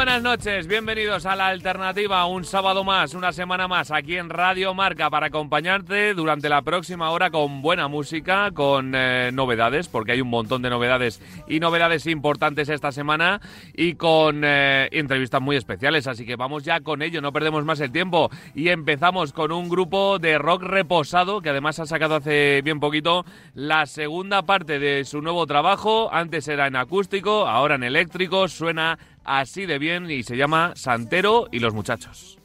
Buenas 0.00 0.22
noches, 0.22 0.66
bienvenidos 0.66 1.26
a 1.26 1.36
la 1.36 1.48
alternativa, 1.48 2.24
un 2.24 2.46
sábado 2.46 2.84
más, 2.84 3.12
una 3.12 3.32
semana 3.32 3.68
más 3.68 3.90
aquí 3.90 4.16
en 4.16 4.30
Radio 4.30 4.72
Marca 4.72 5.10
para 5.10 5.26
acompañarte 5.26 6.14
durante 6.14 6.48
la 6.48 6.62
próxima 6.62 7.10
hora 7.10 7.30
con 7.30 7.60
buena 7.60 7.86
música, 7.86 8.50
con 8.52 8.94
eh, 8.94 9.30
novedades, 9.30 9.88
porque 9.88 10.12
hay 10.12 10.22
un 10.22 10.30
montón 10.30 10.62
de 10.62 10.70
novedades 10.70 11.20
y 11.46 11.60
novedades 11.60 12.06
importantes 12.06 12.70
esta 12.70 12.92
semana 12.92 13.42
y 13.74 13.96
con 13.96 14.40
eh, 14.42 14.88
entrevistas 14.90 15.42
muy 15.42 15.56
especiales, 15.56 16.06
así 16.06 16.24
que 16.24 16.36
vamos 16.36 16.62
ya 16.62 16.80
con 16.80 17.02
ello, 17.02 17.20
no 17.20 17.34
perdemos 17.34 17.66
más 17.66 17.78
el 17.80 17.92
tiempo. 17.92 18.30
Y 18.54 18.70
empezamos 18.70 19.34
con 19.34 19.52
un 19.52 19.68
grupo 19.68 20.18
de 20.18 20.38
rock 20.38 20.62
reposado 20.62 21.42
que 21.42 21.50
además 21.50 21.78
ha 21.78 21.84
sacado 21.84 22.14
hace 22.14 22.62
bien 22.64 22.80
poquito 22.80 23.26
la 23.52 23.84
segunda 23.84 24.46
parte 24.46 24.78
de 24.78 25.04
su 25.04 25.20
nuevo 25.20 25.46
trabajo, 25.46 26.08
antes 26.10 26.48
era 26.48 26.68
en 26.68 26.76
acústico, 26.76 27.46
ahora 27.46 27.74
en 27.74 27.82
eléctrico, 27.82 28.48
suena 28.48 28.98
así 29.24 29.66
de 29.66 29.78
bien 29.78 30.10
y 30.10 30.22
se 30.22 30.36
llama 30.36 30.72
Santero 30.76 31.48
y 31.52 31.60
los 31.60 31.74
muchachos. 31.74 32.39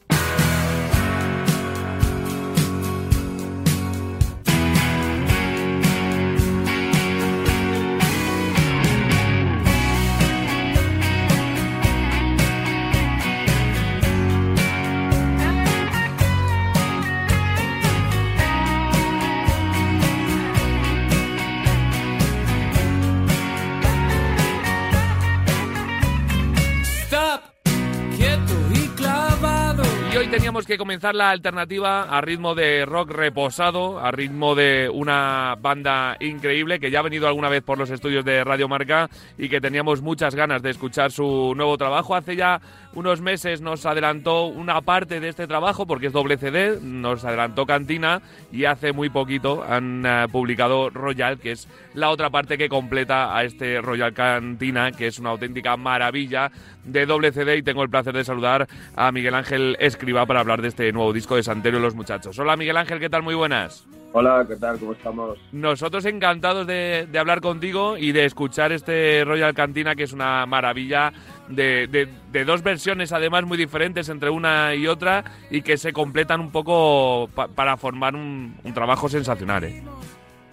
Comenzar 30.78 31.16
la 31.16 31.30
alternativa 31.30 32.04
a 32.04 32.22
ritmo 32.22 32.56
de 32.56 32.86
rock 32.86 33.12
reposado, 33.12 34.00
a 34.00 34.12
ritmo 34.12 34.56
de 34.56 34.90
una 34.92 35.56
banda 35.60 36.18
increíble 36.20 36.80
que 36.80 36.92
ya 36.92 37.00
ha 37.00 37.04
venido 37.04 37.28
alguna 37.28 37.50
vez 37.50 37.64
por 37.64 37.78
los 37.78 37.90
estudios 37.90 38.26
de 38.26 38.44
Radio 38.44 38.68
Marca 38.68 39.10
y 39.38 39.50
que 39.50 39.62
teníamos 39.62 40.02
muchas 40.02 40.36
ganas 40.36 40.62
de 40.62 40.72
escuchar 40.72 41.12
su 41.12 41.54
nuevo 41.56 41.78
trabajo. 41.78 42.16
Hace 42.16 42.36
ya 42.36 42.62
unos 42.94 43.22
meses 43.22 43.62
nos 43.62 43.86
adelantó 43.86 44.46
una 44.46 44.82
parte 44.82 45.20
de 45.20 45.30
este 45.30 45.48
trabajo 45.48 45.86
porque 45.86 46.08
es 46.08 46.14
doble 46.14 46.38
CD, 46.38 46.80
nos 46.82 47.26
adelantó 47.26 47.66
Cantina 47.66 48.22
y 48.52 48.66
hace 48.66 48.94
muy 48.94 49.10
poquito 49.10 49.64
han 49.64 50.06
eh, 50.06 50.28
publicado 50.32 50.90
Royal, 50.90 51.38
que 51.40 51.52
es 51.52 51.68
la 51.94 52.10
otra 52.10 52.30
parte 52.30 52.58
que 52.58 52.70
completa 52.70 53.36
a 53.36 53.44
este 53.44 53.82
Royal 53.82 54.14
Cantina, 54.14 54.92
que 54.92 55.08
es 55.08 55.20
una 55.20 55.32
auténtica 55.32 55.76
maravilla 55.78 56.52
de 56.86 57.06
doble 57.06 57.32
CD 57.32 57.58
y 57.58 57.64
tengo 57.64 57.84
el 57.84 57.90
placer 57.90 58.14
de 58.14 58.24
saludar 58.24 58.68
a 58.96 59.12
Miguel 59.12 59.36
Ángel 59.36 59.76
Escriba 59.80 60.26
para 60.26 60.40
hablar 60.40 60.62
de 60.62 60.70
este 60.70 60.92
nuevo 60.92 61.14
disco 61.14 61.36
de 61.36 61.44
Santero 61.44 61.78
y 61.78 61.82
los 61.82 61.96
muchachos. 61.96 62.38
Hola 62.40 62.56
Miguel 62.56 62.78
Ángel, 62.78 63.00
¿qué 63.00 63.10
tal? 63.10 63.24
Muy 63.24 63.36
buenas. 63.36 63.88
Hola, 64.18 64.46
¿qué 64.48 64.56
tal? 64.56 64.80
¿Cómo 64.80 64.94
estamos? 64.94 65.38
Nosotros 65.52 66.06
encantados 66.06 66.66
de, 66.66 67.06
hablar 67.20 67.42
contigo 67.42 67.98
y 67.98 68.14
de 68.14 68.24
escuchar 68.24 68.72
este 68.72 69.26
Royal 69.26 69.54
Cantina, 69.54 69.94
que 69.94 70.04
es 70.04 70.14
una 70.14 70.46
maravilla 70.46 71.12
de, 71.50 72.08
dos 72.46 72.64
versiones, 72.64 73.12
además 73.12 73.44
muy 73.44 73.58
diferentes 73.58 74.08
entre 74.08 74.30
una 74.30 74.74
y 74.74 74.88
otra, 74.88 75.26
y 75.50 75.64
que 75.64 75.76
se 75.76 75.92
completan 75.92 76.40
un 76.40 76.50
poco 76.50 77.30
para 77.56 77.76
formar 77.76 78.16
un, 78.16 78.56
trabajo 78.74 79.10
sensacional. 79.10 79.66
¿eh? 79.66 79.84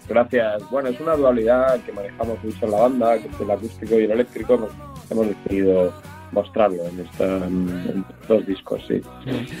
Gracias. 0.09 0.69
Bueno, 0.69 0.89
es 0.89 0.99
una 0.99 1.15
dualidad 1.15 1.79
que 1.85 1.93
manejamos 1.93 2.43
mucho 2.43 2.65
en 2.65 2.71
la 2.71 2.79
banda, 2.81 3.17
que 3.17 3.29
es 3.29 3.39
el 3.39 3.49
acústico 3.49 3.97
y 3.97 4.03
el 4.03 4.11
eléctrico. 4.11 4.69
hemos 5.09 5.27
decidido 5.27 5.93
mostrarlo 6.33 6.83
en 6.87 6.99
estos 6.99 8.27
dos 8.27 8.45
discos, 8.45 8.81
sí. 8.87 9.01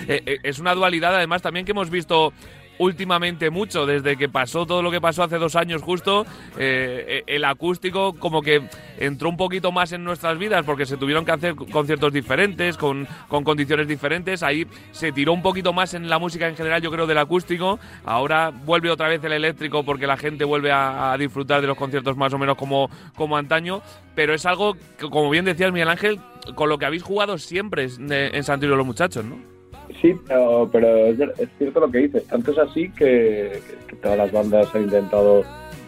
Eh, 0.07 0.21
eh, 0.25 0.39
es 0.43 0.59
una 0.59 0.73
dualidad, 0.73 1.15
además, 1.15 1.41
también 1.41 1.65
que 1.65 1.71
hemos 1.71 1.89
visto 1.89 2.33
últimamente 2.77 3.49
mucho, 3.49 3.85
desde 3.85 4.17
que 4.17 4.29
pasó 4.29 4.65
todo 4.65 4.81
lo 4.81 4.91
que 4.91 5.01
pasó 5.01 5.23
hace 5.23 5.37
dos 5.37 5.55
años 5.55 5.81
justo, 5.81 6.25
eh, 6.57 7.23
el 7.27 7.45
acústico 7.45 8.13
como 8.13 8.41
que 8.41 8.67
entró 8.97 9.29
un 9.29 9.37
poquito 9.37 9.71
más 9.71 9.91
en 9.91 10.03
nuestras 10.03 10.37
vidas 10.37 10.65
porque 10.65 10.85
se 10.85 10.97
tuvieron 10.97 11.25
que 11.25 11.31
hacer 11.31 11.55
conciertos 11.55 12.13
diferentes, 12.13 12.77
con, 12.77 13.07
con, 13.27 13.43
condiciones 13.43 13.87
diferentes, 13.87 14.43
ahí 14.43 14.65
se 14.91 15.11
tiró 15.11 15.33
un 15.33 15.41
poquito 15.41 15.73
más 15.73 15.93
en 15.93 16.09
la 16.09 16.19
música 16.19 16.47
en 16.47 16.55
general, 16.55 16.81
yo 16.81 16.91
creo, 16.91 17.07
del 17.07 17.17
acústico, 17.17 17.79
ahora 18.05 18.49
vuelve 18.49 18.89
otra 18.89 19.07
vez 19.07 19.23
el 19.23 19.33
eléctrico 19.33 19.83
porque 19.83 20.07
la 20.07 20.17
gente 20.17 20.45
vuelve 20.45 20.71
a, 20.71 21.15
disfrutar 21.17 21.61
de 21.61 21.67
los 21.67 21.77
conciertos 21.77 22.17
más 22.17 22.33
o 22.33 22.39
menos 22.39 22.57
como, 22.57 22.89
como 23.15 23.37
antaño, 23.37 23.81
pero 24.15 24.33
es 24.33 24.45
algo 24.45 24.75
que, 24.97 25.09
como 25.09 25.29
bien 25.29 25.45
decías 25.45 25.71
Miguel 25.71 25.89
Ángel, 25.89 26.19
con 26.55 26.69
lo 26.69 26.77
que 26.77 26.85
habéis 26.85 27.03
jugado 27.03 27.37
siempre 27.37 27.85
en, 27.85 28.11
en 28.11 28.43
Santiago 28.43 28.75
los 28.75 28.85
muchachos, 28.85 29.23
¿no? 29.23 29.52
Sí, 30.01 30.15
pero, 30.27 31.07
es, 31.07 31.17
cierto 31.57 31.79
lo 31.79 31.91
que 31.91 31.99
dices. 31.99 32.25
Tanto 32.25 32.51
es 32.51 32.57
así 32.57 32.89
que, 32.91 33.59
todas 34.01 34.17
las 34.17 34.31
bandas 34.31 34.73
han 34.73 34.83
intentado 34.83 35.43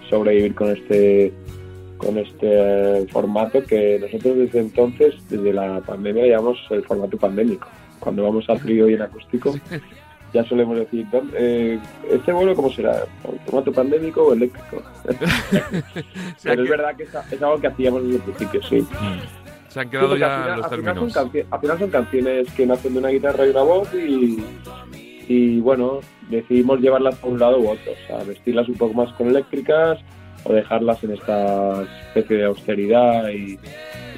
sobrevivir 0.09 0.53
con 0.55 0.69
este 0.69 1.33
con 1.97 2.17
este 2.17 3.07
formato 3.07 3.63
que 3.63 3.97
nosotros 3.99 4.37
desde 4.37 4.59
entonces, 4.59 5.15
desde 5.29 5.53
la 5.53 5.79
pandemia, 5.79 6.27
llamamos 6.27 6.59
el 6.69 6.83
formato 6.83 7.17
pandémico. 7.17 7.67
Cuando 7.99 8.23
vamos 8.23 8.47
al 8.49 8.59
frío 8.59 8.89
y 8.89 8.93
en 8.93 9.01
acústico, 9.01 9.55
ya 10.33 10.43
solemos 10.43 10.77
decir, 10.77 11.07
eh, 11.33 11.79
¿este 12.11 12.33
vuelo 12.33 12.53
cómo 12.53 12.69
será? 12.69 13.05
¿El 13.31 13.39
formato 13.45 13.71
pandémico 13.71 14.25
o 14.25 14.33
eléctrico? 14.33 14.83
Pero 16.43 16.63
es 16.63 16.69
verdad 16.69 16.95
que 16.97 17.03
es, 17.03 17.41
algo 17.41 17.59
que 17.59 17.67
hacíamos 17.67 18.03
desde 18.03 18.15
el 18.17 18.21
principio, 18.21 18.61
sí. 18.63 18.85
Se 19.75 19.81
han 19.81 19.89
quedado 19.89 20.15
ya 20.15 20.55
los 20.55 20.69
términos. 20.69 21.17
al 21.17 21.59
final 21.59 21.79
son 21.79 21.89
canciones 21.89 22.49
que 22.53 22.65
nacen 22.65 22.93
de 22.93 22.99
una 22.99 23.09
guitarra 23.09 23.45
y 23.45 23.49
una 23.49 23.61
voz 23.61 23.89
y, 25.27 25.59
bueno, 25.59 25.99
decidimos 26.29 26.79
llevarlas 26.79 27.21
a 27.21 27.27
un 27.27 27.37
lado 27.37 27.59
u 27.59 27.71
otro, 27.71 27.91
o 27.91 28.07
sea, 28.07 28.23
vestirlas 28.23 28.69
un 28.69 28.75
poco 28.75 28.93
más 28.93 29.11
con 29.15 29.27
eléctricas 29.27 29.99
o 30.45 30.53
dejarlas 30.53 31.03
en 31.03 31.11
esta 31.11 31.81
especie 32.07 32.37
de 32.37 32.45
austeridad 32.45 33.27
y, 33.27 33.59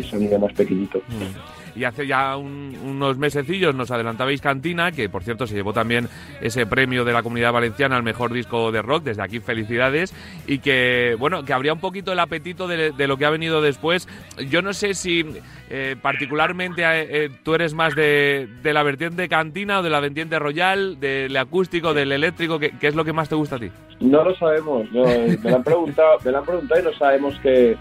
sonido 0.04 0.38
más 0.38 0.54
pequeñito. 0.54 1.00
Mm 1.08 1.57
y 1.78 1.84
hace 1.84 2.08
ya 2.08 2.36
unos 2.38 3.18
mesecillos 3.18 3.76
nos 3.76 3.92
adelantabais 3.92 4.42
Cantina, 4.42 4.92
que 4.92 5.10
por 5.10 5.24
cierto 5.24 5.46
se 5.46 5.54
llevó 5.54 5.74
también 5.74 6.10
ese 6.42 6.66
premio 6.66 7.06
de 7.06 7.14
la 7.14 7.22
Comunidad 7.22 7.54
Valenciana 7.54 7.96
al 7.96 8.04
mejor 8.04 8.34
disco 8.34 8.72
de 8.72 8.82
rock, 8.82 9.04
desde 9.04 9.22
aquí 9.22 9.40
felicidades, 9.40 10.14
y 10.48 10.60
que 10.60 11.16
bueno, 11.20 11.46
que 11.46 11.54
habría 11.54 11.74
un 11.74 11.80
poquito 11.80 12.12
el 12.12 12.20
apetito 12.20 12.68
de, 12.68 13.08
lo 13.08 13.18
que 13.18 13.26
ha 13.26 13.30
venido 13.30 13.62
después. 13.62 14.08
Yo 14.50 14.62
no 14.62 14.74
sé 14.74 14.96
si 14.96 15.24
eh, 15.70 15.96
particularmente 16.02 16.82
eh, 16.84 17.30
tú 17.44 17.54
eres 17.54 17.74
más 17.76 17.96
de, 17.96 18.48
la 18.64 18.84
vertiente 18.84 19.30
Cantina 19.30 19.80
o 19.80 19.84
de 19.84 19.90
la 19.92 20.00
vertiente 20.00 20.40
Royal, 20.40 21.00
del 21.00 21.38
acústico, 21.38 21.94
del 21.94 22.12
eléctrico, 22.12 22.60
¿qué, 22.60 22.74
es 22.82 22.96
lo 22.96 23.06
que 23.06 23.14
más 23.14 23.30
te 23.30 23.36
gusta 23.36 23.58
a 23.58 23.60
ti? 23.60 23.70
No 24.00 24.24
lo 24.24 24.36
sabemos, 24.36 24.92
me, 24.92 25.38
lo 25.38 25.56
han 25.56 25.64
preguntado, 25.64 26.18
me 26.24 26.36
han 26.36 26.44
preguntado 26.44 26.82
y 26.82 26.84
no 26.84 26.94
sabemos 26.94 27.40
que... 27.40 27.78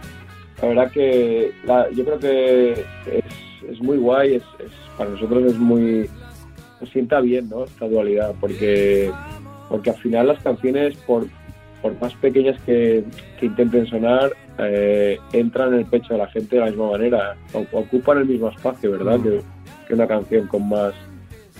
La 0.62 0.68
verdad 0.68 0.90
que 0.90 1.52
yo 1.92 2.02
creo 2.02 2.18
que 2.18 2.72
es 2.72 3.45
es 3.68 3.80
muy 3.80 3.98
guay, 3.98 4.34
es, 4.34 4.42
para 4.96 5.10
nosotros 5.10 5.44
es 5.44 5.58
muy... 5.58 6.08
Nos 6.80 6.90
sienta 6.90 7.20
bien, 7.20 7.48
¿no? 7.48 7.64
Esta 7.64 7.88
dualidad, 7.88 8.34
porque, 8.40 9.10
porque 9.68 9.90
al 9.90 9.96
final 9.96 10.26
las 10.28 10.42
canciones, 10.42 10.94
por, 11.06 11.26
por 11.80 11.98
más 12.00 12.14
pequeñas 12.14 12.60
que, 12.62 13.02
intenten 13.40 13.86
sonar, 13.86 14.32
eh, 14.58 15.18
entran 15.32 15.72
en 15.72 15.80
el 15.80 15.86
pecho 15.86 16.14
de 16.14 16.18
la 16.18 16.28
gente 16.28 16.56
de 16.56 16.60
la 16.60 16.68
misma 16.68 16.90
manera, 16.90 17.36
ocupan 17.72 18.18
el 18.18 18.26
mismo 18.26 18.48
espacio, 18.48 18.92
¿verdad? 18.92 19.18
Mm. 19.18 19.22
Que, 19.22 19.40
que, 19.88 19.94
una 19.94 20.06
canción 20.06 20.46
con 20.48 20.68
más, 20.68 20.92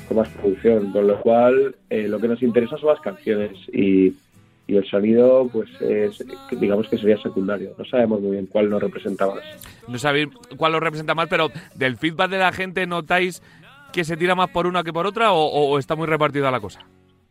con 0.07 0.19
más 0.19 0.29
producción, 0.29 0.93
con 0.93 1.07
lo 1.07 1.19
cual 1.21 1.75
eh, 1.89 2.09
lo 2.09 2.19
que 2.19 2.29
nos 2.29 2.43
interesa 2.43 2.77
son 2.77 2.91
las 2.91 3.01
canciones 3.01 3.53
y, 3.73 4.13
y 4.69 4.77
el 4.77 4.85
sonido, 4.89 5.49
pues 5.53 5.69
es, 5.81 6.25
digamos 6.51 6.89
que 6.89 6.99
sería 6.99 7.17
secundario. 7.19 7.73
No 7.79 7.85
sabemos 7.85 8.21
muy 8.21 8.33
bien 8.33 8.47
cuál 8.47 8.69
nos 8.69 8.83
representa 8.83 9.27
más. 9.27 9.39
No 9.87 9.99
sabéis 9.99 10.29
cuál 10.57 10.73
lo 10.73 10.81
representa 10.81 11.15
más, 11.15 11.29
pero 11.29 11.51
del 11.75 11.97
feedback 11.97 12.31
de 12.31 12.39
la 12.39 12.53
gente, 12.53 12.87
¿notáis 12.87 13.43
que 13.93 14.05
se 14.05 14.17
tira 14.17 14.35
más 14.35 14.51
por 14.51 14.67
una 14.67 14.83
que 14.83 14.93
por 14.93 15.07
otra 15.07 15.33
o, 15.33 15.79
está 15.79 15.95
muy 15.95 16.07
repartida 16.07 16.51
la 16.51 16.61
cosa? 16.61 16.81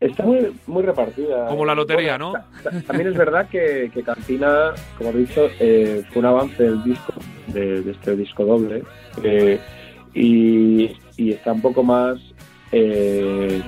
Está 0.00 0.24
muy, 0.24 0.52
muy 0.66 0.82
repartida. 0.82 1.46
Como 1.46 1.64
la 1.64 1.74
lotería, 1.74 2.18
¿no? 2.18 2.32
También 2.86 3.08
es 3.08 3.16
verdad 3.16 3.48
que, 3.48 3.90
Cantina, 4.04 4.72
como 4.96 5.10
he 5.10 5.18
dicho, 5.18 5.48
eh, 5.60 6.04
fue 6.10 6.20
un 6.20 6.26
avance 6.26 6.62
del 6.62 6.82
disco, 6.84 7.14
de, 7.48 7.90
este 7.90 8.16
disco 8.16 8.44
doble, 8.44 8.82
eh, 9.22 9.58
y, 10.14 10.90
está 11.18 11.52
un 11.52 11.62
poco 11.62 11.82
más 11.82 12.18
eh, 12.72 13.62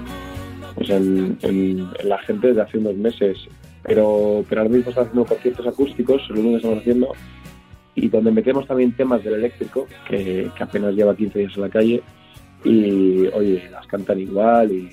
pues 0.75 0.91
en, 0.91 1.39
en, 1.43 1.91
la 2.05 2.19
gente 2.19 2.53
de 2.53 2.61
hace 2.61 2.77
unos 2.77 2.95
meses 2.95 3.49
pero, 3.89 4.45
pero 4.49 4.61
ahora 4.61 4.73
mismo 4.73 4.91
estamos 4.91 5.09
haciendo 5.09 5.29
conciertos 5.29 5.67
acústicos, 5.67 6.29
lo 6.29 6.41
único 6.41 6.51
que 6.51 6.57
estamos 6.57 6.79
haciendo, 6.79 7.13
y 7.95 8.09
donde 8.09 8.31
metemos 8.31 8.67
también 8.67 8.93
temas 8.93 9.25
del 9.25 9.35
eléctrico, 9.35 9.87
que, 10.07 10.51
apenas 10.61 10.95
lleva 10.95 11.17
15 11.17 11.39
días 11.39 11.53
en 11.57 11.63
la 11.63 11.71
calle, 11.71 12.03
y 12.65 13.27
oye, 13.29 13.69
las 13.71 13.87
cantan 13.87 14.21
igual, 14.21 14.71
y 14.71 14.91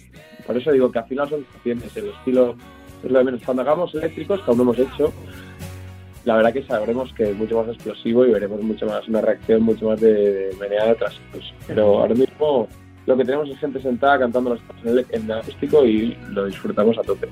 por 0.48 0.58
eso 0.58 0.72
digo 0.72 0.92
que 0.92 1.00
al 1.00 1.06
final 1.06 1.30
son 1.30 1.44
canciones, 1.44 1.98
el 1.98 2.10
estilo 2.10 2.56
es 3.04 3.12
lo 3.12 3.20
de 3.20 3.26
menos. 3.26 3.42
Cuando 3.44 3.64
hagamos 3.64 3.94
eléctricos, 3.94 4.42
que 4.42 4.50
aún 4.50 4.58
no 4.58 4.64
hemos 4.64 4.80
hecho, 4.80 5.12
la 6.24 6.38
verdad 6.38 6.54
que 6.54 6.64
sabremos 6.64 7.14
que 7.14 7.32
es 7.32 7.38
mucho 7.38 7.58
más 7.62 7.68
explosivo 7.68 8.26
y 8.26 8.32
veremos 8.32 8.62
mucho 8.62 8.86
más 8.86 9.08
una 9.08 9.22
reacción 9.22 9.62
mucho 9.62 9.90
más 9.90 10.00
de, 10.00 10.50
de 10.50 10.56
meneada 10.60 10.90
de 10.90 10.96
trastos. 10.96 11.54
Pero 11.68 12.00
ahora 12.00 12.16
mismo 12.16 12.68
lo 13.06 13.16
que 13.16 13.24
tenemos 13.26 13.50
es 13.50 13.60
gente 13.60 13.82
sentada 13.82 14.20
cantando 14.20 14.56
las 14.56 14.62
cosas 14.62 15.06
en, 15.12 15.32
acústico 15.32 15.86
y 15.86 16.18
lo 16.30 16.46
disfrutamos 16.46 16.98
a 16.98 17.02
tope. 17.02 17.28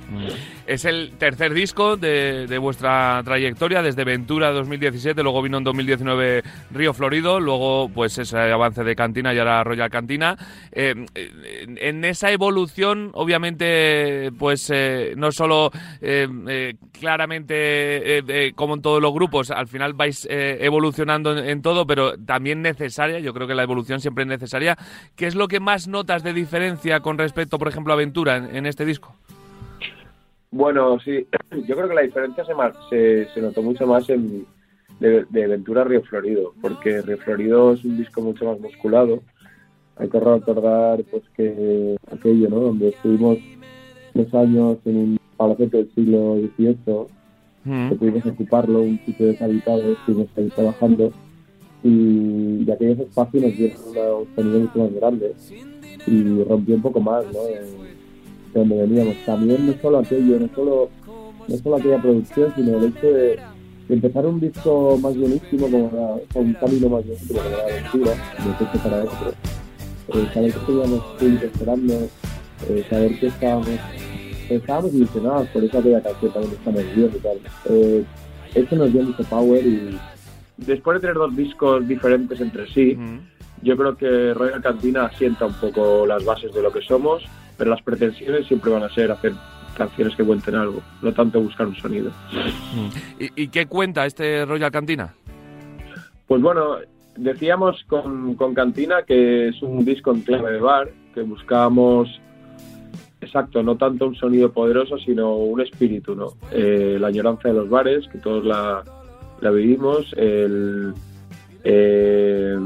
Es 0.67 0.85
el 0.85 1.13
tercer 1.17 1.53
disco 1.53 1.97
de, 1.97 2.47
de, 2.47 2.57
vuestra 2.57 3.21
trayectoria, 3.25 3.81
desde 3.81 4.03
Ventura 4.03 4.51
2017, 4.51 5.23
luego 5.23 5.41
vino 5.41 5.57
en 5.57 5.63
2019 5.63 6.43
Río 6.71 6.93
Florido, 6.93 7.39
luego 7.39 7.89
pues 7.89 8.17
ese 8.17 8.37
avance 8.37 8.83
de 8.83 8.95
Cantina 8.95 9.33
y 9.33 9.39
ahora 9.39 9.63
Royal 9.63 9.89
Cantina. 9.89 10.37
Eh, 10.71 10.93
en 11.15 12.05
esa 12.05 12.31
evolución, 12.31 13.11
obviamente, 13.13 14.31
pues 14.37 14.69
eh, 14.73 15.13
no 15.17 15.31
solo 15.31 15.71
eh 16.01 16.75
claramente 16.97 18.19
eh, 18.19 18.53
como 18.55 18.75
en 18.75 18.81
todos 18.81 19.01
los 19.01 19.13
grupos, 19.13 19.51
al 19.51 19.67
final 19.67 19.93
vais 19.93 20.27
evolucionando 20.29 21.37
en, 21.37 21.61
todo, 21.61 21.85
pero 21.85 22.17
también 22.17 22.61
necesaria, 22.61 23.19
yo 23.19 23.33
creo 23.33 23.47
que 23.47 23.55
la 23.55 23.63
evolución 23.63 23.99
siempre 23.99 24.23
es 24.23 24.29
necesaria. 24.29 24.77
¿Qué 25.15 25.27
es 25.27 25.35
lo 25.35 25.47
que 25.47 25.59
más 25.59 25.87
notas 25.87 26.23
de 26.23 26.33
diferencia 26.33 27.01
con 27.01 27.17
respecto, 27.17 27.59
por 27.59 27.67
ejemplo, 27.67 27.93
a 27.93 27.95
Aventura 27.95 28.37
en, 28.37 28.65
este 28.65 28.85
disco? 28.85 29.15
Bueno, 30.51 30.99
sí, 30.99 31.27
yo 31.67 31.75
creo 31.75 31.89
que 31.89 31.95
la 31.95 32.01
diferencia 32.01 32.45
se, 32.45 32.53
se, 32.89 33.33
se 33.33 33.41
notó 33.41 33.61
mucho 33.61 33.85
más 33.85 34.09
en, 34.09 34.45
de, 34.99 35.47
Ventura 35.47 35.83
Río 35.83 36.01
Florido, 36.03 36.53
porque 36.61 37.01
Río 37.01 37.17
Florido 37.17 37.73
es 37.73 37.83
un 37.83 37.97
disco 37.97 38.21
mucho 38.21 38.45
más 38.45 38.59
musculado. 38.59 39.21
Hay 39.97 40.09
que 40.09 40.19
recordar 40.19 41.03
pues 41.11 41.23
que 41.35 41.97
aquello, 42.11 42.49
¿no? 42.49 42.59
Donde 42.59 42.89
estuvimos 42.89 43.37
dos 44.13 44.33
años 44.33 44.77
en 44.85 44.97
un 44.97 45.19
palacete 45.43 45.77
del 45.77 45.91
siglo 45.93 46.37
XVIII, 46.57 46.75
mm. 47.65 47.89
que 47.89 47.95
pudimos 47.95 48.25
ocuparlo, 48.25 48.81
un 48.81 48.99
sitio 49.05 49.27
deshabitado, 49.27 49.81
estuvimos 49.91 50.27
ahí 50.37 50.49
trabajando 50.55 51.11
y, 51.83 52.63
y 52.65 52.71
aquellos 52.71 52.99
espacios 52.99 53.43
nos 53.43 53.57
dieron 53.57 53.77
una, 53.87 54.13
un 54.13 54.27
sonido 54.35 54.59
mucho 54.59 54.79
más 54.79 54.93
grande 54.93 55.33
y 56.07 56.43
rompió 56.43 56.75
un 56.75 56.81
poco 56.81 56.99
más, 57.01 57.25
¿no? 57.25 57.43
De, 57.43 57.53
de 57.53 58.59
donde 58.59 58.75
veníamos. 58.75 59.15
También 59.25 59.67
no 59.67 59.73
solo 59.81 59.99
aquello, 59.99 60.39
no 60.39 60.49
solo, 60.55 60.89
no 61.47 61.57
solo 61.57 61.75
aquella 61.75 62.01
producción, 62.01 62.53
sino 62.55 62.77
el 62.77 62.85
hecho 62.85 63.07
de, 63.07 63.39
de 63.87 63.95
empezar 63.95 64.25
un 64.25 64.39
disco 64.39 64.97
más 65.01 65.17
buenísimo, 65.17 65.67
como 65.69 65.89
era, 65.93 66.39
un 66.41 66.53
camino 66.53 66.89
más 66.89 67.05
buenísimo, 67.05 67.39
como 67.39 67.57
la 67.57 67.63
aventura, 67.63 68.11
de 68.11 68.65
pecho 68.65 68.83
para 68.83 69.03
otro. 69.03 69.33
Eh, 70.09 70.27
saber 70.33 70.53
que 70.53 70.59
teníamos 70.59 71.03
público 71.19 71.45
esperando, 71.45 71.93
eh, 72.69 72.85
saber 72.89 73.19
que 73.19 73.27
estábamos, 73.27 73.69
estábamos 74.49 74.93
ilusionados 74.93 75.47
por 75.49 75.63
esa 75.63 75.79
aquella 75.79 76.01
canción 76.01 76.31
también 76.31 76.53
estamos 76.53 76.95
bien 76.95 77.11
y 77.15 77.19
tal. 77.19 77.37
Eh, 77.69 78.03
eso 78.55 78.75
nos 78.75 78.91
dio 78.91 79.03
mucho 79.03 79.23
power 79.23 79.65
y 79.65 79.97
después 80.57 80.95
de 80.95 81.01
tener 81.01 81.15
dos 81.15 81.35
discos 81.35 81.87
diferentes 81.87 82.39
entre 82.39 82.67
sí, 82.67 82.93
uh 82.93 83.01
-huh. 83.01 83.19
yo 83.63 83.77
creo 83.77 83.97
que 83.97 84.33
Royal 84.33 84.61
Cantina 84.61 85.05
asienta 85.05 85.45
un 85.45 85.53
poco 85.53 86.05
las 86.05 86.23
bases 86.23 86.53
de 86.53 86.61
lo 86.61 86.71
que 86.71 86.81
somos, 86.81 87.23
pero 87.57 87.71
las 87.71 87.81
pretensiones 87.81 88.47
siempre 88.47 88.71
van 88.71 88.83
a 88.83 88.89
ser 88.89 89.11
hacer 89.11 89.33
canciones 89.75 90.15
que 90.15 90.23
cuenten 90.23 90.55
algo, 90.55 90.81
no 91.01 91.11
tanto 91.13 91.41
buscar 91.41 91.67
un 91.67 91.75
sonido. 91.75 92.11
¿Y, 93.19 93.43
y 93.43 93.47
qué 93.47 93.65
cuenta 93.65 94.05
este 94.05 94.45
Royal 94.45 94.71
Cantina? 94.71 95.15
Pues 96.27 96.41
bueno, 96.41 96.77
decíamos 97.17 97.83
con, 97.87 98.35
con, 98.35 98.53
Cantina 98.53 99.03
que 99.03 99.49
es 99.49 99.61
un 99.61 99.83
disco 99.83 100.11
en 100.11 100.21
clave 100.21 100.53
de 100.53 100.59
bar, 100.59 100.89
que 101.13 101.21
buscábamos, 101.21 102.09
exacto, 103.23 103.63
no 103.63 103.77
tanto 103.77 104.07
un 104.07 104.15
sonido 104.15 104.51
poderoso, 104.51 104.97
sino 104.97 105.35
un 105.35 105.61
espíritu, 105.61 106.15
¿no? 106.15 106.33
Eh, 106.51 106.97
la 106.99 107.07
añoranza 107.07 107.49
de 107.49 107.55
los 107.55 107.69
bares, 107.69 108.07
que 108.09 108.19
todos 108.19 108.45
la, 108.45 108.83
la 109.41 109.51
vivimos, 109.51 110.13
el, 110.17 110.93
eh, 111.63 112.57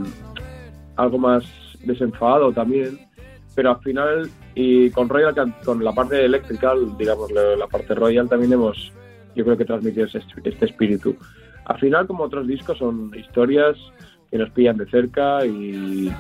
algo 0.96 1.18
más 1.18 1.44
desenfadado 1.84 2.52
también, 2.52 3.00
pero 3.56 3.72
al 3.72 3.80
final, 3.80 4.30
y 4.56 4.90
con 4.92 5.10
Royal, 5.10 5.34
con 5.64 5.84
la 5.84 5.94
parte 5.94 6.24
electrical, 6.24 6.98
digamos, 6.98 7.32
la, 7.32 7.68
parte 7.68 7.96
Royal 7.96 8.30
también 8.30 8.54
hemos, 8.54 8.92
yo 9.36 9.44
creo 9.44 9.58
que 9.58 9.66
transmitido 9.66 10.06
este, 10.06 10.22
este 10.44 10.66
espíritu. 10.66 11.16
Al 11.66 11.80
final, 11.80 12.08
como 12.08 12.24
otros 12.24 12.48
discos, 12.48 12.78
son 12.78 13.12
historias 13.16 13.76
que 14.30 14.38
nos 14.38 14.50
pillan 14.52 14.78
de 14.78 14.86
cerca 14.90 15.46
y, 15.46 16.12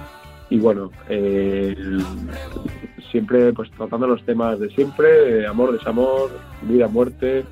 y 0.50 0.60
bueno, 0.60 0.92
eh, 1.10 1.76
siempre 3.12 3.52
pues 3.54 3.70
tratando 3.72 4.08
los 4.08 4.24
temas 4.24 4.60
de 4.60 4.70
siempre, 4.70 5.42
eh, 5.42 5.48
amor, 5.48 5.74
desamor, 5.74 6.32
vida, 6.62 6.88
muerte 6.88 7.44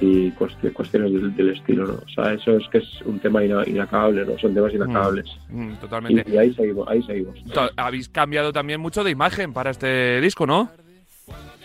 y 0.00 0.30
cuestiones 0.32 1.12
del, 1.12 1.34
del, 1.36 1.50
estilo, 1.50 1.86
¿no? 1.86 1.94
O 1.94 2.08
sea, 2.14 2.32
eso 2.32 2.56
es 2.56 2.68
que 2.68 2.78
es 2.78 3.00
un 3.04 3.20
tema 3.20 3.44
ina, 3.44 3.62
inacabable, 3.66 4.26
¿no? 4.26 4.36
Son 4.38 4.52
temas 4.52 4.74
inacabables. 4.74 5.26
Mm, 5.48 5.68
mm, 5.68 5.76
totalmente. 5.76 6.24
Y, 6.30 6.34
y, 6.34 6.36
ahí 6.36 6.52
seguimos, 6.52 6.88
ahí 6.88 7.02
seguimos. 7.04 7.38
Habéis 7.76 8.08
cambiado 8.08 8.52
también 8.52 8.80
mucho 8.80 9.04
de 9.04 9.12
imagen 9.12 9.52
para 9.52 9.70
este 9.70 10.20
disco, 10.20 10.46
¿no? 10.46 10.68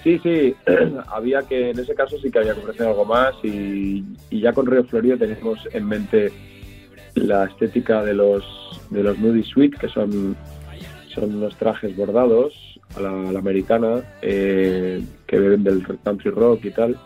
Sí, 0.04 0.20
sí, 0.20 0.56
había 1.12 1.42
que, 1.42 1.72
en 1.72 1.80
ese 1.80 1.96
caso 1.96 2.18
sí 2.20 2.30
que 2.30 2.40
había 2.40 2.54
que 2.54 2.62
ofrecer 2.62 2.88
algo 2.88 3.04
más 3.04 3.34
y, 3.44 4.06
y 4.30 4.40
ya 4.40 4.54
con 4.54 4.68
Río 4.68 4.84
Florido 4.84 5.18
tenemos 5.18 5.60
en 5.74 5.88
mente 5.88 6.32
la 7.16 7.46
estética 7.46 8.04
de 8.04 8.14
los 8.14 8.70
de 8.90 9.04
los 9.04 9.18
Moody 9.18 9.44
Suite, 9.44 9.78
que 9.78 9.88
son, 9.88 10.36
son 11.20 11.36
unos 11.36 11.56
trajes 11.56 11.96
bordados 11.96 12.80
a 12.96 13.02
la, 13.02 13.40
americana, 13.40 14.04
eh, 14.22 15.04
que 15.28 15.40
beben 15.40 15.64
del 15.64 15.86
country 16.04 16.32
rock 16.32 16.66
y 16.66 16.72
tal. 16.72 16.98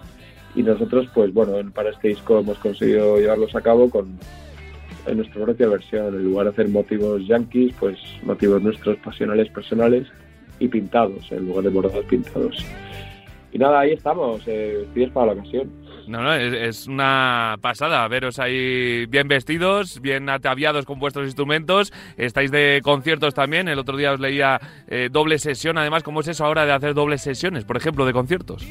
Y 0.55 0.63
nosotros, 0.63 1.07
pues 1.13 1.33
bueno, 1.33 1.53
para 1.71 1.89
este 1.89 2.09
disco 2.09 2.39
hemos 2.39 2.57
conseguido 2.59 3.17
llevarlos 3.17 3.55
a 3.55 3.61
cabo 3.61 3.89
con 3.89 4.19
en 5.05 5.17
nuestra 5.17 5.43
propia 5.43 5.67
versión. 5.67 6.15
En 6.15 6.23
lugar 6.23 6.45
de 6.45 6.51
hacer 6.51 6.69
motivos 6.69 7.25
yankees, 7.27 7.73
pues 7.79 7.97
motivos 8.23 8.61
nuestros 8.61 8.97
pasionales, 8.97 9.49
personales 9.49 10.07
y 10.59 10.67
pintados, 10.67 11.31
en 11.31 11.47
lugar 11.47 11.63
de 11.63 11.69
bordados 11.69 12.05
pintados. 12.05 12.65
Y 13.51 13.57
nada, 13.57 13.81
ahí 13.81 13.91
estamos, 13.91 14.41
eh, 14.47 14.87
para 15.13 15.27
la 15.27 15.33
ocasión. 15.33 15.69
No, 16.07 16.21
no, 16.21 16.33
es, 16.33 16.53
es, 16.53 16.87
una 16.87 17.57
pasada 17.61 18.07
veros 18.07 18.39
ahí 18.39 19.05
bien 19.05 19.27
vestidos, 19.27 20.01
bien 20.01 20.29
ataviados 20.29 20.85
con 20.85 20.99
vuestros 20.99 21.25
instrumentos. 21.25 21.93
Estáis 22.17 22.51
de 22.51 22.81
conciertos 22.83 23.33
también. 23.33 23.67
El 23.67 23.79
otro 23.79 23.97
día 23.97 24.13
os 24.13 24.19
leía 24.19 24.59
eh, 24.87 25.09
doble 25.11 25.37
sesión. 25.39 25.77
Además, 25.77 26.03
¿cómo 26.03 26.21
es 26.21 26.27
eso 26.27 26.45
ahora 26.45 26.65
de 26.65 26.73
hacer 26.73 26.93
dobles 26.93 27.21
sesiones, 27.21 27.63
por 27.65 27.77
ejemplo, 27.77 28.05
de 28.05 28.13
conciertos? 28.13 28.65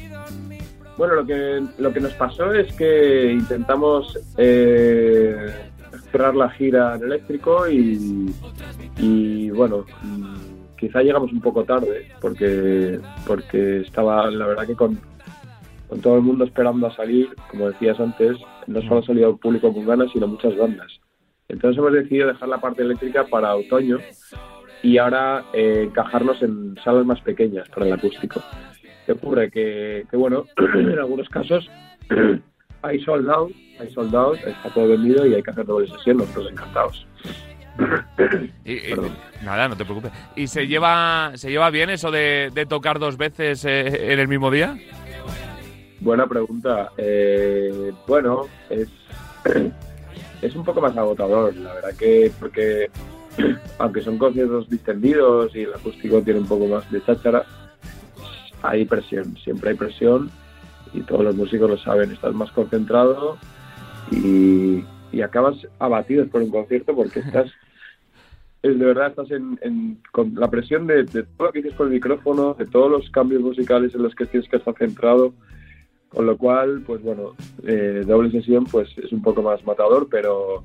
Bueno, 0.97 1.15
lo 1.15 1.25
que, 1.25 1.63
lo 1.79 1.91
que 1.91 1.99
nos 1.99 2.13
pasó 2.13 2.53
es 2.53 2.71
que 2.75 3.31
intentamos 3.31 4.19
eh, 4.37 5.35
cerrar 6.11 6.35
la 6.35 6.49
gira 6.51 6.95
en 6.95 7.03
eléctrico 7.03 7.67
y, 7.67 8.31
y 8.97 9.49
bueno, 9.49 9.85
quizá 10.77 11.01
llegamos 11.01 11.31
un 11.31 11.41
poco 11.41 11.63
tarde 11.63 12.11
porque, 12.21 12.99
porque 13.25 13.81
estaba, 13.81 14.29
la 14.29 14.45
verdad 14.45 14.67
que 14.67 14.75
con, 14.75 14.99
con 15.93 16.01
todo 16.01 16.15
el 16.15 16.23
mundo 16.23 16.43
esperando 16.43 16.87
a 16.87 16.95
salir, 16.95 17.29
como 17.51 17.69
decías 17.69 17.99
antes, 17.99 18.39
no 18.65 18.81
solo 18.81 19.01
ha 19.01 19.05
salido 19.05 19.29
el 19.29 19.37
público 19.37 19.71
con 19.71 19.85
ganas, 19.85 20.11
sino 20.11 20.25
muchas 20.25 20.57
bandas. 20.57 20.91
Entonces 21.49 21.77
hemos 21.77 21.93
decidido 21.93 22.29
dejar 22.29 22.49
la 22.49 22.59
parte 22.59 22.81
eléctrica 22.81 23.25
para 23.25 23.55
otoño 23.55 23.99
y 24.81 24.97
ahora 24.97 25.43
eh, 25.53 25.83
encajarnos 25.87 26.41
en 26.41 26.75
salas 26.83 27.05
más 27.05 27.21
pequeñas 27.21 27.69
para 27.69 27.85
el 27.85 27.93
acústico. 27.93 28.41
¿Qué 29.05 29.11
ocurre? 29.11 29.51
Que, 29.51 30.07
bueno, 30.13 30.45
en 30.73 30.97
algunos 30.97 31.29
casos 31.29 31.69
hay 32.81 32.99
sold 33.03 33.29
out, 33.29 33.51
hay 33.79 33.93
sold 33.93 34.15
out, 34.15 34.39
está 34.39 34.73
todo 34.73 34.87
vendido 34.87 35.27
y 35.27 35.35
hay 35.35 35.43
que 35.43 35.51
hacer 35.51 35.67
doble 35.67 35.87
sesión, 35.89 36.17
nosotros 36.17 36.49
encantados. 36.53 37.05
nada, 39.43 39.67
no 39.67 39.77
te 39.77 39.85
preocupes. 39.85 40.11
¿Y 40.35 40.47
se 40.47 40.65
lleva, 40.65 41.33
se 41.35 41.51
lleva 41.51 41.69
bien 41.69 41.91
eso 41.91 42.09
de, 42.09 42.49
de 42.51 42.65
tocar 42.65 42.97
dos 42.97 43.15
veces 43.15 43.63
eh, 43.65 44.11
en 44.11 44.19
el 44.19 44.27
mismo 44.27 44.49
día? 44.49 44.75
Buena 46.03 46.27
pregunta. 46.27 46.91
Eh, 46.97 47.93
bueno, 48.05 48.47
es, 48.69 48.89
es 50.41 50.53
un 50.53 50.65
poco 50.65 50.81
más 50.81 50.97
agotador, 50.97 51.55
la 51.55 51.73
verdad 51.75 51.95
que 51.97 52.29
porque 52.41 52.89
aunque 53.79 54.01
son 54.01 54.17
conciertos 54.17 54.69
distendidos 54.69 55.55
y 55.55 55.61
el 55.61 55.73
acústico 55.73 56.21
tiene 56.21 56.41
un 56.41 56.47
poco 56.47 56.67
más 56.67 56.91
de 56.91 57.01
cháchara, 57.05 57.45
hay 58.61 58.83
presión, 58.83 59.37
siempre 59.37 59.69
hay 59.69 59.77
presión 59.77 60.29
y 60.93 61.01
todos 61.03 61.23
los 61.23 61.35
músicos 61.35 61.69
lo 61.69 61.77
saben, 61.77 62.11
estás 62.11 62.33
más 62.33 62.51
concentrado 62.51 63.37
y, 64.11 64.83
y 65.13 65.21
acabas 65.21 65.55
abatido 65.79 66.27
por 66.27 66.41
un 66.41 66.51
concierto 66.51 66.93
porque 66.93 67.19
estás, 67.25 67.49
es, 68.61 68.77
de 68.77 68.85
verdad 68.85 69.07
estás 69.07 69.31
en, 69.31 69.57
en, 69.61 70.01
con 70.11 70.35
la 70.35 70.49
presión 70.49 70.85
de, 70.85 71.05
de 71.05 71.23
todo 71.23 71.47
lo 71.47 71.53
que 71.53 71.61
dices 71.61 71.77
con 71.77 71.87
el 71.87 71.93
micrófono, 71.93 72.55
de 72.55 72.65
todos 72.65 72.91
los 72.91 73.09
cambios 73.09 73.41
musicales 73.41 73.95
en 73.95 74.03
los 74.03 74.13
que 74.13 74.25
tienes 74.25 74.49
que 74.49 74.57
estar 74.57 74.75
centrado 74.77 75.33
con 76.13 76.25
lo 76.25 76.37
cual, 76.37 76.83
pues 76.85 77.01
bueno, 77.01 77.35
eh, 77.63 78.03
doble 78.05 78.31
sesión 78.31 78.65
pues 78.65 78.89
es 78.97 79.11
un 79.11 79.21
poco 79.21 79.41
más 79.41 79.65
matador, 79.65 80.07
pero, 80.09 80.63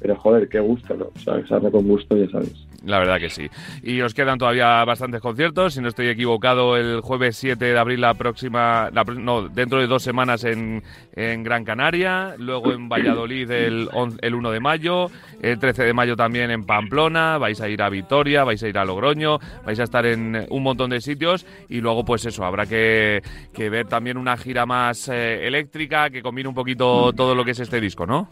pero 0.00 0.16
joder, 0.16 0.48
qué 0.48 0.60
gusto, 0.60 0.94
¿no? 0.94 1.06
O 1.14 1.18
sea, 1.18 1.46
se 1.46 1.54
hace 1.54 1.70
con 1.70 1.86
gusto, 1.86 2.16
ya 2.16 2.28
sabes. 2.30 2.66
La 2.84 2.98
verdad 2.98 3.18
que 3.18 3.30
sí. 3.30 3.48
Y 3.82 4.02
os 4.02 4.12
quedan 4.12 4.38
todavía 4.38 4.84
bastantes 4.84 5.20
conciertos. 5.20 5.74
Si 5.74 5.80
no 5.80 5.88
estoy 5.88 6.08
equivocado, 6.08 6.76
el 6.76 7.00
jueves 7.00 7.36
7 7.36 7.64
de 7.64 7.78
abril, 7.78 8.02
la 8.02 8.14
próxima. 8.14 8.90
no, 9.16 9.48
dentro 9.48 9.80
de 9.80 9.86
dos 9.86 10.02
semanas 10.02 10.44
en, 10.44 10.82
en, 11.14 11.42
Gran 11.42 11.64
Canaria. 11.64 12.34
Luego 12.38 12.72
en 12.72 12.88
Valladolid 12.88 13.50
el, 13.50 13.88
el 14.20 14.34
1 14.34 14.50
de 14.50 14.60
mayo. 14.60 15.06
El 15.40 15.58
13 15.58 15.84
de 15.84 15.94
mayo 15.94 16.16
también 16.16 16.50
en 16.50 16.64
Pamplona. 16.64 17.38
Vais 17.38 17.60
a 17.62 17.68
ir 17.68 17.80
a 17.80 17.88
Vitoria, 17.88 18.44
vais 18.44 18.62
a 18.62 18.68
ir 18.68 18.76
a 18.76 18.84
Logroño. 18.84 19.38
Vais 19.64 19.80
a 19.80 19.84
estar 19.84 20.04
en 20.04 20.46
un 20.50 20.62
montón 20.62 20.90
de 20.90 21.00
sitios. 21.00 21.46
Y 21.70 21.80
luego, 21.80 22.04
pues 22.04 22.26
eso, 22.26 22.44
habrá 22.44 22.66
que, 22.66 23.22
que 23.54 23.70
ver 23.70 23.86
también 23.86 24.18
una 24.18 24.36
gira 24.36 24.66
más 24.66 25.08
eh, 25.08 25.46
eléctrica 25.46 26.10
que 26.10 26.20
combine 26.20 26.50
un 26.50 26.54
poquito 26.54 27.14
todo 27.14 27.34
lo 27.34 27.44
que 27.44 27.52
es 27.52 27.60
este 27.60 27.80
disco, 27.80 28.04
¿no? 28.04 28.28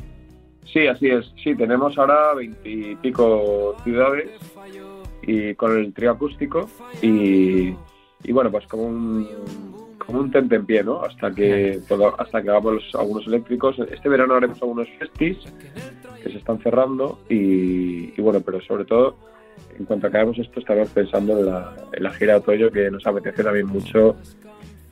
Sí, 0.65 0.87
así 0.87 1.09
es. 1.09 1.33
Sí, 1.43 1.55
tenemos 1.55 1.99
ahora 1.99 2.35
veintipico 2.35 3.77
ciudades 3.85 4.31
y 5.23 5.55
con 5.55 5.77
el 5.79 5.93
trío 5.93 6.13
acústico 6.13 6.69
y, 7.01 7.75
bueno, 8.31 8.51
pues 8.51 8.67
como 8.67 8.85
un 8.85 9.29
como 9.99 10.19
un 10.19 10.33
tente 10.33 10.57
en 10.57 10.67
pie, 10.67 10.83
¿no? 10.83 11.03
Hasta 11.03 11.33
que 11.33 11.81
todo, 11.89 12.21
hasta 12.21 12.43
que 12.43 12.51
hagamos 12.51 12.83
algunos 12.95 13.25
eléctricos. 13.27 13.79
Este 13.79 14.09
verano 14.09 14.35
haremos 14.35 14.61
algunos 14.61 14.89
festis 14.99 15.39
que 16.23 16.31
se 16.31 16.39
están 16.39 16.59
cerrando 16.59 17.21
y, 17.29 18.21
bueno, 18.21 18.41
pero 18.41 18.61
sobre 18.63 18.85
todo 18.85 19.17
en 19.79 19.85
cuanto 19.85 20.09
acabemos 20.09 20.39
esto 20.39 20.61
estaremos 20.61 20.91
pensando 20.91 21.39
en 21.39 21.47
la, 21.47 21.77
en 21.93 22.03
la 22.03 22.11
gira 22.11 22.33
de 22.33 22.39
otoño 22.41 22.71
que 22.71 22.91
nos 22.91 23.07
apetece 23.07 23.45
también 23.45 23.67
mucho 23.67 24.17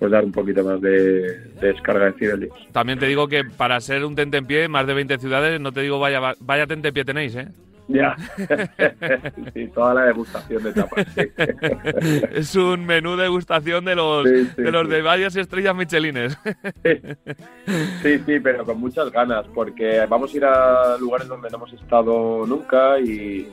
pues 0.00 0.10
dar 0.10 0.24
un 0.24 0.32
poquito 0.32 0.64
más 0.64 0.80
de, 0.80 1.52
descarga 1.60 2.06
de 2.06 2.12
Fidelis. 2.14 2.50
También 2.72 2.98
te 2.98 3.06
digo 3.06 3.28
que 3.28 3.44
para 3.44 3.78
ser 3.80 4.02
un 4.04 4.16
tente 4.16 4.38
en 4.38 4.46
pie, 4.46 4.66
más 4.66 4.86
de 4.86 4.94
20 4.94 5.18
ciudades, 5.18 5.60
no 5.60 5.72
te 5.72 5.82
digo 5.82 6.00
vaya, 6.00 6.20
vaya 6.40 6.66
tente 6.66 6.88
en 6.88 6.94
pie 6.94 7.04
tenéis, 7.04 7.36
¿eh? 7.36 7.48
Ya, 7.92 8.16
sí, 9.54 9.66
toda 9.74 9.94
la 9.94 10.04
degustación 10.04 10.62
de 10.62 10.72
tapas. 10.72 11.06
es 12.32 12.54
un 12.54 12.86
menú 12.86 13.16
degustación 13.16 13.84
de 13.84 13.96
los 13.96 14.24
de 14.24 14.70
los 14.70 14.88
de 14.88 15.02
varias 15.02 15.34
estrellas 15.34 15.74
michelines. 15.74 16.38
sí, 18.02 18.18
sí, 18.24 18.40
pero 18.40 18.64
con 18.64 18.78
muchas 18.78 19.10
ganas, 19.10 19.44
porque 19.52 20.06
vamos 20.08 20.32
a 20.32 20.36
ir 20.36 20.44
a 20.44 20.96
lugares 20.98 21.26
donde 21.26 21.50
no 21.50 21.56
hemos 21.56 21.72
estado 21.72 22.46
nunca 22.46 23.00
y, 23.00 23.48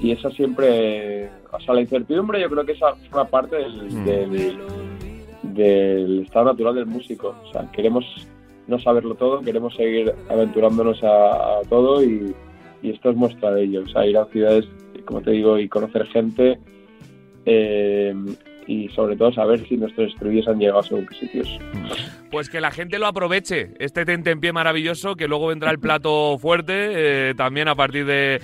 y 0.00 0.12
eso 0.12 0.30
siempre, 0.30 1.28
o 1.50 1.60
sea, 1.60 1.74
la 1.74 1.82
incertidumbre 1.82 2.40
yo 2.40 2.48
creo 2.48 2.64
que 2.64 2.72
esa 2.72 2.94
forma 3.10 3.26
parte 3.26 3.56
del 3.56 3.90
mm 3.90 4.04
del 4.04 4.91
estado 6.22 6.46
natural 6.46 6.74
del 6.74 6.86
músico. 6.86 7.34
O 7.44 7.52
sea, 7.52 7.70
queremos 7.72 8.26
no 8.66 8.78
saberlo 8.78 9.14
todo, 9.14 9.40
queremos 9.40 9.74
seguir 9.74 10.12
aventurándonos 10.28 11.02
a, 11.02 11.60
todo 11.68 12.02
y, 12.02 12.34
esto 12.82 13.10
es 13.10 13.16
muestra 13.16 13.52
de 13.52 13.64
ello. 13.64 13.82
O 13.84 13.88
sea, 13.88 14.06
ir 14.06 14.16
a 14.16 14.24
ciudades, 14.26 14.66
como 15.04 15.20
te 15.20 15.30
digo, 15.30 15.58
y 15.58 15.68
conocer 15.68 16.04
gente 16.06 16.58
eh, 17.46 18.14
y 18.66 18.88
sobre 18.88 19.16
todo 19.16 19.32
saber 19.32 19.64
si 19.68 19.76
nuestros 19.76 20.12
estudios 20.12 20.48
han 20.48 20.58
llegado 20.58 20.80
a 20.80 20.82
según 20.82 21.06
qué 21.06 21.14
sitios. 21.14 21.58
Pues 22.32 22.48
que 22.48 22.62
la 22.62 22.70
gente 22.70 22.98
lo 22.98 23.06
aproveche, 23.06 23.74
este 23.78 24.06
tente 24.06 24.30
en 24.30 24.40
pie 24.40 24.54
maravilloso, 24.54 25.16
que 25.16 25.28
luego 25.28 25.48
vendrá 25.48 25.70
el 25.70 25.78
plato 25.78 26.38
fuerte, 26.38 26.72
eh, 27.28 27.34
también 27.34 27.68
a 27.68 27.74
partir 27.74 28.06
de, 28.06 28.40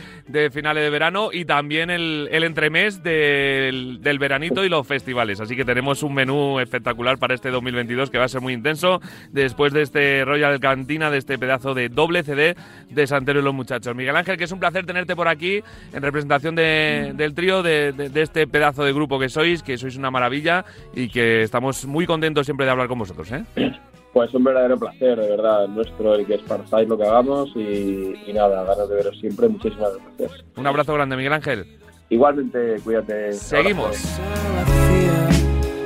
finales 0.53 0.83
de 0.83 0.91
verano, 0.91 1.31
y 1.33 1.47
también 1.47 1.89
el, 1.89 2.29
entremés 2.31 3.03
del, 3.03 3.99
veranito 4.21 4.63
y 4.63 4.69
los 4.69 4.87
festivales. 4.87 5.41
Así 5.41 5.57
que 5.57 5.65
tenemos 5.65 6.03
un 6.03 6.13
menú 6.13 6.61
espectacular 6.61 7.17
para 7.17 7.35
este 7.35 7.51
2022 7.51 8.11
que 8.11 8.19
va 8.19 8.25
a 8.25 8.29
ser 8.29 8.43
muy 8.43 8.53
intenso, 8.53 9.01
después 9.33 9.73
de 9.73 9.81
este 9.81 10.23
Royal 10.23 10.61
Cantina, 10.61 11.11
de 11.11 11.17
este 11.17 11.39
pedazo 11.39 11.73
de 11.73 11.89
doble 11.89 12.23
CD 12.25 12.57
de 12.91 13.07
Santero 13.07 13.41
y 13.41 13.43
los 13.43 13.55
muchachos. 13.55 13.97
Miguel 13.97 14.17
Ángel, 14.17 14.37
que 14.37 14.45
es 14.45 14.53
un 14.53 14.61
placer 14.61 14.85
tenerte 14.85 15.17
por 15.17 15.29
aquí 15.29 15.63
en 15.95 16.03
representación 16.03 16.55
del 16.55 17.33
trío, 17.35 17.63
de, 17.63 17.93
de 17.93 18.21
este 18.21 18.47
pedazo 18.47 18.85
de 18.85 18.93
grupo 18.93 19.19
que 19.19 19.31
sois, 19.31 19.63
que 19.63 19.79
sois 19.79 19.97
una 19.97 20.11
maravilla 20.11 20.67
y 20.95 21.09
que 21.09 21.41
estamos 21.41 21.87
muy 21.87 22.05
contentos 22.05 22.45
siempre 22.45 22.67
de 22.67 22.73
hablar 22.73 22.89
con 22.89 22.99
vosotros. 22.99 23.33
¿eh? 23.33 23.78
Pues 24.19 24.35
un 24.35 24.43
verdadero 24.43 24.77
placer, 24.77 25.17
de 25.17 25.31
verdad, 25.31 25.69
nuestro 25.69 26.17
el 26.17 26.27
que 26.27 26.35
esparzáis 26.35 26.89
lo 26.89 26.99
que 26.99 27.05
hagamos 27.05 27.51
y, 27.55 28.33
nada, 28.33 28.65
ganas 28.65 28.89
de 28.89 28.97
veros 28.97 29.17
siempre. 29.21 29.47
Muchísimas 29.47 29.91
gracias. 30.19 30.45
Un 30.57 30.67
abrazo 30.67 30.95
grande, 30.95 31.17
Miguel 31.17 31.35
Ángel. 31.35 31.79
Igualmente, 32.09 32.81
cuídate. 32.83 33.33
Seguimos. 33.35 34.19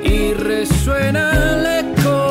Y 0.02 0.32
resuena 0.32 1.30
el 1.58 1.90
eco 1.90 2.21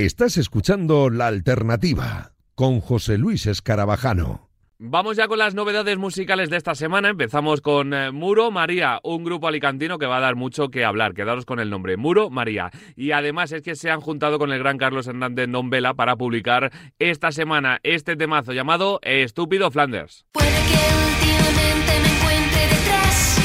Estás 0.00 0.38
escuchando 0.38 1.10
La 1.10 1.26
Alternativa 1.26 2.32
con 2.54 2.80
José 2.80 3.18
Luis 3.18 3.44
Escarabajano. 3.44 4.48
Vamos 4.78 5.18
ya 5.18 5.28
con 5.28 5.38
las 5.38 5.54
novedades 5.54 5.98
musicales 5.98 6.48
de 6.48 6.56
esta 6.56 6.74
semana. 6.74 7.10
Empezamos 7.10 7.60
con 7.60 7.92
eh, 7.92 8.10
Muro 8.10 8.50
María, 8.50 8.98
un 9.04 9.24
grupo 9.24 9.46
alicantino 9.46 9.98
que 9.98 10.06
va 10.06 10.16
a 10.16 10.20
dar 10.20 10.36
mucho 10.36 10.70
que 10.70 10.86
hablar. 10.86 11.12
Quedaros 11.12 11.44
con 11.44 11.60
el 11.60 11.68
nombre, 11.68 11.98
Muro 11.98 12.30
María. 12.30 12.70
Y 12.96 13.10
además 13.10 13.52
es 13.52 13.60
que 13.60 13.76
se 13.76 13.90
han 13.90 14.00
juntado 14.00 14.38
con 14.38 14.50
el 14.52 14.58
gran 14.58 14.78
Carlos 14.78 15.06
Hernández 15.06 15.48
Nombela 15.48 15.92
para 15.92 16.16
publicar 16.16 16.72
esta 16.98 17.30
semana 17.30 17.78
este 17.82 18.16
temazo 18.16 18.54
llamado 18.54 19.00
Estúpido 19.02 19.70
Flanders. 19.70 20.24
Puede 20.32 20.48
que 20.48 20.78
últimamente 21.10 21.92
me 22.00 22.08
encuentre 22.16 22.62
detrás 22.74 23.40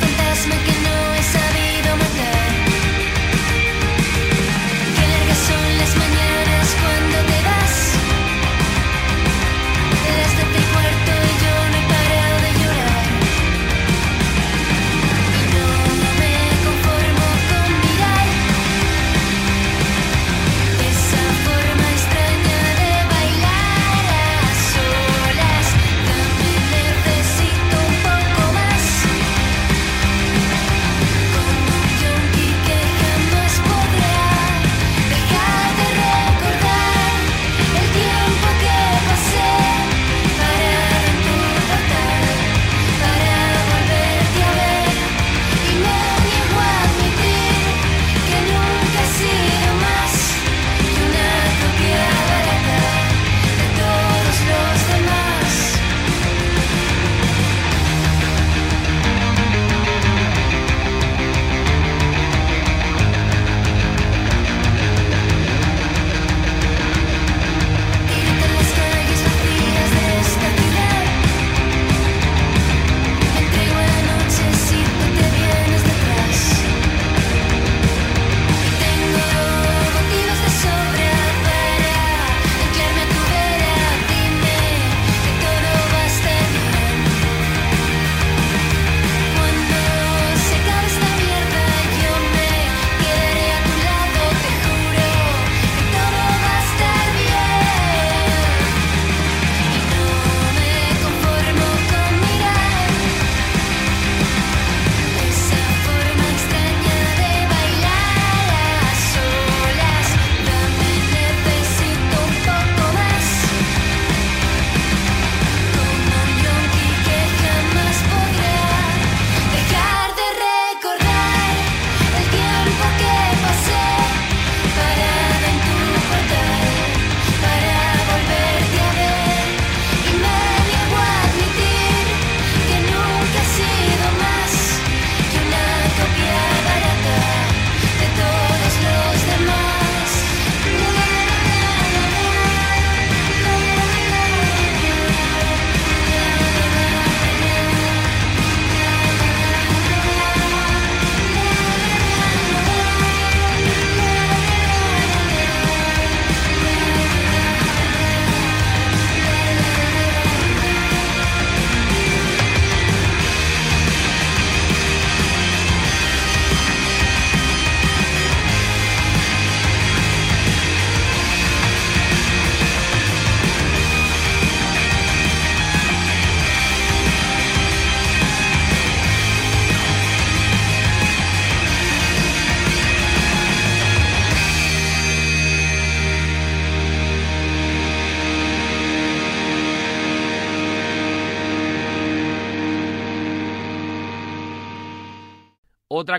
fantasma 0.00 0.56
que 0.64 0.71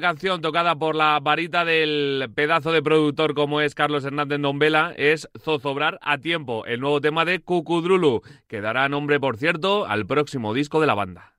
canción 0.04 0.42
tocada 0.42 0.76
por 0.76 0.96
la 0.96 1.18
varita 1.22 1.64
del 1.64 2.30
pedazo 2.36 2.74
de 2.74 2.84
productor 2.84 3.34
como 3.34 3.62
es 3.62 3.74
Carlos 3.74 4.04
Hernández 4.04 4.38
Nombela 4.38 4.94
es 4.98 5.30
Zozobrar 5.40 5.98
a 6.02 6.18
tiempo, 6.18 6.66
el 6.66 6.82
nuevo 6.82 7.00
tema 7.00 7.24
de 7.24 7.40
Cucudrulu, 7.40 8.22
que 8.50 8.60
dará 8.60 8.90
nombre, 8.90 9.22
por 9.22 9.38
cierto, 9.38 9.86
al 9.86 10.06
próximo 10.06 10.54
disco 10.54 10.82
de 10.82 10.88
la 10.88 10.94
banda. 10.94 11.34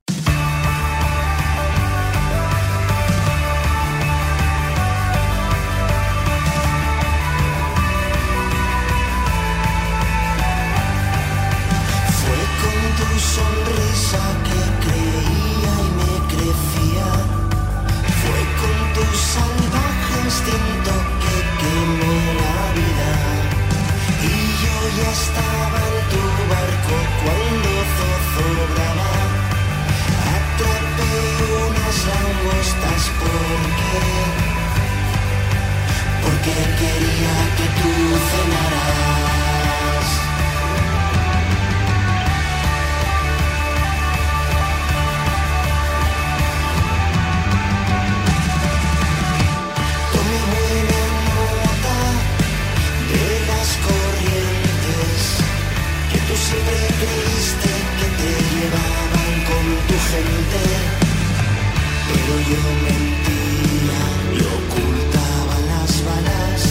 instinto 20.34 20.92
que 21.22 21.36
quemó 21.60 22.16
la 22.42 22.60
vida. 22.78 23.12
Y 24.30 24.36
yo 24.62 24.76
ya 24.98 25.10
estaba 25.22 25.80
en 25.90 25.98
tu 26.12 26.22
barco 26.52 26.96
cuando 27.22 27.70
zozobraba. 27.96 29.12
Atrapé 30.36 31.14
unas 31.66 31.96
langostas 32.10 33.02
porque, 33.20 34.02
porque 36.22 36.54
quería 36.80 37.36
que 37.56 37.66
tú 37.78 37.90
cenaras. 38.30 39.23
creíste 57.04 57.72
que 57.98 58.08
te 58.18 58.30
llevaban 58.54 59.34
con 59.48 59.64
tu 59.88 59.96
gente, 60.10 60.62
pero 62.08 62.34
yo 62.50 62.62
mentía. 62.86 64.02
Y 64.36 64.40
ocultaba 64.58 65.56
las 65.72 65.92
balas 66.08 66.62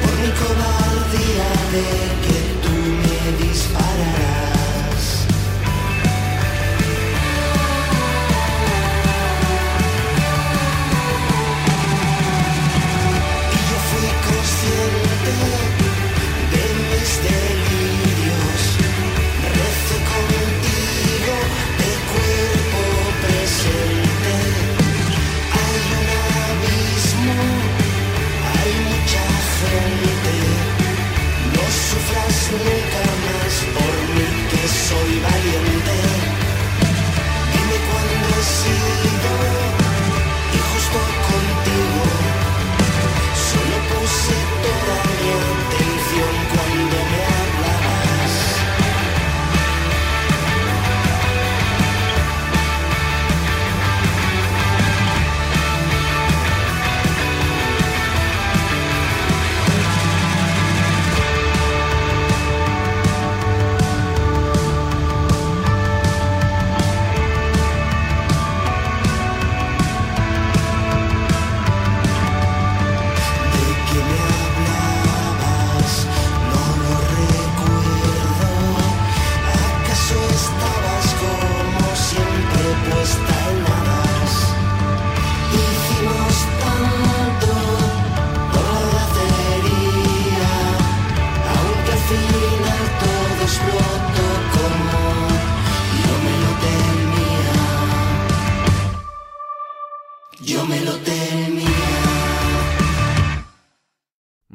por 0.00 0.14
mi 0.22 0.30
cobardía 0.42 1.50
de 1.74 1.86
que 2.24 2.33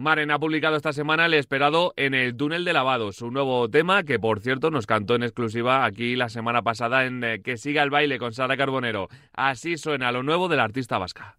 Maren 0.09 0.31
ha 0.31 0.39
publicado 0.39 0.75
esta 0.75 0.91
semana 0.91 1.27
el 1.27 1.35
esperado 1.35 1.93
En 1.95 2.15
el 2.15 2.35
túnel 2.35 2.65
de 2.65 2.73
lavado, 2.73 3.11
su 3.11 3.29
nuevo 3.29 3.69
tema 3.69 4.01
que 4.01 4.17
por 4.17 4.39
cierto 4.39 4.71
nos 4.71 4.87
cantó 4.87 5.13
en 5.13 5.21
exclusiva 5.21 5.85
aquí 5.85 6.15
la 6.15 6.29
semana 6.29 6.63
pasada 6.63 7.05
en 7.05 7.23
eh, 7.23 7.41
Que 7.43 7.57
siga 7.57 7.83
el 7.83 7.91
baile 7.91 8.17
con 8.17 8.33
Sara 8.33 8.57
Carbonero. 8.57 9.07
Así 9.33 9.77
suena 9.77 10.11
lo 10.11 10.23
nuevo 10.23 10.47
del 10.47 10.61
artista 10.61 10.97
vasca. 10.97 11.37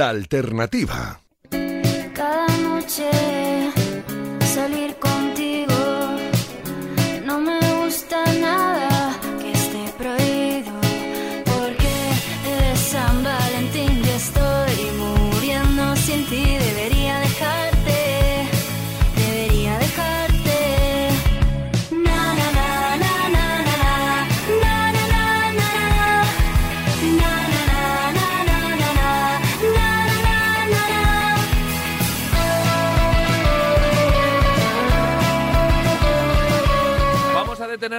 La 0.00 0.08
alternativa. 0.08 1.19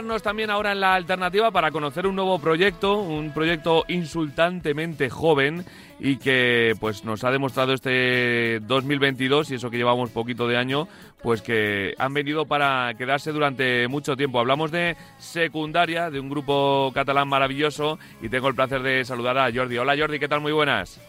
También 0.01 0.49
ahora 0.49 0.71
en 0.71 0.79
la 0.79 0.95
alternativa 0.95 1.51
para 1.51 1.69
conocer 1.69 2.07
un 2.07 2.15
nuevo 2.15 2.39
proyecto, 2.39 2.97
un 2.97 3.31
proyecto 3.33 3.85
insultantemente 3.87 5.11
joven 5.11 5.63
y 5.99 6.17
que 6.17 6.73
pues 6.79 7.05
nos 7.05 7.23
ha 7.23 7.29
demostrado 7.29 7.73
este 7.73 8.59
2022 8.61 9.51
y 9.51 9.55
eso 9.55 9.69
que 9.69 9.77
llevamos 9.77 10.09
poquito 10.09 10.47
de 10.47 10.57
año, 10.57 10.87
pues 11.21 11.43
que 11.43 11.93
han 11.99 12.15
venido 12.15 12.45
para 12.45 12.95
quedarse 12.95 13.31
durante 13.31 13.87
mucho 13.87 14.17
tiempo. 14.17 14.39
Hablamos 14.39 14.71
de 14.71 14.97
secundaria, 15.19 16.09
de 16.09 16.19
un 16.19 16.29
grupo 16.29 16.91
catalán 16.95 17.27
maravilloso 17.27 17.99
y 18.23 18.29
tengo 18.29 18.47
el 18.47 18.55
placer 18.55 18.81
de 18.81 19.05
saludar 19.05 19.37
a 19.37 19.51
Jordi. 19.53 19.77
Hola 19.77 19.95
Jordi, 19.95 20.17
¿qué 20.17 20.27
tal? 20.27 20.41
Muy 20.41 20.51
buenas. 20.51 20.99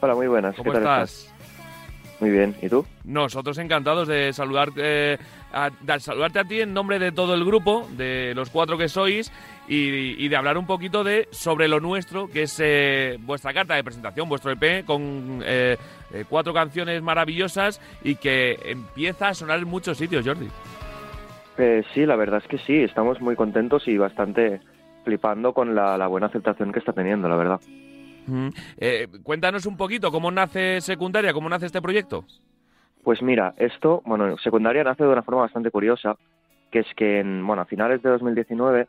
Hola, 0.00 0.14
muy 0.14 0.26
buenas. 0.26 0.54
¿Cómo 0.56 0.72
¿Qué 0.72 0.78
tal 0.78 1.02
estás? 1.02 1.31
Muy 2.22 2.30
bien. 2.30 2.54
¿Y 2.62 2.68
tú? 2.68 2.86
Nosotros 3.02 3.58
encantados 3.58 4.06
de 4.06 4.32
saludarte, 4.32 5.18
a, 5.52 5.70
de 5.70 5.98
saludarte 5.98 6.38
a 6.38 6.44
ti 6.44 6.60
en 6.60 6.72
nombre 6.72 7.00
de 7.00 7.10
todo 7.10 7.34
el 7.34 7.44
grupo, 7.44 7.88
de 7.96 8.32
los 8.36 8.48
cuatro 8.48 8.78
que 8.78 8.88
sois, 8.88 9.32
y, 9.66 10.24
y 10.24 10.28
de 10.28 10.36
hablar 10.36 10.56
un 10.56 10.64
poquito 10.64 11.02
de 11.02 11.26
sobre 11.32 11.66
lo 11.66 11.80
nuestro, 11.80 12.28
que 12.28 12.42
es 12.42 12.60
eh, 12.62 13.18
vuestra 13.22 13.52
carta 13.52 13.74
de 13.74 13.82
presentación, 13.82 14.28
vuestro 14.28 14.52
EP, 14.52 14.84
con 14.84 15.42
eh, 15.44 15.76
eh, 16.14 16.24
cuatro 16.28 16.54
canciones 16.54 17.02
maravillosas 17.02 17.80
y 18.04 18.14
que 18.14 18.56
empieza 18.66 19.30
a 19.30 19.34
sonar 19.34 19.58
en 19.58 19.66
muchos 19.66 19.98
sitios, 19.98 20.24
Jordi. 20.24 20.46
Eh, 21.58 21.82
sí, 21.92 22.06
la 22.06 22.14
verdad 22.14 22.40
es 22.40 22.48
que 22.48 22.58
sí. 22.58 22.84
Estamos 22.84 23.20
muy 23.20 23.34
contentos 23.34 23.88
y 23.88 23.98
bastante 23.98 24.60
flipando 25.02 25.52
con 25.52 25.74
la, 25.74 25.98
la 25.98 26.06
buena 26.06 26.28
aceptación 26.28 26.70
que 26.70 26.78
está 26.78 26.92
teniendo, 26.92 27.28
la 27.28 27.34
verdad. 27.34 27.60
Mm. 28.26 28.48
Eh, 28.78 29.08
cuéntanos 29.22 29.66
un 29.66 29.76
poquito 29.76 30.10
cómo 30.10 30.30
nace 30.30 30.80
Secundaria, 30.80 31.32
cómo 31.32 31.48
nace 31.48 31.66
este 31.66 31.82
proyecto. 31.82 32.24
Pues 33.02 33.20
mira, 33.22 33.54
esto, 33.56 34.02
bueno, 34.04 34.38
secundaria 34.38 34.84
nace 34.84 35.02
de 35.02 35.10
una 35.10 35.22
forma 35.22 35.42
bastante 35.42 35.70
curiosa, 35.70 36.16
que 36.70 36.80
es 36.80 36.86
que, 36.96 37.20
en, 37.20 37.44
bueno, 37.46 37.62
a 37.62 37.66
finales 37.66 38.00
de 38.02 38.10
2019, 38.10 38.86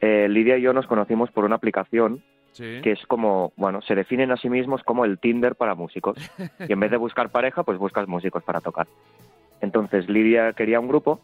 eh, 0.00 0.26
Lidia 0.28 0.56
y 0.56 0.62
yo 0.62 0.72
nos 0.72 0.86
conocimos 0.86 1.30
por 1.30 1.44
una 1.44 1.56
aplicación 1.56 2.22
Sí. 2.52 2.80
que 2.82 2.92
es 2.92 3.06
como, 3.06 3.52
bueno, 3.56 3.80
se 3.80 3.94
definen 3.94 4.30
a 4.30 4.36
sí 4.36 4.50
mismos 4.50 4.82
como 4.82 5.06
el 5.06 5.18
Tinder 5.18 5.54
para 5.54 5.74
músicos. 5.74 6.18
Y 6.68 6.72
en 6.72 6.80
vez 6.80 6.90
de 6.90 6.98
buscar 6.98 7.30
pareja, 7.30 7.62
pues 7.62 7.78
buscas 7.78 8.06
músicos 8.06 8.42
para 8.42 8.60
tocar. 8.60 8.86
Entonces 9.62 10.06
Lidia 10.10 10.52
quería 10.52 10.78
un 10.78 10.88
grupo 10.88 11.20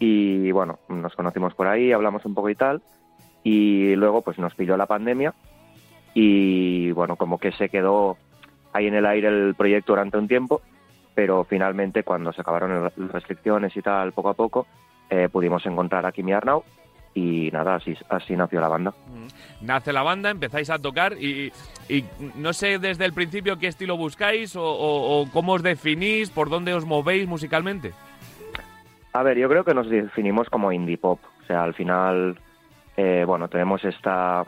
y 0.00 0.50
bueno, 0.50 0.80
nos 0.88 1.14
conocimos 1.14 1.54
por 1.54 1.68
ahí, 1.68 1.92
hablamos 1.92 2.24
un 2.24 2.34
poco 2.34 2.50
y 2.50 2.56
tal. 2.56 2.82
Y 3.44 3.94
luego 3.94 4.22
pues 4.22 4.36
nos 4.38 4.54
pilló 4.56 4.76
la 4.76 4.86
pandemia 4.86 5.32
y 6.14 6.90
bueno, 6.92 7.16
como 7.16 7.38
que 7.38 7.52
se 7.52 7.68
quedó 7.68 8.16
ahí 8.72 8.86
en 8.86 8.94
el 8.94 9.06
aire 9.06 9.28
el 9.28 9.54
proyecto 9.54 9.92
durante 9.92 10.16
un 10.18 10.28
tiempo, 10.28 10.62
pero 11.14 11.44
finalmente 11.44 12.02
cuando 12.02 12.32
se 12.32 12.40
acabaron 12.40 12.84
las 12.84 12.92
restricciones 13.12 13.76
y 13.76 13.82
tal, 13.82 14.12
poco 14.12 14.30
a 14.30 14.34
poco, 14.34 14.66
eh, 15.10 15.28
pudimos 15.30 15.64
encontrar 15.66 16.06
a 16.06 16.12
Kimi 16.12 16.32
Arnau 16.32 16.64
y 17.14 17.50
nada, 17.52 17.76
así, 17.76 17.94
así 18.08 18.34
nació 18.34 18.60
la 18.60 18.66
banda. 18.68 18.90
Mm. 18.90 19.66
Nace 19.66 19.92
la 19.92 20.02
banda, 20.02 20.30
empezáis 20.30 20.70
a 20.70 20.78
tocar 20.80 21.12
y, 21.20 21.52
y 21.88 22.04
no 22.36 22.52
sé 22.52 22.78
desde 22.80 23.04
el 23.04 23.12
principio 23.12 23.56
qué 23.58 23.68
estilo 23.68 23.96
buscáis 23.96 24.56
o, 24.56 24.64
o- 24.64 25.20
o 25.22 25.30
cómo 25.30 25.52
os 25.52 25.62
definís, 25.62 26.30
por 26.30 26.48
dónde 26.50 26.74
os 26.74 26.84
movéis 26.84 27.28
musicalmente. 27.28 27.92
A 29.12 29.22
ver, 29.22 29.38
yo 29.38 29.48
creo 29.48 29.64
que 29.64 29.74
nos 29.74 29.88
definimos 29.88 30.48
como 30.50 30.72
indie 30.72 30.98
pop. 30.98 31.20
O 31.42 31.46
sea, 31.46 31.62
al 31.62 31.74
final, 31.74 32.36
eh, 32.96 33.22
bueno, 33.24 33.46
tenemos 33.46 33.84
esta, 33.84 34.42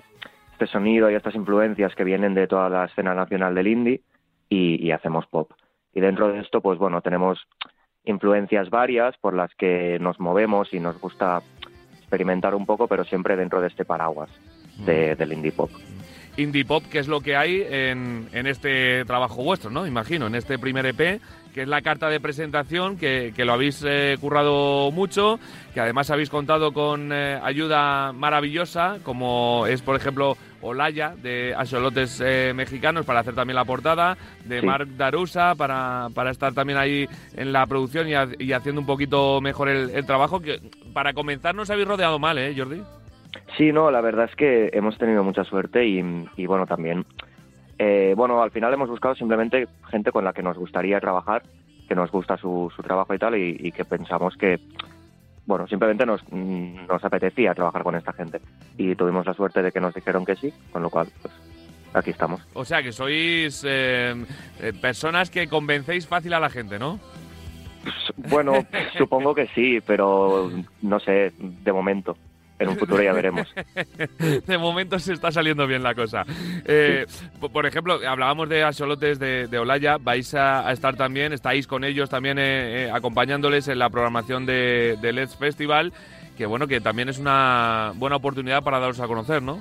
este 0.56 0.66
sonido 0.66 1.10
y 1.10 1.14
estas 1.14 1.34
influencias 1.34 1.94
que 1.94 2.02
vienen 2.04 2.32
de 2.32 2.46
toda 2.46 2.70
la 2.70 2.86
escena 2.86 3.14
nacional 3.14 3.54
del 3.54 3.66
indie 3.66 4.00
y, 4.48 4.82
y 4.82 4.90
hacemos 4.90 5.26
pop. 5.26 5.52
Y 5.94 6.00
dentro 6.00 6.28
de 6.32 6.40
esto, 6.40 6.62
pues 6.62 6.78
bueno, 6.78 7.02
tenemos 7.02 7.38
influencias 8.04 8.70
varias 8.70 9.16
por 9.18 9.34
las 9.34 9.54
que 9.56 9.98
nos 10.00 10.18
movemos 10.18 10.72
y 10.72 10.80
nos 10.80 10.98
gusta 10.98 11.42
experimentar 11.98 12.54
un 12.54 12.64
poco, 12.64 12.86
pero 12.88 13.04
siempre 13.04 13.36
dentro 13.36 13.60
de 13.60 13.68
este 13.68 13.84
paraguas 13.84 14.30
de- 14.86 15.14
del 15.14 15.32
indie 15.34 15.52
pop. 15.52 15.70
Indie 16.38 16.64
pop, 16.64 16.84
que 16.90 16.98
es 17.00 17.08
lo 17.08 17.20
que 17.20 17.36
hay 17.36 17.62
en, 17.68 18.28
en 18.32 18.46
este 18.46 19.04
trabajo 19.04 19.42
vuestro, 19.42 19.70
¿no? 19.70 19.86
Imagino, 19.86 20.26
en 20.26 20.34
este 20.36 20.58
primer 20.58 20.86
EP, 20.86 21.20
que 21.56 21.62
es 21.62 21.68
la 21.68 21.80
carta 21.80 22.10
de 22.10 22.20
presentación, 22.20 22.98
que, 22.98 23.32
que 23.34 23.46
lo 23.46 23.54
habéis 23.54 23.82
eh, 23.88 24.18
currado 24.20 24.90
mucho, 24.92 25.40
que 25.72 25.80
además 25.80 26.10
habéis 26.10 26.28
contado 26.28 26.70
con 26.74 27.10
eh, 27.14 27.40
ayuda 27.42 28.12
maravillosa, 28.12 28.98
como 29.02 29.64
es, 29.66 29.80
por 29.80 29.96
ejemplo, 29.96 30.36
Olaya, 30.60 31.14
de 31.16 31.54
Axolotes 31.56 32.22
eh, 32.22 32.52
Mexicanos, 32.54 33.06
para 33.06 33.20
hacer 33.20 33.34
también 33.34 33.54
la 33.56 33.64
portada, 33.64 34.18
de 34.44 34.60
Sí. 34.60 34.66
Marc 34.66 34.86
Darusa, 34.98 35.54
para, 35.54 36.08
para 36.14 36.30
estar 36.30 36.52
también 36.52 36.78
ahí 36.78 37.08
en 37.34 37.54
la 37.54 37.64
producción 37.64 38.06
y, 38.06 38.12
ha- 38.12 38.28
y 38.38 38.52
haciendo 38.52 38.82
un 38.82 38.86
poquito 38.86 39.40
mejor 39.40 39.70
el, 39.70 39.88
el 39.94 40.04
trabajo, 40.04 40.40
que 40.40 40.60
para 40.92 41.14
comenzar 41.14 41.54
no 41.54 41.62
os 41.62 41.70
habéis 41.70 41.88
rodeado 41.88 42.18
mal, 42.18 42.36
¿eh, 42.36 42.52
Jordi? 42.54 42.82
Sí, 43.56 43.72
no, 43.72 43.90
la 43.90 44.02
verdad 44.02 44.26
es 44.28 44.36
que 44.36 44.68
hemos 44.74 44.98
tenido 44.98 45.24
mucha 45.24 45.42
suerte 45.44 45.86
y, 45.86 46.04
y 46.36 46.44
bueno, 46.44 46.66
también, 46.66 47.06
eh, 47.78 48.14
bueno, 48.16 48.42
al 48.42 48.50
final 48.50 48.72
hemos 48.72 48.88
buscado 48.88 49.14
simplemente 49.14 49.68
gente 49.90 50.12
con 50.12 50.24
la 50.24 50.32
que 50.32 50.42
nos 50.42 50.56
gustaría 50.56 51.00
trabajar, 51.00 51.42
que 51.88 51.94
nos 51.94 52.10
gusta 52.10 52.36
su, 52.36 52.72
su 52.74 52.82
trabajo 52.82 53.14
y 53.14 53.18
tal, 53.18 53.36
y, 53.36 53.56
y 53.60 53.72
que 53.72 53.84
pensamos 53.84 54.36
que, 54.36 54.58
bueno, 55.44 55.66
simplemente 55.66 56.06
nos, 56.06 56.22
mm, 56.30 56.86
nos 56.86 57.04
apetecía 57.04 57.54
trabajar 57.54 57.82
con 57.82 57.94
esta 57.94 58.12
gente. 58.12 58.40
Y 58.76 58.94
tuvimos 58.94 59.26
la 59.26 59.34
suerte 59.34 59.62
de 59.62 59.72
que 59.72 59.80
nos 59.80 59.94
dijeron 59.94 60.24
que 60.24 60.36
sí, 60.36 60.52
con 60.72 60.82
lo 60.82 60.90
cual, 60.90 61.08
pues, 61.22 61.34
aquí 61.92 62.10
estamos. 62.10 62.40
O 62.54 62.64
sea, 62.64 62.82
que 62.82 62.92
sois 62.92 63.64
eh, 63.66 64.14
eh, 64.60 64.72
personas 64.80 65.30
que 65.30 65.48
convencéis 65.48 66.06
fácil 66.06 66.34
a 66.34 66.40
la 66.40 66.50
gente, 66.50 66.78
¿no? 66.78 66.98
Bueno, 68.16 68.54
supongo 68.98 69.34
que 69.34 69.46
sí, 69.48 69.80
pero 69.86 70.50
no 70.82 71.00
sé, 71.00 71.32
de 71.38 71.72
momento. 71.72 72.16
En 72.58 72.68
un 72.70 72.76
futuro 72.76 73.02
ya 73.02 73.12
veremos. 73.12 73.46
de 74.46 74.58
momento 74.58 74.98
se 74.98 75.12
está 75.12 75.30
saliendo 75.30 75.66
bien 75.66 75.82
la 75.82 75.94
cosa. 75.94 76.24
Eh, 76.64 77.04
po- 77.40 77.50
Por 77.50 77.66
ejemplo, 77.66 77.98
hablábamos 78.08 78.48
de 78.48 78.64
axolotes 78.64 79.18
de, 79.18 79.46
de 79.46 79.58
Olaya, 79.58 79.98
vais 80.00 80.32
a, 80.34 80.66
a 80.66 80.72
estar 80.72 80.96
también, 80.96 81.32
estáis 81.32 81.66
con 81.66 81.84
ellos 81.84 82.08
también 82.08 82.38
eh, 82.38 82.84
eh, 82.86 82.90
acompañándoles 82.90 83.68
en 83.68 83.78
la 83.78 83.90
programación 83.90 84.46
de, 84.46 84.96
de 85.02 85.12
Let's 85.12 85.36
Festival, 85.36 85.92
que 86.38 86.46
bueno, 86.46 86.66
que 86.66 86.80
también 86.80 87.08
es 87.10 87.18
una 87.18 87.92
buena 87.96 88.16
oportunidad 88.16 88.62
para 88.62 88.78
daros 88.78 89.00
a 89.00 89.06
conocer, 89.06 89.42
¿no? 89.42 89.60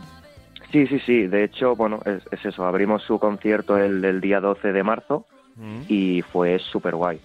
Sí, 0.72 0.88
sí, 0.88 1.00
sí. 1.06 1.28
De 1.28 1.44
hecho, 1.44 1.76
bueno, 1.76 2.00
es, 2.06 2.22
es 2.32 2.46
eso. 2.46 2.66
Abrimos 2.66 3.04
su 3.04 3.20
concierto 3.20 3.78
el, 3.78 4.04
el 4.06 4.22
día 4.22 4.40
12 4.40 4.72
de 4.72 4.84
marzo 4.84 5.26
Mm. 5.58 5.84
y 5.88 6.22
fue 6.22 6.60
súper 6.60 6.96
guay. 6.96 7.18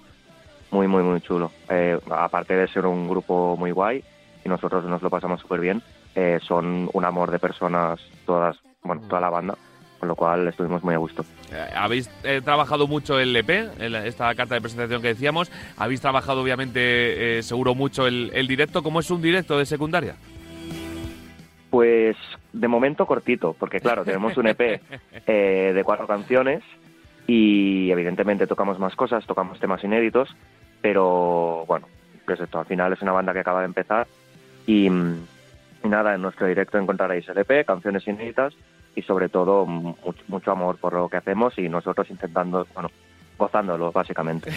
Muy, 0.70 0.86
muy, 0.86 1.02
muy 1.02 1.20
chulo. 1.20 1.50
Eh, 1.68 1.98
aparte 2.10 2.54
de 2.54 2.68
ser 2.68 2.86
un 2.86 3.08
grupo 3.08 3.56
muy 3.56 3.72
guay 3.72 4.04
y 4.44 4.48
nosotros 4.48 4.84
nos 4.84 5.02
lo 5.02 5.10
pasamos 5.10 5.40
súper 5.40 5.60
bien, 5.60 5.82
eh, 6.14 6.38
son 6.42 6.88
un 6.92 7.04
amor 7.04 7.30
de 7.30 7.38
personas 7.38 8.00
todas, 8.26 8.56
bueno, 8.82 9.02
toda 9.08 9.20
la 9.20 9.30
banda, 9.30 9.54
con 9.98 10.08
lo 10.08 10.16
cual 10.16 10.48
estuvimos 10.48 10.82
muy 10.82 10.94
a 10.94 10.98
gusto. 10.98 11.24
Eh, 11.52 11.66
habéis 11.76 12.10
eh, 12.24 12.40
trabajado 12.42 12.86
mucho 12.86 13.18
el 13.18 13.36
EP, 13.36 13.50
en 13.78 13.92
la- 13.92 14.06
esta 14.06 14.34
carta 14.34 14.54
de 14.54 14.60
presentación 14.62 15.02
que 15.02 15.08
decíamos. 15.08 15.52
Habéis 15.76 16.00
trabajado, 16.00 16.40
obviamente, 16.42 17.38
eh, 17.38 17.42
seguro 17.42 17.74
mucho 17.74 18.06
el, 18.06 18.30
el 18.34 18.46
directo. 18.46 18.82
¿Cómo 18.82 19.00
es 19.00 19.10
un 19.10 19.20
directo 19.20 19.58
de 19.58 19.66
secundaria? 19.66 20.14
Pues 21.70 22.16
de 22.52 22.66
momento 22.66 23.06
cortito, 23.06 23.54
porque 23.58 23.78
claro, 23.80 24.04
tenemos 24.04 24.36
un 24.36 24.48
EP 24.48 24.60
eh, 25.26 25.72
de 25.72 25.84
cuatro 25.84 26.06
canciones 26.06 26.62
y 27.28 27.90
evidentemente 27.92 28.46
tocamos 28.48 28.78
más 28.80 28.96
cosas, 28.96 29.24
tocamos 29.24 29.60
temas 29.60 29.84
inéditos, 29.84 30.34
pero 30.80 31.64
bueno, 31.68 31.86
pues 32.26 32.40
esto, 32.40 32.58
al 32.58 32.66
final 32.66 32.92
es 32.92 33.02
una 33.02 33.12
banda 33.12 33.32
que 33.32 33.38
acaba 33.40 33.60
de 33.60 33.66
empezar 33.66 34.08
y, 34.66 34.86
y 34.86 35.88
nada, 35.88 36.14
en 36.14 36.22
nuestro 36.22 36.46
directo 36.46 36.78
encontraréis 36.78 37.28
el 37.28 37.38
EP, 37.38 37.64
canciones 37.66 38.06
inéditas 38.06 38.54
y 38.94 39.02
sobre 39.02 39.28
todo 39.28 39.66
mu- 39.66 39.94
mucho 40.28 40.50
amor 40.52 40.76
por 40.78 40.92
lo 40.94 41.08
que 41.08 41.16
hacemos 41.16 41.56
y 41.58 41.68
nosotros 41.68 42.10
intentando, 42.10 42.66
bueno, 42.74 42.90
gozándolo 43.38 43.90
básicamente. 43.90 44.50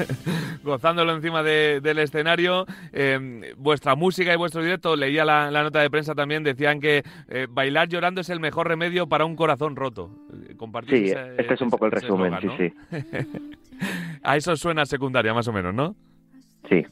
gozándolo 0.62 1.12
encima 1.14 1.42
de- 1.42 1.80
del 1.80 1.98
escenario. 1.98 2.66
Eh, 2.92 3.52
vuestra 3.56 3.94
música 3.96 4.32
y 4.32 4.36
vuestro 4.36 4.62
directo, 4.62 4.94
leía 4.96 5.24
la, 5.24 5.50
la 5.50 5.62
nota 5.64 5.80
de 5.80 5.90
prensa 5.90 6.14
también, 6.14 6.44
decían 6.44 6.80
que 6.80 7.02
eh, 7.28 7.46
bailar 7.50 7.88
llorando 7.88 8.20
es 8.20 8.28
el 8.30 8.38
mejor 8.40 8.68
remedio 8.68 9.08
para 9.08 9.24
un 9.24 9.34
corazón 9.36 9.74
roto. 9.76 10.10
compartir 10.56 11.08
Sí, 11.08 11.14
este 11.38 11.54
es 11.54 11.60
un 11.60 11.70
poco 11.70 11.86
el 11.86 11.92
resumen, 11.92 12.34
sí, 12.40 12.48
sí. 12.58 12.72
A 14.22 14.36
eso 14.36 14.54
suena 14.56 14.86
secundaria, 14.86 15.34
más 15.34 15.48
o 15.48 15.52
menos, 15.52 15.74
¿no? 15.74 15.96
Sí. 16.68 16.86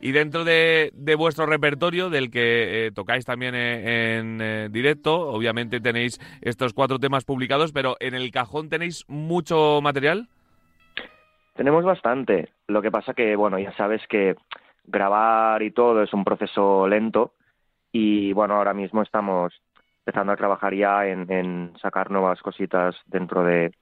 Y 0.00 0.12
dentro 0.12 0.44
de, 0.44 0.90
de 0.94 1.14
vuestro 1.14 1.46
repertorio, 1.46 2.10
del 2.10 2.30
que 2.30 2.86
eh, 2.86 2.92
tocáis 2.92 3.24
también 3.24 3.54
eh, 3.54 4.18
en 4.18 4.40
eh, 4.40 4.68
directo, 4.70 5.18
obviamente 5.30 5.80
tenéis 5.80 6.20
estos 6.42 6.72
cuatro 6.74 6.98
temas 6.98 7.24
publicados, 7.24 7.72
pero 7.72 7.96
en 8.00 8.14
el 8.14 8.30
cajón 8.30 8.68
tenéis 8.68 9.04
mucho 9.08 9.80
material. 9.82 10.28
Tenemos 11.54 11.84
bastante. 11.84 12.50
Lo 12.68 12.82
que 12.82 12.90
pasa 12.90 13.14
que, 13.14 13.34
bueno, 13.36 13.58
ya 13.58 13.72
sabes 13.76 14.02
que 14.08 14.36
grabar 14.84 15.62
y 15.62 15.70
todo 15.70 16.02
es 16.02 16.12
un 16.12 16.22
proceso 16.24 16.86
lento 16.86 17.32
y, 17.92 18.32
bueno, 18.34 18.54
ahora 18.54 18.74
mismo 18.74 19.02
estamos 19.02 19.52
empezando 20.04 20.32
a 20.32 20.36
trabajar 20.36 20.74
ya 20.74 21.06
en, 21.06 21.30
en 21.32 21.72
sacar 21.80 22.10
nuevas 22.10 22.40
cositas 22.42 22.94
dentro 23.06 23.42
de 23.44 23.72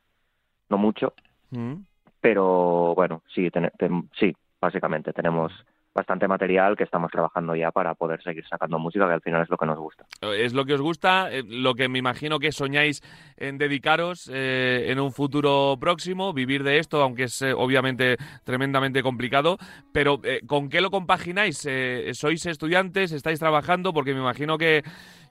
no 0.70 0.78
mucho, 0.78 1.12
Mm. 1.50 1.84
pero 2.20 2.94
bueno, 2.96 3.22
sí, 3.34 3.50
ten- 3.50 3.70
ten- 3.78 4.08
sí, 4.18 4.34
básicamente 4.64 5.12
tenemos 5.12 5.52
bastante 5.94 6.26
material 6.26 6.76
que 6.76 6.82
estamos 6.82 7.10
trabajando 7.12 7.54
ya 7.54 7.70
para 7.70 7.94
poder 7.94 8.20
seguir 8.22 8.44
sacando 8.48 8.80
música, 8.80 9.06
que 9.06 9.14
al 9.14 9.20
final 9.20 9.42
es 9.42 9.48
lo 9.48 9.56
que 9.56 9.66
nos 9.66 9.78
gusta. 9.78 10.04
Es 10.36 10.52
lo 10.52 10.64
que 10.64 10.74
os 10.74 10.80
gusta, 10.80 11.30
eh, 11.30 11.44
lo 11.46 11.74
que 11.74 11.88
me 11.88 12.00
imagino 12.00 12.40
que 12.40 12.50
soñáis 12.50 13.00
en 13.36 13.58
dedicaros 13.58 14.28
eh, 14.32 14.86
en 14.88 14.98
un 14.98 15.12
futuro 15.12 15.76
próximo, 15.78 16.32
vivir 16.32 16.64
de 16.64 16.78
esto, 16.78 17.00
aunque 17.00 17.24
es 17.24 17.42
eh, 17.42 17.52
obviamente 17.54 18.16
tremendamente 18.42 19.02
complicado. 19.04 19.56
Pero 19.92 20.18
eh, 20.24 20.40
¿con 20.46 20.68
qué 20.68 20.80
lo 20.80 20.90
compagináis? 20.90 21.64
Eh, 21.66 22.10
¿Sois 22.14 22.44
estudiantes? 22.46 23.12
¿Estáis 23.12 23.38
trabajando? 23.38 23.92
Porque 23.92 24.14
me 24.14 24.20
imagino 24.20 24.58
que, 24.58 24.82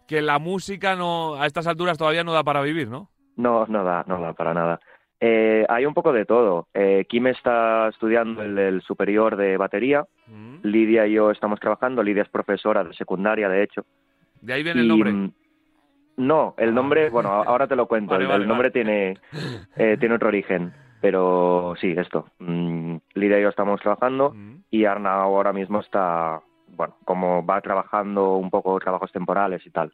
que 0.08 0.22
la 0.22 0.40
música 0.40 0.96
no 0.96 1.36
a 1.36 1.46
estas 1.46 1.68
alturas 1.68 1.98
todavía 1.98 2.24
no 2.24 2.32
da 2.32 2.44
para 2.44 2.62
vivir, 2.62 2.88
¿no? 2.90 3.10
No, 3.36 3.66
no 3.66 3.84
da, 3.84 4.06
no 4.08 4.22
da 4.22 4.34
para 4.34 4.54
nada. 4.54 4.80
Eh, 5.26 5.66
hay 5.70 5.86
un 5.86 5.94
poco 5.94 6.12
de 6.12 6.26
todo. 6.26 6.68
Eh, 6.74 7.06
Kim 7.08 7.28
está 7.28 7.88
estudiando 7.88 8.42
el, 8.44 8.58
el 8.58 8.82
superior 8.82 9.38
de 9.38 9.56
batería, 9.58 10.06
Mm. 10.28 10.58
Lidia 10.64 11.06
y 11.08 11.14
yo 11.14 11.32
estamos 11.32 11.60
trabajando, 11.60 12.02
Lidia 12.04 12.24
es 12.24 12.30
profesora 12.30 12.84
de 12.84 12.94
secundaria, 12.94 13.48
de 13.50 13.64
hecho. 13.64 13.86
De 14.42 14.54
ahí 14.54 14.64
viene 14.64 14.82
el 14.82 14.88
nombre. 14.90 15.12
mm, 15.14 15.32
No, 16.18 16.56
el 16.58 16.74
nombre, 16.74 17.10
bueno, 17.10 17.30
ahora 17.30 17.68
te 17.68 17.76
lo 17.76 17.88
cuento. 17.88 18.12
Vale, 18.12 18.24
el, 18.26 18.30
vale, 18.30 18.44
el 18.44 18.48
nombre 18.50 18.70
vale. 18.70 18.72
tiene 18.74 19.18
eh, 19.78 19.98
tiene 20.00 20.16
otro 20.16 20.28
origen, 20.30 20.74
pero 21.02 21.74
sí, 21.80 21.94
esto. 21.98 22.28
Mm, 22.40 22.98
Lidia 23.16 23.40
y 23.40 23.44
yo 23.44 23.50
estamos 23.50 23.80
trabajando 23.82 24.32
Mm. 24.34 24.56
y 24.72 24.86
Arnau 24.86 25.36
ahora 25.36 25.54
mismo 25.54 25.80
está, 25.80 26.42
bueno, 26.70 26.96
como 27.06 27.46
va 27.46 27.62
trabajando 27.62 28.36
un 28.38 28.50
poco 28.50 28.78
trabajos 28.80 29.12
temporales 29.14 29.66
y 29.66 29.70
tal. 29.72 29.92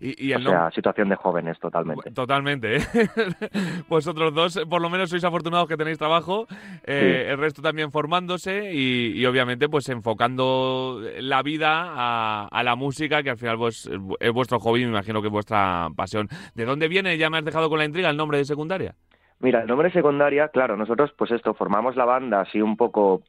Y, 0.00 0.28
y 0.28 0.32
O 0.32 0.38
el 0.38 0.44
sea, 0.44 0.70
situación 0.70 1.08
de 1.08 1.16
jóvenes 1.16 1.58
totalmente. 1.58 2.10
Totalmente, 2.12 2.76
¿eh? 2.76 2.80
Vosotros 3.88 4.32
dos, 4.34 4.58
por 4.68 4.80
lo 4.80 4.88
menos, 4.90 5.10
sois 5.10 5.24
afortunados 5.24 5.68
que 5.68 5.76
tenéis 5.76 5.98
trabajo, 5.98 6.46
eh, 6.84 7.24
Sí. 7.26 7.30
el 7.32 7.38
resto 7.38 7.60
también 7.62 7.90
formándose 7.90 8.72
y, 8.72 9.12
y, 9.20 9.26
obviamente, 9.26 9.68
pues 9.68 9.88
enfocando 9.88 11.00
la 11.20 11.42
vida 11.42 11.70
a, 11.94 12.48
a 12.50 12.62
la 12.62 12.74
música, 12.76 13.22
que 13.22 13.30
al 13.30 13.36
final 13.38 13.58
pues, 13.58 13.90
es 14.20 14.32
vuestro 14.32 14.58
hobby, 14.60 14.84
me 14.84 14.90
imagino 14.90 15.20
que 15.20 15.28
es 15.28 15.32
vuestra 15.32 15.88
pasión. 15.94 16.28
¿De 16.54 16.64
dónde 16.64 16.88
viene? 16.88 17.18
Ya 17.18 17.28
me 17.30 17.38
has 17.38 17.44
dejado 17.44 17.68
con 17.68 17.78
la 17.78 17.84
intriga 17.84 18.08
el 18.10 18.16
nombre 18.16 18.38
de 18.38 18.44
secundaria. 18.44 18.94
Mira, 19.40 19.60
el 19.62 19.66
nombre 19.66 19.90
secundaria, 19.90 20.48
claro, 20.48 20.76
nosotros 20.76 21.12
pues 21.18 21.30
esto, 21.32 21.54
formamos 21.54 21.96
la 21.96 22.04
banda 22.06 22.40
así 22.40 22.62
un 22.62 22.76
poco 22.76 23.22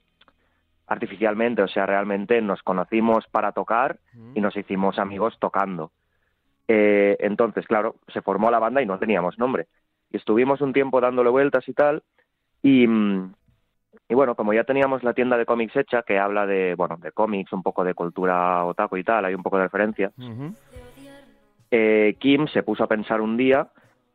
artificialmente, 0.88 1.64
o 1.64 1.68
sea, 1.68 1.86
realmente 1.86 2.42
nos 2.42 2.62
conocimos 2.62 3.26
para 3.32 3.52
tocar 3.52 3.98
y 4.36 4.40
nos 4.42 4.56
hicimos 4.56 5.00
amigos 5.00 5.36
tocando. 5.40 5.92
Eh, 6.68 7.16
entonces, 7.20 7.66
claro, 7.68 7.96
se 8.12 8.22
formó 8.22 8.50
la 8.50 8.60
banda 8.60 8.82
y 8.82 8.86
no 8.86 8.98
teníamos 9.00 9.38
nombre. 9.38 9.68
Y 10.12 10.18
estuvimos 10.18 10.62
un 10.62 10.74
tiempo 10.74 11.02
dándole 11.02 11.30
vueltas 11.30 11.68
y 11.68 11.74
tal, 11.74 12.04
y, 12.62 12.88
mm, 12.88 13.34
y 14.10 14.14
bueno, 14.14 14.36
como 14.36 14.54
ya 14.54 14.64
teníamos 14.64 15.04
la 15.04 15.14
tienda 15.14 15.38
de 15.38 15.46
cómics 15.46 15.76
hecha, 15.76 16.04
que 16.04 16.20
habla 16.20 16.46
de, 16.46 16.76
bueno, 16.76 16.98
de 16.98 17.12
cómics, 17.12 17.54
un 17.54 17.64
poco 17.64 17.84
de 17.84 17.94
cultura 17.94 18.64
otaku 18.66 18.98
y 18.98 19.04
tal, 19.04 19.26
hay 19.26 19.36
un 19.36 19.44
poco 19.44 19.58
de 19.58 19.64
referencia, 19.64 20.12
eh, 21.72 22.16
Kim 22.20 22.48
se 22.48 22.64
puso 22.64 22.84
a 22.84 22.88
pensar 22.88 23.22
un 23.22 23.38
día 23.38 23.68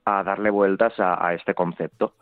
a 0.05 0.23
darle 0.23 0.51
vueltas 0.51 0.99
a, 0.99 1.27
a 1.27 1.35
este 1.35 1.55
concepto. 1.55 2.15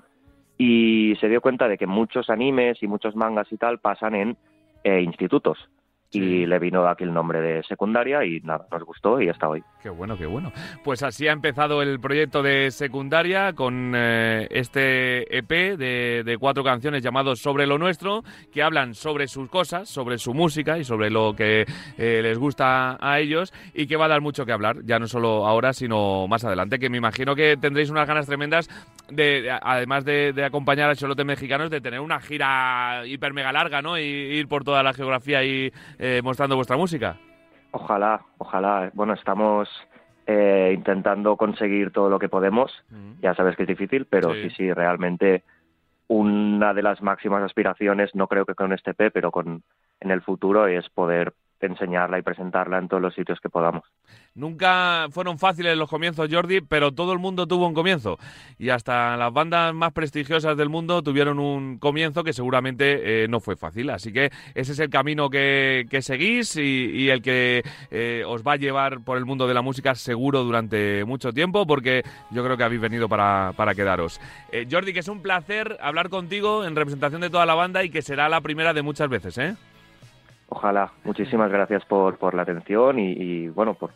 Y 0.56 1.14
se 1.20 1.28
dio 1.28 1.40
cuenta 1.40 1.68
de 1.68 1.78
que 1.78 1.86
muchos 1.86 2.30
animes 2.30 2.82
y 2.82 2.88
muchos 2.88 3.14
mangas 3.14 3.50
y 3.52 3.56
tal 3.56 3.78
pasan 3.78 4.14
en 4.16 4.36
eh, 4.82 5.00
institutos 5.00 5.68
Sí. 6.10 6.18
y 6.20 6.46
le 6.46 6.58
vino 6.58 6.86
aquí 6.88 7.04
el 7.04 7.12
nombre 7.12 7.40
de 7.40 7.62
secundaria 7.64 8.24
y 8.24 8.40
nada, 8.40 8.66
nos 8.70 8.82
gustó 8.84 9.20
y 9.20 9.28
hasta 9.28 9.48
hoy. 9.48 9.62
Qué 9.82 9.90
bueno, 9.90 10.16
qué 10.16 10.26
bueno. 10.26 10.52
Pues 10.82 11.02
así 11.02 11.28
ha 11.28 11.32
empezado 11.32 11.82
el 11.82 12.00
proyecto 12.00 12.42
de 12.42 12.70
secundaria 12.70 13.52
con 13.52 13.92
eh, 13.94 14.46
este 14.50 15.36
EP 15.36 15.48
de, 15.76 16.22
de 16.24 16.38
cuatro 16.38 16.64
canciones 16.64 17.02
llamado 17.02 17.36
Sobre 17.36 17.66
lo 17.66 17.78
Nuestro, 17.78 18.22
que 18.52 18.62
hablan 18.62 18.94
sobre 18.94 19.28
sus 19.28 19.48
cosas, 19.50 19.88
sobre 19.88 20.18
su 20.18 20.34
música 20.34 20.78
y 20.78 20.84
sobre 20.84 21.10
lo 21.10 21.34
que 21.36 21.66
eh, 21.98 22.20
les 22.22 22.38
gusta 22.38 22.96
a 23.00 23.20
ellos 23.20 23.52
y 23.74 23.86
que 23.86 23.96
va 23.96 24.06
a 24.06 24.08
dar 24.08 24.20
mucho 24.20 24.46
que 24.46 24.52
hablar, 24.52 24.78
ya 24.84 24.98
no 24.98 25.06
solo 25.06 25.46
ahora, 25.46 25.72
sino 25.72 26.26
más 26.26 26.44
adelante, 26.44 26.78
que 26.78 26.88
me 26.90 26.96
imagino 26.98 27.34
que 27.34 27.56
tendréis 27.56 27.90
unas 27.90 28.08
ganas 28.08 28.26
tremendas 28.26 28.68
de, 29.10 29.42
de- 29.42 29.50
además 29.62 30.04
de, 30.04 30.32
de 30.32 30.44
acompañar 30.44 30.90
a 30.90 30.96
Cholote 30.96 31.24
Mexicanos, 31.24 31.70
de 31.70 31.80
tener 31.80 32.00
una 32.00 32.20
gira 32.20 33.02
hiper 33.06 33.32
mega 33.32 33.52
larga, 33.52 33.82
¿no? 33.82 33.98
Y 33.98 34.02
ir 34.02 34.48
por 34.48 34.64
toda 34.64 34.82
la 34.82 34.92
geografía 34.92 35.44
y 35.44 35.72
eh, 35.98 36.20
mostrando 36.22 36.56
vuestra 36.56 36.76
música. 36.76 37.16
Ojalá, 37.70 38.22
ojalá. 38.38 38.90
Bueno, 38.94 39.12
estamos 39.14 39.68
eh, 40.26 40.72
intentando 40.74 41.36
conseguir 41.36 41.90
todo 41.92 42.08
lo 42.08 42.18
que 42.18 42.28
podemos. 42.28 42.72
Ya 43.20 43.34
sabes 43.34 43.56
que 43.56 43.62
es 43.64 43.68
difícil, 43.68 44.06
pero 44.06 44.32
Sí. 44.34 44.42
sí, 44.48 44.50
sí, 44.56 44.72
realmente 44.72 45.42
una 46.06 46.72
de 46.72 46.82
las 46.82 47.02
máximas 47.02 47.42
aspiraciones, 47.42 48.14
no 48.14 48.26
creo 48.28 48.46
que 48.46 48.54
con 48.54 48.72
este 48.72 48.92
EP, 48.92 49.10
pero 49.12 49.30
con 49.30 49.62
en 50.00 50.10
el 50.10 50.22
futuro 50.22 50.66
es 50.66 50.88
poder 50.90 51.34
enseñarla 51.66 52.18
y 52.18 52.22
presentarla 52.22 52.78
en 52.78 52.88
todos 52.88 53.02
los 53.02 53.14
sitios 53.14 53.38
que 53.40 53.48
podamos. 53.48 53.82
Nunca 54.34 55.06
fueron 55.10 55.38
fáciles 55.38 55.76
los 55.76 55.90
comienzos, 55.90 56.28
Jordi, 56.30 56.60
pero 56.60 56.92
todo 56.92 57.12
el 57.12 57.18
mundo 57.18 57.46
tuvo 57.46 57.66
un 57.66 57.74
comienzo. 57.74 58.18
Y 58.58 58.70
hasta 58.70 59.16
las 59.16 59.32
bandas 59.32 59.74
más 59.74 59.92
prestigiosas 59.92 60.56
del 60.56 60.68
mundo 60.68 61.02
tuvieron 61.02 61.38
un 61.40 61.78
comienzo 61.78 62.22
que 62.22 62.32
seguramente 62.32 63.24
eh, 63.24 63.28
no 63.28 63.40
fue 63.40 63.56
fácil. 63.56 63.90
Así 63.90 64.12
que 64.12 64.30
ese 64.54 64.72
es 64.72 64.78
el 64.78 64.90
camino 64.90 65.28
que, 65.28 65.86
que 65.90 66.02
seguís 66.02 66.56
y, 66.56 67.10
el 67.10 67.22
que 67.22 67.62
eh, 67.90 68.22
os 68.26 68.46
va 68.46 68.52
a 68.52 68.56
llevar 68.56 69.00
por 69.00 69.18
el 69.18 69.24
mundo 69.24 69.48
de 69.48 69.54
la 69.54 69.62
música 69.62 69.94
seguro 69.94 70.44
durante 70.44 71.04
mucho 71.04 71.32
tiempo, 71.32 71.66
porque 71.66 72.02
yo 72.30 72.44
creo 72.44 72.56
que 72.56 72.64
habéis 72.64 72.80
venido 72.80 73.08
para, 73.08 73.52
para 73.56 73.74
quedaros. 73.74 74.20
Eh, 74.52 74.66
Jordi, 74.70 74.92
que 74.92 75.00
es 75.00 75.08
un 75.08 75.20
placer 75.20 75.78
hablar 75.80 76.10
contigo 76.10 76.64
en 76.64 76.76
representación 76.76 77.20
de 77.20 77.30
toda 77.30 77.46
la 77.46 77.54
banda 77.54 77.82
y 77.82 77.90
que 77.90 78.02
será 78.02 78.28
la 78.28 78.40
primera 78.40 78.72
de 78.72 78.82
muchas 78.82 79.08
veces, 79.08 79.36
¿eh? 79.38 79.56
Ojalá. 80.48 80.90
Muchísimas 81.04 81.50
gracias 81.50 81.84
por, 81.84 82.16
por 82.16 82.34
la 82.34 82.42
atención 82.42 82.98
y, 82.98 83.12
y, 83.12 83.48
bueno, 83.48 83.74
por, 83.74 83.90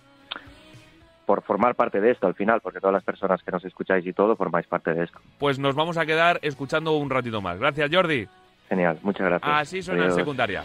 por 1.24 1.42
formar 1.42 1.74
parte 1.74 2.00
de 2.00 2.10
esto 2.10 2.26
al 2.26 2.34
final, 2.34 2.60
porque 2.60 2.78
todas 2.80 2.94
las 2.94 3.04
personas 3.04 3.42
que 3.42 3.50
nos 3.50 3.64
escucháis 3.64 4.06
y 4.06 4.12
todo 4.12 4.36
formáis 4.36 4.66
parte 4.66 4.92
de 4.92 5.04
esto. 5.04 5.18
Pues 5.38 5.58
nos 5.58 5.74
vamos 5.74 5.96
a 5.96 6.04
quedar 6.04 6.38
escuchando 6.42 6.96
un 6.96 7.08
ratito 7.10 7.40
más. 7.40 7.58
Gracias, 7.58 7.90
Jordi. 7.92 8.28
Genial, 8.68 8.98
muchas 9.02 9.26
gracias. 9.26 9.50
Así 9.52 9.82
suena 9.82 10.02
en 10.02 10.10
Adiós. 10.10 10.18
secundaria. 10.18 10.62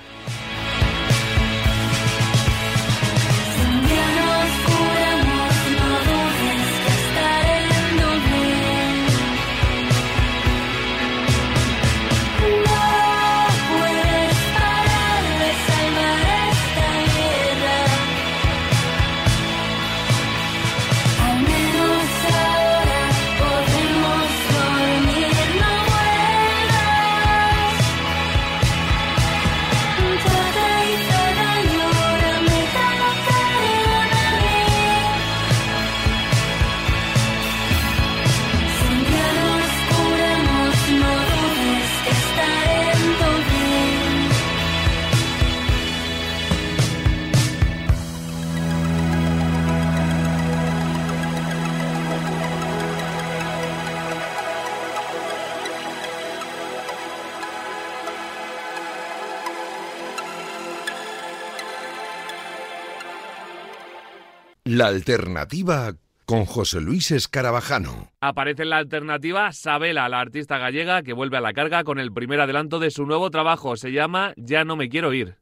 La 64.78 64.90
alternativa 64.90 65.96
con 66.26 66.46
José 66.46 66.82
Luis 66.82 67.10
Escarabajano. 67.10 68.12
Aparece 68.22 68.62
en 68.62 68.70
la 68.70 68.78
alternativa 68.78 69.52
Sabela, 69.52 70.08
la 70.08 70.20
artista 70.20 70.60
gallega 70.60 71.02
que 71.02 71.14
vuelve 71.14 71.38
a 71.38 71.42
la 71.42 71.54
carga 71.54 71.84
con 71.84 71.98
el 71.98 72.14
primer 72.14 72.40
adelanto 72.40 72.78
de 72.78 72.92
su 72.92 73.08
nuevo 73.08 73.32
trabajo. 73.32 73.76
Se 73.76 73.92
llama 73.92 74.36
Ya 74.38 74.66
no 74.66 74.76
me 74.76 74.88
quiero 74.88 75.14
ir. 75.14 75.38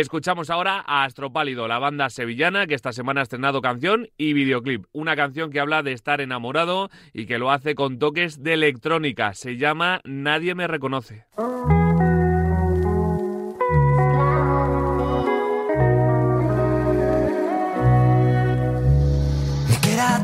Escuchamos 0.00 0.48
ahora 0.48 0.82
a 0.86 1.04
Astropálido, 1.04 1.68
la 1.68 1.78
banda 1.78 2.08
sevillana 2.08 2.66
que 2.66 2.74
esta 2.74 2.92
semana 2.92 3.20
ha 3.20 3.24
estrenado 3.24 3.60
canción 3.60 4.08
y 4.16 4.32
videoclip. 4.32 4.86
Una 4.92 5.14
canción 5.16 5.50
que 5.50 5.60
habla 5.60 5.82
de 5.82 5.92
estar 5.92 6.22
enamorado 6.22 6.88
y 7.12 7.26
que 7.26 7.38
lo 7.38 7.50
hace 7.50 7.74
con 7.74 7.98
toques 7.98 8.42
de 8.42 8.54
electrónica. 8.54 9.34
Se 9.34 9.58
llama 9.58 10.00
Nadie 10.04 10.54
me 10.54 10.66
reconoce. 10.66 11.26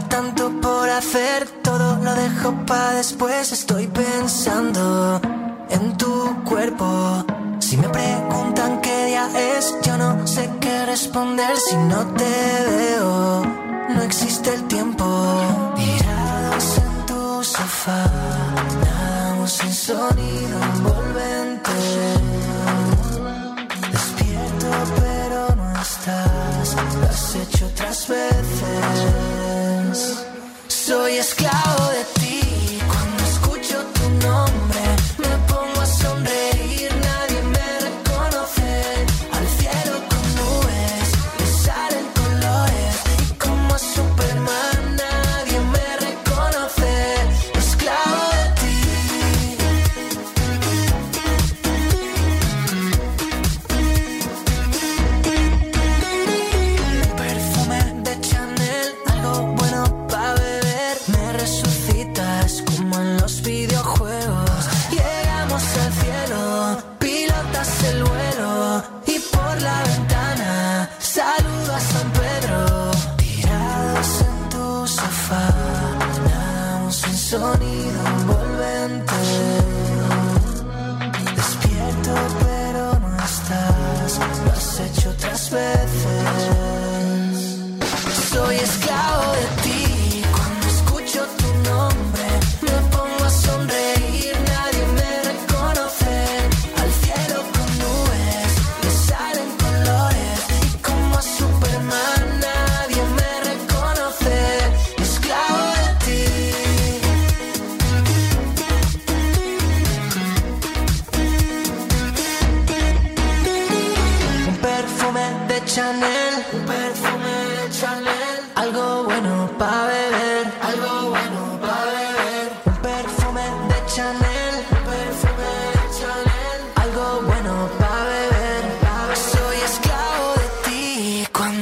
Tanto 0.08 0.50
por 0.60 0.88
hacer, 0.88 1.46
todo 1.62 2.02
lo 2.02 2.14
dejo 2.14 2.54
para 2.66 2.94
después. 2.94 3.52
Estoy 3.52 3.86
pensando 3.88 5.20
en 5.70 5.96
tu 5.98 6.44
cuerpo. 6.44 7.24
Si 7.68 7.76
me 7.76 7.86
preguntan 7.90 8.80
qué 8.80 9.04
día 9.04 9.28
es, 9.58 9.76
yo 9.82 9.98
no 9.98 10.26
sé 10.26 10.48
qué 10.58 10.86
responder 10.86 11.54
si 11.58 11.76
no 11.76 12.06
te 12.14 12.24
veo. 12.24 13.44
No 13.94 14.02
existe 14.04 14.54
el 14.54 14.66
tiempo. 14.68 15.04
Tirados 15.76 16.78
en 16.78 17.06
tu 17.06 17.44
sofá, 17.44 18.06
nadamos 18.80 19.52
sin 19.52 19.74
sonido 19.74 20.62
envolvente. 20.76 21.37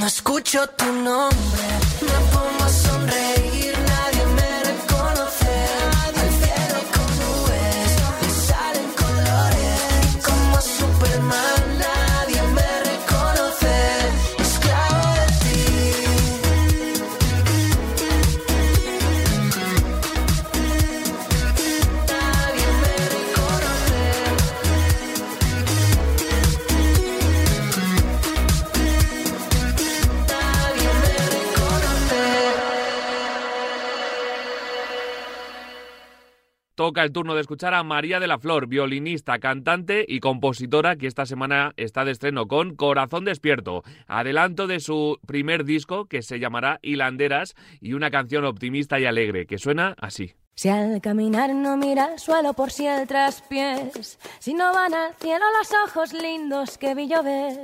escucho 0.06 0.66
tu 0.76 0.92
nombre. 0.92 1.95
El 37.02 37.12
turno 37.12 37.34
de 37.34 37.42
escuchar 37.42 37.74
a 37.74 37.82
María 37.82 38.20
de 38.20 38.26
la 38.26 38.38
Flor, 38.38 38.68
violinista, 38.68 39.38
cantante 39.38 40.04
y 40.08 40.20
compositora 40.20 40.96
que 40.96 41.06
esta 41.06 41.26
semana 41.26 41.72
está 41.76 42.04
de 42.04 42.12
estreno 42.12 42.48
con 42.48 42.74
Corazón 42.74 43.24
Despierto, 43.24 43.82
adelanto 44.06 44.66
de 44.66 44.80
su 44.80 45.18
primer 45.26 45.64
disco 45.64 46.06
que 46.06 46.22
se 46.22 46.38
llamará 46.38 46.78
Hilanderas 46.82 47.54
y 47.80 47.92
una 47.92 48.10
canción 48.10 48.44
optimista 48.44 48.98
y 48.98 49.04
alegre 49.04 49.46
que 49.46 49.58
suena 49.58 49.94
así. 49.98 50.34
Si 50.54 50.70
al 50.70 51.02
caminar 51.02 51.54
no 51.54 51.76
mira 51.76 52.06
al 52.06 52.18
suelo 52.18 52.54
por 52.54 52.70
si 52.70 52.86
el 52.86 53.06
traspiés, 53.06 54.18
si 54.38 54.54
no 54.54 54.72
van 54.72 54.94
al 54.94 55.14
cielo 55.16 55.44
los 55.58 55.70
ojos 55.86 56.14
lindos 56.14 56.78
que 56.78 56.94
vi 56.94 57.08
llover, 57.08 57.62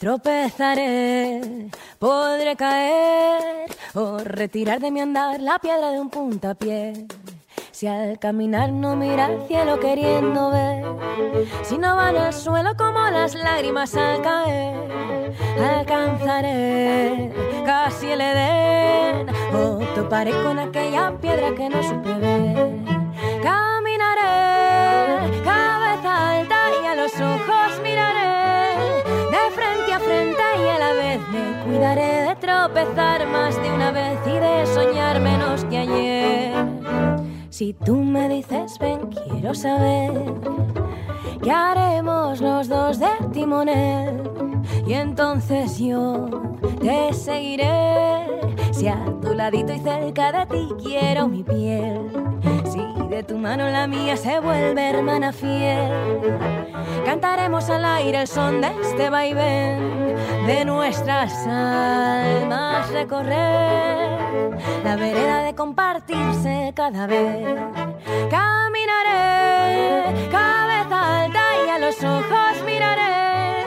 tropezaré, 0.00 1.70
podré 1.98 2.56
caer 2.56 3.70
o 3.94 4.18
retirar 4.18 4.80
de 4.80 4.90
mi 4.90 5.00
andar 5.00 5.40
la 5.40 5.60
piedra 5.60 5.92
de 5.92 6.00
un 6.00 6.10
puntapié. 6.10 7.06
Si 7.78 7.86
al 7.86 8.18
caminar 8.18 8.72
no 8.72 8.96
mira 8.96 9.26
al 9.26 9.46
cielo 9.46 9.78
queriendo 9.78 10.50
ver, 10.50 10.84
si 11.62 11.78
no 11.78 11.94
van 11.94 12.16
al 12.16 12.34
suelo 12.34 12.76
como 12.76 12.98
las 13.08 13.36
lágrimas 13.36 13.94
al 13.94 14.20
caer, 14.20 14.74
alcanzaré 15.62 17.32
casi 17.64 18.10
el 18.10 18.20
Edén 18.20 19.28
o 19.54 19.78
toparé 19.94 20.32
con 20.42 20.58
aquella 20.58 21.12
piedra 21.20 21.54
que 21.54 21.68
no 21.68 21.80
supe 21.84 22.14
ver. 22.14 22.74
Caminaré 23.44 25.40
cabeza 25.44 26.30
alta 26.32 26.56
y 26.82 26.84
a 26.84 26.96
los 26.96 27.12
ojos 27.14 27.80
miraré 27.84 28.74
de 29.30 29.50
frente 29.54 29.92
a 29.92 30.00
frente 30.00 30.42
y 30.64 30.68
a 30.68 30.78
la 30.80 30.92
vez 30.94 31.20
me 31.28 31.64
cuidaré 31.64 32.22
de 32.22 32.34
tropezar 32.40 33.24
más 33.28 33.54
de 33.62 33.70
una 33.70 33.92
vez 33.92 34.18
y 34.26 34.32
de 34.32 34.66
soñar 34.66 35.20
menos 35.20 35.64
que 35.66 35.78
ayer. 35.78 36.77
Si 37.58 37.72
tú 37.72 37.96
me 37.96 38.28
dices 38.28 38.78
ven, 38.78 39.08
quiero 39.08 39.52
saber 39.52 40.12
qué 41.42 41.50
haremos 41.50 42.40
los 42.40 42.68
dos 42.68 43.00
de 43.00 43.08
timonel. 43.32 44.22
Y 44.86 44.92
entonces 44.92 45.76
yo 45.76 46.30
te 46.80 47.12
seguiré. 47.12 48.26
Si 48.70 48.86
a 48.86 49.04
tu 49.20 49.34
ladito 49.34 49.72
y 49.72 49.80
cerca 49.80 50.30
de 50.30 50.46
ti 50.46 50.68
quiero 50.80 51.26
mi 51.26 51.42
piel. 51.42 51.98
De 53.08 53.22
tu 53.22 53.38
mano 53.38 53.68
la 53.70 53.86
mía 53.86 54.18
se 54.18 54.38
vuelve 54.38 54.90
hermana 54.90 55.32
fiel. 55.32 55.90
Cantaremos 57.06 57.70
al 57.70 57.84
aire 57.84 58.20
el 58.20 58.28
son 58.28 58.60
de 58.60 58.68
este 58.82 59.08
vaivén 59.08 60.14
de 60.46 60.64
nuestras 60.66 61.32
almas 61.46 62.90
recorrer 62.92 64.58
la 64.84 64.96
vereda 64.96 65.42
de 65.42 65.54
compartirse 65.54 66.72
cada 66.76 67.06
vez. 67.06 67.46
Caminaré 68.30 70.28
cabeza 70.30 71.22
alta 71.24 71.44
y 71.66 71.70
a 71.70 71.78
los 71.78 71.96
ojos 72.04 72.62
miraré 72.66 73.64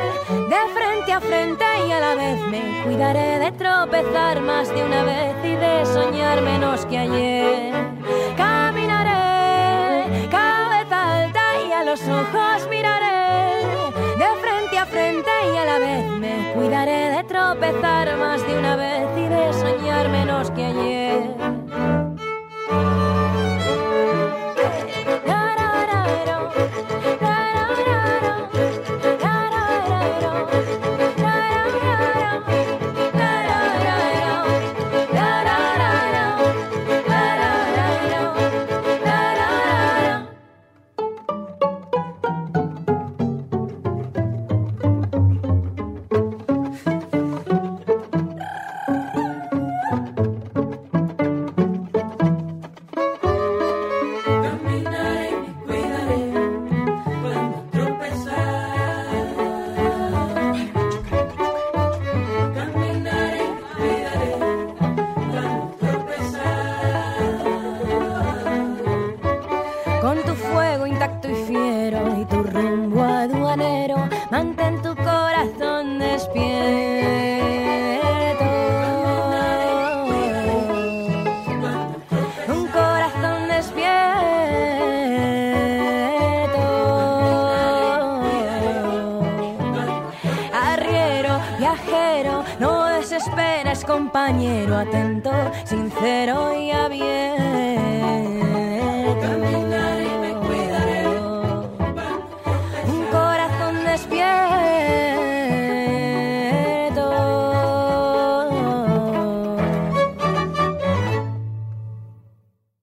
de 0.50 0.74
frente 0.76 1.14
a 1.14 1.20
frente 1.20 1.66
y 1.88 1.92
a 1.92 2.00
la 2.00 2.14
vez 2.14 2.40
me 2.48 2.84
cuidaré 2.84 3.40
de 3.40 3.52
tropezar 3.54 4.40
más 4.42 4.70
de 4.70 4.84
una 4.84 5.04
vez 5.04 5.36
y 5.44 5.56
de 5.56 5.86
soñar 5.86 6.42
menos 6.42 6.86
que 6.86 6.98
ayer. 7.00 7.72
Los 11.92 12.02
ojos 12.08 12.70
miraré 12.70 13.66
de 14.18 14.26
frente 14.42 14.78
a 14.78 14.86
frente 14.86 15.30
y 15.54 15.58
a 15.58 15.66
la 15.66 15.78
vez 15.78 16.10
me 16.20 16.54
cuidaré 16.54 17.18
de 17.18 17.24
tropezar 17.26 18.18
más 18.18 18.48
de 18.48 18.58
una 18.58 18.78
vez 18.78 19.10
y 19.18 19.28
de 19.28 19.52
soñar 19.52 20.08
menos 20.08 20.52
que 20.52 20.64
ayer. 20.64 21.61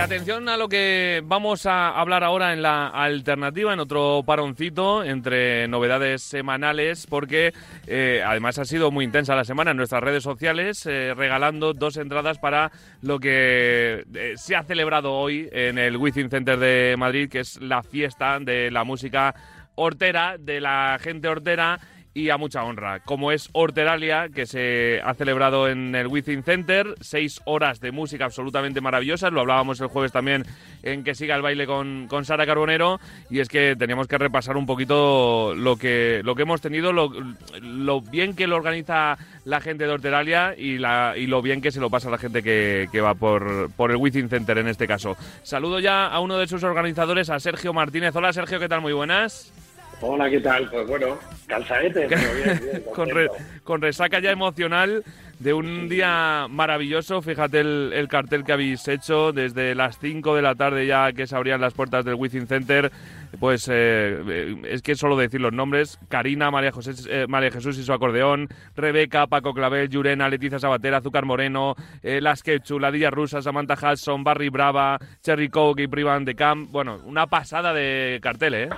Atención 0.00 0.48
a 0.48 0.56
lo 0.56 0.68
que 0.68 1.22
vamos 1.24 1.66
a 1.66 1.90
hablar 1.90 2.22
ahora 2.22 2.52
en 2.52 2.62
la 2.62 2.86
alternativa, 2.86 3.72
en 3.72 3.80
otro 3.80 4.22
paroncito 4.24 5.02
entre 5.02 5.66
novedades 5.66 6.22
semanales, 6.22 7.06
porque 7.06 7.52
eh, 7.86 8.22
además 8.24 8.58
ha 8.58 8.64
sido 8.64 8.92
muy 8.92 9.04
intensa 9.04 9.34
la 9.34 9.44
semana 9.44 9.72
en 9.72 9.76
nuestras 9.76 10.02
redes 10.02 10.22
sociales, 10.22 10.86
eh, 10.86 11.14
regalando 11.14 11.74
dos 11.74 11.96
entradas 11.96 12.38
para 12.38 12.70
lo 13.02 13.18
que 13.18 14.04
eh, 14.14 14.34
se 14.36 14.56
ha 14.56 14.62
celebrado 14.62 15.12
hoy 15.12 15.48
en 15.52 15.78
el 15.78 15.96
Within 15.96 16.30
Center 16.30 16.58
de 16.58 16.94
Madrid, 16.96 17.28
que 17.28 17.40
es 17.40 17.60
la 17.60 17.82
fiesta 17.82 18.38
de 18.38 18.70
la 18.70 18.84
música 18.84 19.34
hortera, 19.74 20.36
de 20.38 20.60
la 20.60 20.98
gente 21.02 21.28
hortera 21.28 21.80
y 22.14 22.30
a 22.30 22.36
mucha 22.36 22.64
honra, 22.64 23.00
como 23.00 23.30
es 23.32 23.48
Horteralia, 23.52 24.28
que 24.28 24.46
se 24.46 25.00
ha 25.04 25.14
celebrado 25.14 25.68
en 25.68 25.94
el 25.94 26.06
Within 26.06 26.42
Center, 26.42 26.94
seis 27.00 27.40
horas 27.44 27.80
de 27.80 27.92
música 27.92 28.24
absolutamente 28.24 28.80
maravillosas, 28.80 29.32
lo 29.32 29.40
hablábamos 29.40 29.80
el 29.80 29.86
jueves 29.88 30.12
también 30.12 30.44
en 30.82 31.04
que 31.04 31.14
siga 31.14 31.36
el 31.36 31.42
baile 31.42 31.66
con, 31.66 32.06
con 32.08 32.24
Sara 32.24 32.46
Carbonero, 32.46 32.98
y 33.30 33.40
es 33.40 33.48
que 33.48 33.76
teníamos 33.76 34.08
que 34.08 34.18
repasar 34.18 34.56
un 34.56 34.66
poquito 34.66 35.54
lo 35.54 35.76
que, 35.76 36.20
lo 36.24 36.34
que 36.34 36.42
hemos 36.42 36.60
tenido, 36.60 36.92
lo, 36.92 37.12
lo 37.60 38.00
bien 38.00 38.34
que 38.34 38.46
lo 38.46 38.56
organiza 38.56 39.16
la 39.44 39.60
gente 39.60 39.84
de 39.84 39.92
Horteralia 39.92 40.54
y, 40.56 40.78
la, 40.78 41.14
y 41.16 41.26
lo 41.26 41.40
bien 41.42 41.60
que 41.60 41.70
se 41.70 41.80
lo 41.80 41.90
pasa 41.90 42.08
a 42.08 42.12
la 42.12 42.18
gente 42.18 42.42
que, 42.42 42.88
que 42.90 43.00
va 43.00 43.14
por, 43.14 43.70
por 43.72 43.90
el 43.90 43.96
Within 43.96 44.28
Center 44.28 44.58
en 44.58 44.68
este 44.68 44.86
caso. 44.86 45.16
Saludo 45.42 45.78
ya 45.80 46.06
a 46.06 46.20
uno 46.20 46.36
de 46.38 46.46
sus 46.46 46.62
organizadores, 46.64 47.30
a 47.30 47.38
Sergio 47.40 47.72
Martínez. 47.72 48.14
Hola 48.16 48.32
Sergio, 48.32 48.58
¿qué 48.58 48.68
tal? 48.68 48.80
Muy 48.80 48.92
buenas. 48.92 49.52
Hola, 50.00 50.30
¿qué 50.30 50.40
tal? 50.40 50.70
Pues 50.70 50.86
bueno, 50.86 51.18
cansadete, 51.48 52.06
pero 52.08 52.20
bien, 52.34 52.60
bien, 52.62 52.82
con, 52.94 53.08
re- 53.10 53.26
contento. 53.28 53.52
con 53.64 53.80
resaca 53.82 54.20
ya 54.20 54.30
emocional 54.30 55.02
de 55.40 55.52
un 55.52 55.88
día 55.88 56.46
maravilloso. 56.48 57.20
Fíjate 57.20 57.60
el, 57.60 57.90
el 57.92 58.06
cartel 58.06 58.44
que 58.44 58.52
habéis 58.52 58.86
hecho 58.86 59.32
desde 59.32 59.74
las 59.74 59.98
5 59.98 60.36
de 60.36 60.42
la 60.42 60.54
tarde 60.54 60.86
ya 60.86 61.12
que 61.12 61.26
se 61.26 61.34
abrían 61.34 61.60
las 61.60 61.74
puertas 61.74 62.04
del 62.04 62.14
Within 62.14 62.46
Center. 62.46 62.92
Pues 63.40 63.68
eh, 63.68 64.22
eh, 64.28 64.56
es 64.70 64.82
que 64.82 64.94
solo 64.94 65.16
decir 65.16 65.40
los 65.40 65.52
nombres. 65.52 65.98
Karina, 66.08 66.50
María, 66.52 66.70
José, 66.70 66.92
eh, 67.10 67.26
María 67.28 67.50
Jesús 67.50 67.76
y 67.76 67.82
su 67.84 67.92
acordeón, 67.92 68.48
Rebeca, 68.76 69.26
Paco 69.26 69.52
Clavel, 69.52 69.88
Yurena, 69.88 70.28
Leticia 70.28 70.60
Sabatera, 70.60 70.98
Azúcar 70.98 71.24
Moreno, 71.24 71.74
eh, 72.04 72.20
Las 72.20 72.42
Quechu, 72.44 72.78
Ladilla 72.78 73.10
Rusa, 73.10 73.42
Samantha 73.42 73.74
Hudson, 73.74 74.22
Barry 74.24 74.48
Brava, 74.48 74.98
Cherry 75.22 75.48
Coke 75.48 75.82
y 75.82 75.88
Privan 75.88 76.24
de 76.24 76.36
Camp. 76.36 76.70
Bueno, 76.70 77.00
una 77.04 77.26
pasada 77.26 77.72
de 77.74 78.18
cartel, 78.22 78.54
¿eh? 78.54 78.68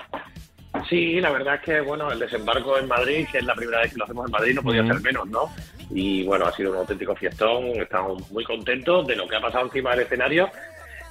Sí, 0.89 1.21
la 1.21 1.31
verdad 1.31 1.57
es 1.57 1.61
que 1.63 1.81
bueno, 1.81 2.11
el 2.11 2.19
desembarco 2.19 2.79
en 2.79 2.89
Madrid, 2.89 3.27
que 3.31 3.39
es 3.39 3.45
la 3.45 3.55
primera 3.55 3.81
vez 3.81 3.93
que 3.93 3.99
lo 3.99 4.05
hacemos 4.05 4.27
en 4.27 4.33
Madrid, 4.33 4.55
no 4.55 4.63
podía 4.63 4.87
ser 4.87 5.01
menos, 5.01 5.29
¿no? 5.29 5.53
Y 5.91 6.25
bueno, 6.25 6.47
ha 6.47 6.53
sido 6.53 6.71
un 6.71 6.79
auténtico 6.79 7.15
fiestón, 7.17 7.65
estamos 7.81 8.31
muy 8.31 8.45
contentos 8.45 9.07
de 9.07 9.17
lo 9.17 9.27
que 9.27 9.37
ha 9.37 9.41
pasado 9.41 9.67
encima 9.67 9.91
del 9.91 10.01
escenario 10.01 10.49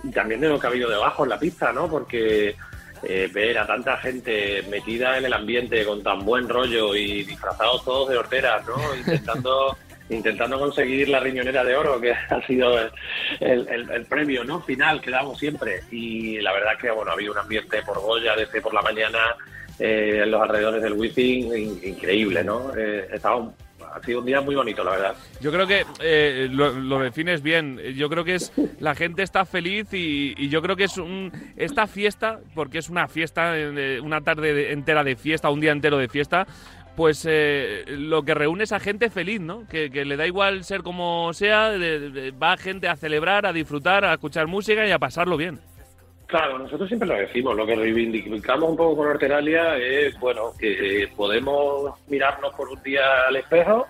y 0.04 0.12
también 0.12 0.40
de 0.42 0.50
lo 0.50 0.60
que 0.60 0.68
ha 0.68 0.70
habido 0.70 0.90
debajo 0.90 1.24
en 1.24 1.30
la 1.30 1.40
pista, 1.40 1.74
¿no? 1.74 1.90
Porque 1.90 2.56
eh, 3.04 3.30
ver 3.34 3.58
a 3.58 3.68
tanta 3.68 3.98
gente 3.98 4.64
metida 4.70 5.18
en 5.18 5.26
el 5.26 5.34
ambiente 5.34 5.86
con 5.86 6.02
tan 6.04 6.26
buen 6.26 6.48
rollo 6.48 6.96
y 6.96 7.24
disfrazados 7.24 7.84
todos 7.84 8.10
de 8.10 8.18
horteras, 8.18 8.66
¿no? 8.66 8.96
Intentando 8.96 9.78
intentando 10.10 10.58
conseguir 10.60 11.10
la 11.10 11.20
riñonera 11.20 11.64
de 11.64 11.76
oro, 11.76 12.00
que 12.02 12.12
ha 12.30 12.46
sido 12.48 12.80
el, 12.80 12.90
el- 13.40 13.90
el- 13.92 14.06
premio 14.06 14.44
¿no? 14.44 14.62
final 14.62 15.02
que 15.02 15.12
damos 15.12 15.38
siempre. 15.40 15.82
Y 15.92 16.40
la 16.42 16.52
verdad 16.54 16.72
que 16.80 16.90
bueno, 16.92 17.12
ha 17.12 17.14
habido 17.14 17.32
un 17.34 17.38
ambiente 17.40 17.82
por 17.84 18.00
Goya 18.00 18.36
desde 18.36 18.62
por 18.62 18.74
la 18.74 18.82
mañana 18.82 19.20
eh, 19.80 20.22
en 20.24 20.32
los 20.32 20.42
alrededores 20.42 20.82
del 20.82 20.94
Wizzing 20.94 21.56
in- 21.58 21.80
increíble, 21.84 22.44
¿no? 22.44 22.72
Eh, 22.76 23.08
estaba 23.14 23.50
ha 23.92 24.04
sido 24.04 24.20
un 24.20 24.26
día 24.28 24.40
muy 24.40 24.54
bonito, 24.54 24.84
la 24.84 24.92
verdad. 24.92 25.16
Yo 25.42 25.52
creo 25.52 25.66
que 25.66 25.84
eh, 26.00 26.48
lo, 26.52 26.70
lo 26.74 27.00
defines 27.00 27.42
bien. 27.42 27.80
Yo 27.96 28.08
creo 28.08 28.24
que 28.24 28.36
es 28.36 28.52
la 28.80 28.94
gente 28.94 29.24
está 29.24 29.46
feliz 29.46 29.92
y, 29.94 30.36
y 30.38 30.50
yo 30.50 30.62
creo 30.62 30.76
que 30.76 30.84
es 30.84 30.98
un 30.98 31.32
esta 31.58 31.88
fiesta, 31.88 32.40
porque 32.54 32.78
es 32.78 32.90
una 32.90 33.08
fiesta, 33.08 33.58
eh, 33.58 34.00
una 34.00 34.22
tarde 34.22 34.54
de- 34.54 34.74
entera 34.74 35.04
de 35.04 35.16
fiesta, 35.16 35.50
un 35.50 35.60
día 35.60 35.72
entero 35.72 35.98
de 35.98 36.08
fiesta, 36.08 36.46
pues 37.00 37.26
eh, 37.30 37.86
lo 37.88 38.24
que 38.24 38.34
reúne 38.34 38.66
es 38.66 38.74
a 38.74 38.80
gente 38.82 39.10
feliz, 39.10 39.40
¿no? 39.40 39.66
Que, 39.70 39.90
que 39.90 40.04
le 40.04 40.18
da 40.18 40.28
igual 40.28 40.66
ser 40.66 40.84
como 40.84 41.32
sea, 41.34 41.70
de- 41.70 42.10
de- 42.10 42.32
va 42.32 42.58
gente 42.58 42.90
a 42.90 42.98
celebrar, 42.98 43.46
a 43.46 43.54
disfrutar, 43.54 44.04
a 44.04 44.12
escuchar 44.16 44.48
música 44.48 44.86
y 44.86 44.92
a 44.92 45.00
pasarlo 45.00 45.38
bien. 45.38 45.60
Claro, 46.28 46.60
nosotros 46.60 46.90
siempre 46.90 47.08
lo 47.08 47.16
decimos, 47.16 47.56
lo 47.56 47.66
que 47.66 47.74
reivindicamos 47.78 48.70
un 48.70 48.76
poco 48.76 48.98
con 48.98 49.08
Horteralia 49.08 49.78
es, 49.78 50.20
bueno, 50.20 50.52
que 50.60 51.08
podemos 51.16 51.94
mirarnos 52.10 52.54
por 52.54 52.68
un 52.68 52.84
día 52.84 53.28
al 53.30 53.38
espejo 53.38 53.88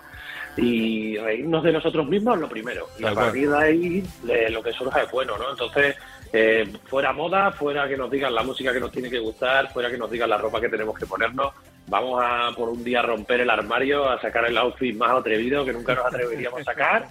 y 0.55 1.17
reírnos 1.17 1.63
de 1.63 1.71
nosotros 1.71 2.05
mismos 2.07 2.37
lo 2.37 2.47
primero. 2.47 2.85
Y 2.99 3.05
a 3.05 3.13
partir 3.15 3.49
de 3.49 3.57
ahí 3.57 4.03
eh, 4.29 4.51
lo 4.51 4.61
que 4.61 4.71
surja 4.73 5.01
es 5.01 5.11
bueno, 5.11 5.35
¿no? 5.39 5.49
Entonces, 5.49 5.95
eh, 6.33 6.67
fuera 6.85 7.11
moda, 7.13 7.51
fuera 7.51 7.87
que 7.87 7.97
nos 7.97 8.09
digan 8.11 8.33
la 8.35 8.43
música 8.43 8.71
que 8.73 8.79
nos 8.79 8.91
tiene 8.91 9.09
que 9.09 9.19
gustar, 9.19 9.71
fuera 9.71 9.89
que 9.89 9.97
nos 9.97 10.09
digan 10.11 10.29
la 10.29 10.37
ropa 10.37 10.61
que 10.61 10.69
tenemos 10.69 10.97
que 10.97 11.05
ponernos, 11.05 11.53
vamos 11.87 12.21
a 12.23 12.51
por 12.55 12.69
un 12.69 12.83
día 12.83 13.01
romper 13.01 13.41
el 13.41 13.49
armario, 13.49 14.09
a 14.09 14.19
sacar 14.21 14.45
el 14.45 14.57
outfit 14.57 14.95
más 14.95 15.11
atrevido 15.11 15.65
que 15.65 15.73
nunca 15.73 15.95
nos 15.95 16.05
atreveríamos 16.05 16.61
a 16.61 16.63
sacar 16.63 17.07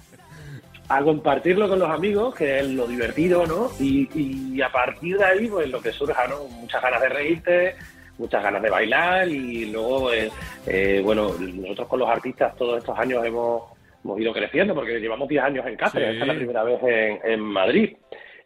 a 0.91 1.03
compartirlo 1.03 1.69
con 1.69 1.79
los 1.79 1.91
amigos, 1.91 2.35
que 2.35 2.61
es 2.61 2.67
lo 2.69 2.87
divertido, 2.87 3.47
¿no? 3.47 3.71
Y, 3.79 4.09
y 4.55 4.63
a 4.63 4.71
partir 4.73 5.19
de 5.19 5.25
ahí, 5.25 5.47
pues 5.47 5.69
lo 5.69 5.83
que 5.83 5.93
surja, 5.93 6.27
¿no? 6.27 6.45
Muchas 6.45 6.81
ganas 6.81 7.03
de 7.03 7.09
reírte, 7.11 7.77
muchas 8.17 8.43
ganas 8.43 8.63
de 8.63 8.71
bailar 8.71 9.29
y 9.29 9.67
luego, 9.71 10.11
eh, 10.15 10.31
eh, 10.67 11.03
bueno, 11.05 11.35
nosotros 11.39 11.89
con 11.89 11.99
los 11.99 12.09
artistas 12.09 12.57
todos 12.57 12.79
estos 12.79 12.99
años 12.99 13.23
hemos, 13.27 13.65
hemos 14.03 14.19
ido 14.19 14.33
creciendo 14.33 14.75
porque 14.75 14.99
llevamos 14.99 15.29
10 15.29 15.43
años 15.45 15.67
en 15.67 15.77
Cáceres, 15.77 16.09
Sí. 16.09 16.13
esta 16.15 16.25
es 16.25 16.29
la 16.29 16.35
primera 16.37 16.63
vez 16.65 16.81
en, 16.83 17.33
en 17.33 17.41
Madrid. 17.41 17.95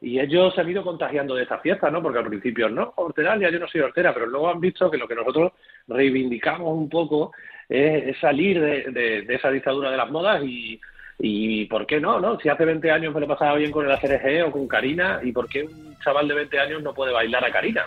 Y 0.03 0.19
ellos 0.19 0.53
se 0.55 0.61
han 0.61 0.69
ido 0.69 0.83
contagiando 0.83 1.35
de 1.37 1.45
esta 1.45 1.59
fiesta, 1.59 1.89
¿no? 1.89 2.03
Porque 2.03 2.19
al 2.19 2.27
principio, 2.27 2.69
no, 2.69 2.93
Horteralia, 2.97 3.51
yo 3.51 3.61
no 3.61 3.69
soy 3.69 3.81
hortera, 3.83 4.13
pero 4.13 4.27
luego 4.27 4.51
han 4.51 4.61
visto 4.61 4.91
que 4.91 4.97
lo 4.99 5.07
que 5.07 5.15
nosotros 5.15 5.53
reivindicamos 5.87 6.77
un 6.77 6.89
poco 6.89 7.33
es, 7.69 8.09
es 8.09 8.19
salir 8.19 8.61
de, 8.61 8.83
de- 8.91 9.23
de 9.23 9.35
esa 9.35 9.51
dictadura 9.51 9.91
de 9.93 9.97
las 9.97 10.11
modas 10.11 10.43
y, 10.45 10.81
y 11.21 11.67
¿por 11.67 11.87
qué 11.87 12.01
no, 12.01 12.19
no? 12.19 12.39
Si 12.41 12.49
hace 12.49 12.65
20 12.65 12.91
años 12.91 13.15
me 13.15 13.21
lo 13.21 13.29
pasaba 13.29 13.55
bien 13.57 13.71
con 13.71 13.85
el 13.87 13.93
ACRG 13.93 14.45
o 14.49 14.51
con 14.51 14.67
Karina, 14.67 15.21
¿y 15.23 15.31
por 15.31 15.49
qué 15.49 15.63
un 15.63 15.97
chaval 16.05 16.27
de 16.27 16.35
20 16.35 16.59
años 16.59 16.83
no 16.83 16.93
puede 16.93 17.13
bailar 17.13 17.45
a 17.45 17.53
Karina? 17.53 17.87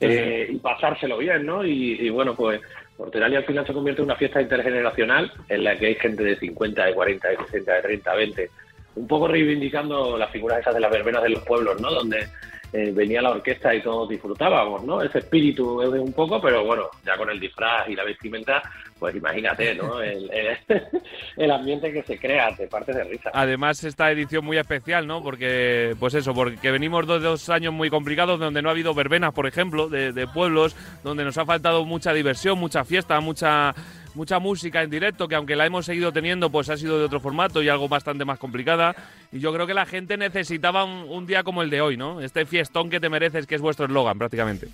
Eh, 0.00 0.48
y 0.50 0.56
pasárselo 0.58 1.18
bien, 1.18 1.46
¿no? 1.46 1.64
Y, 1.64 1.98
y 2.00 2.10
bueno, 2.10 2.34
pues 2.34 2.60
Horteralia 2.96 3.38
al 3.38 3.44
final 3.44 3.64
se 3.64 3.72
convierte 3.72 4.02
en 4.02 4.06
una 4.06 4.16
fiesta 4.16 4.42
intergeneracional 4.42 5.30
en 5.48 5.62
la 5.62 5.76
que 5.76 5.86
hay 5.86 5.94
gente 5.94 6.24
de 6.24 6.34
50, 6.36 6.84
de 6.86 6.94
40, 6.94 7.28
de 7.28 7.36
60, 7.36 7.74
de 7.74 7.82
30, 7.82 8.14
20, 8.14 8.50
un 8.94 9.06
poco 9.06 9.28
reivindicando 9.28 10.16
las 10.18 10.30
figuras 10.30 10.60
esas 10.60 10.74
de 10.74 10.80
las 10.80 10.90
verbenas 10.90 11.22
de 11.22 11.30
los 11.30 11.42
pueblos, 11.44 11.80
¿no? 11.80 11.90
Donde 11.92 12.26
eh, 12.72 12.90
venía 12.94 13.22
la 13.22 13.30
orquesta 13.30 13.74
y 13.74 13.80
todos 13.82 14.08
disfrutábamos, 14.10 14.84
¿no? 14.84 15.00
Ese 15.00 15.20
espíritu 15.20 15.80
es 15.82 15.88
un 15.88 16.12
poco, 16.12 16.38
pero 16.40 16.64
bueno, 16.66 16.90
ya 17.06 17.16
con 17.16 17.30
el 17.30 17.40
disfraz 17.40 17.88
y 17.88 17.94
la 17.94 18.04
vestimenta, 18.04 18.62
pues 18.98 19.14
imagínate, 19.16 19.74
¿no? 19.74 20.02
El, 20.02 20.30
el- 20.30 20.58
el 21.36 21.50
ambiente 21.50 21.90
que 21.92 22.02
se 22.02 22.18
crea, 22.18 22.54
te 22.56 22.66
partes 22.66 22.94
de 22.96 23.04
risa. 23.04 23.30
Además, 23.32 23.82
esta 23.84 24.10
edición 24.10 24.44
muy 24.44 24.58
especial, 24.58 25.06
¿no? 25.06 25.22
Porque, 25.22 25.94
pues 25.98 26.12
eso, 26.14 26.34
porque 26.34 26.70
venimos 26.70 27.06
de 27.06 27.20
dos 27.20 27.48
años 27.48 27.72
muy 27.72 27.88
complicados 27.88 28.38
donde 28.38 28.60
no 28.60 28.68
ha 28.68 28.72
habido 28.72 28.92
verbenas, 28.92 29.32
por 29.32 29.46
ejemplo, 29.46 29.88
de, 29.88 30.12
de 30.12 30.26
pueblos, 30.26 30.76
donde 31.04 31.24
nos 31.24 31.38
ha 31.38 31.46
faltado 31.46 31.84
mucha 31.86 32.12
diversión, 32.12 32.58
mucha 32.58 32.84
fiesta, 32.84 33.18
mucha 33.20 33.74
mucha 34.18 34.38
música 34.40 34.82
en 34.82 34.90
directo, 34.90 35.28
que 35.28 35.36
aunque 35.36 35.54
la 35.56 35.64
hemos 35.64 35.86
seguido 35.86 36.12
teniendo, 36.12 36.50
pues 36.50 36.68
ha 36.68 36.76
sido 36.76 36.98
de 36.98 37.04
otro 37.04 37.20
formato 37.20 37.62
y 37.62 37.68
algo 37.68 37.88
bastante 37.88 38.24
más 38.24 38.38
complicada. 38.38 38.94
Y 39.32 39.38
yo 39.38 39.52
creo 39.54 39.66
que 39.66 39.74
la 39.74 39.86
gente 39.86 40.16
necesitaba 40.16 40.82
un, 40.84 41.06
un 41.08 41.24
día 41.26 41.44
como 41.44 41.62
el 41.62 41.70
de 41.70 41.80
hoy, 41.80 41.96
¿no? 41.96 42.20
Este 42.20 42.44
fiestón 42.44 42.90
que 42.90 42.98
te 42.98 43.08
mereces, 43.08 43.46
que 43.46 43.54
es 43.54 43.60
vuestro 43.60 43.86
eslogan, 43.86 44.18
prácticamente. 44.18 44.66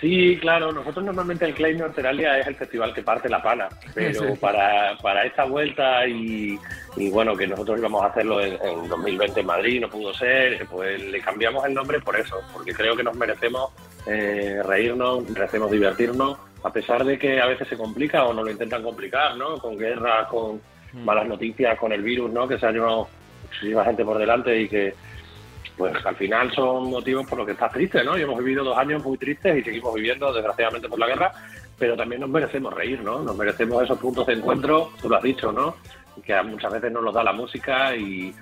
Sí, 0.00 0.36
claro, 0.40 0.72
nosotros 0.72 1.04
normalmente 1.04 1.44
el 1.44 1.54
Claim 1.54 1.80
Horteralia 1.80 2.40
es 2.40 2.48
el 2.48 2.56
festival 2.56 2.92
que 2.92 3.02
parte 3.02 3.28
la 3.28 3.40
pana, 3.40 3.68
pero 3.94 4.32
Sí. 4.32 4.38
para, 4.40 4.98
para 5.00 5.24
esta 5.24 5.44
vuelta 5.44 6.04
y, 6.08 6.58
y 6.96 7.08
bueno, 7.10 7.36
que 7.36 7.46
nosotros 7.46 7.78
íbamos 7.78 8.02
a 8.02 8.06
hacerlo 8.08 8.40
en, 8.40 8.54
en 8.64 8.88
2020 8.88 9.38
en 9.40 9.46
Madrid, 9.46 9.80
no 9.80 9.88
pudo 9.88 10.12
ser, 10.12 10.66
pues 10.66 11.00
le 11.00 11.20
cambiamos 11.20 11.64
el 11.66 11.74
nombre 11.74 12.00
por 12.00 12.18
eso, 12.18 12.34
porque 12.52 12.72
creo 12.74 12.96
que 12.96 13.04
nos 13.04 13.14
merecemos 13.14 13.70
eh, 14.08 14.60
reírnos, 14.64 15.28
merecemos 15.30 15.70
divertirnos, 15.70 16.36
a 16.64 16.72
pesar 16.72 17.04
de 17.04 17.18
que 17.18 17.40
a 17.40 17.46
veces 17.46 17.68
se 17.68 17.76
complica 17.76 18.24
o 18.24 18.32
nos 18.32 18.44
lo 18.44 18.50
intentan 18.50 18.82
complicar, 18.82 19.36
¿no? 19.36 19.56
Con 19.58 19.76
guerras, 19.76 20.28
con 20.28 20.60
malas 21.04 21.26
noticias, 21.26 21.78
con 21.78 21.92
el 21.92 22.02
virus, 22.02 22.30
¿no? 22.30 22.46
Que 22.46 22.58
se 22.58 22.66
ha 22.66 22.70
llevado 22.72 23.08
muchísima 23.44 23.84
gente 23.84 24.04
por 24.04 24.18
delante 24.18 24.60
y 24.60 24.68
que 24.68 24.94
pues 25.76 25.94
al 26.04 26.14
final 26.16 26.52
son 26.52 26.90
motivos 26.90 27.26
por 27.26 27.38
los 27.38 27.46
que 27.46 27.52
estás 27.52 27.72
triste, 27.72 28.04
¿no? 28.04 28.16
Y 28.18 28.22
hemos 28.22 28.38
vivido 28.38 28.62
dos 28.62 28.76
años 28.76 29.02
muy 29.02 29.16
tristes 29.16 29.56
y 29.58 29.62
seguimos 29.62 29.94
viviendo, 29.94 30.32
desgraciadamente, 30.32 30.88
por 30.88 30.98
la 30.98 31.06
guerra, 31.06 31.32
pero 31.78 31.96
también 31.96 32.20
nos 32.20 32.30
merecemos 32.30 32.72
reír, 32.74 33.00
¿no? 33.02 33.20
Nos 33.20 33.34
merecemos 33.36 33.82
esos 33.82 33.98
puntos 33.98 34.26
de 34.26 34.34
encuentro, 34.34 34.90
tú 35.00 35.08
lo 35.08 35.16
has 35.16 35.22
dicho, 35.22 35.50
¿no? 35.50 35.74
Que 36.24 36.34
a- 36.34 36.42
muchas 36.42 36.72
veces 36.74 36.92
nos 36.92 37.02
los 37.02 37.14
da 37.14 37.24
la 37.24 37.32
música 37.32 37.96
y, 37.96 38.34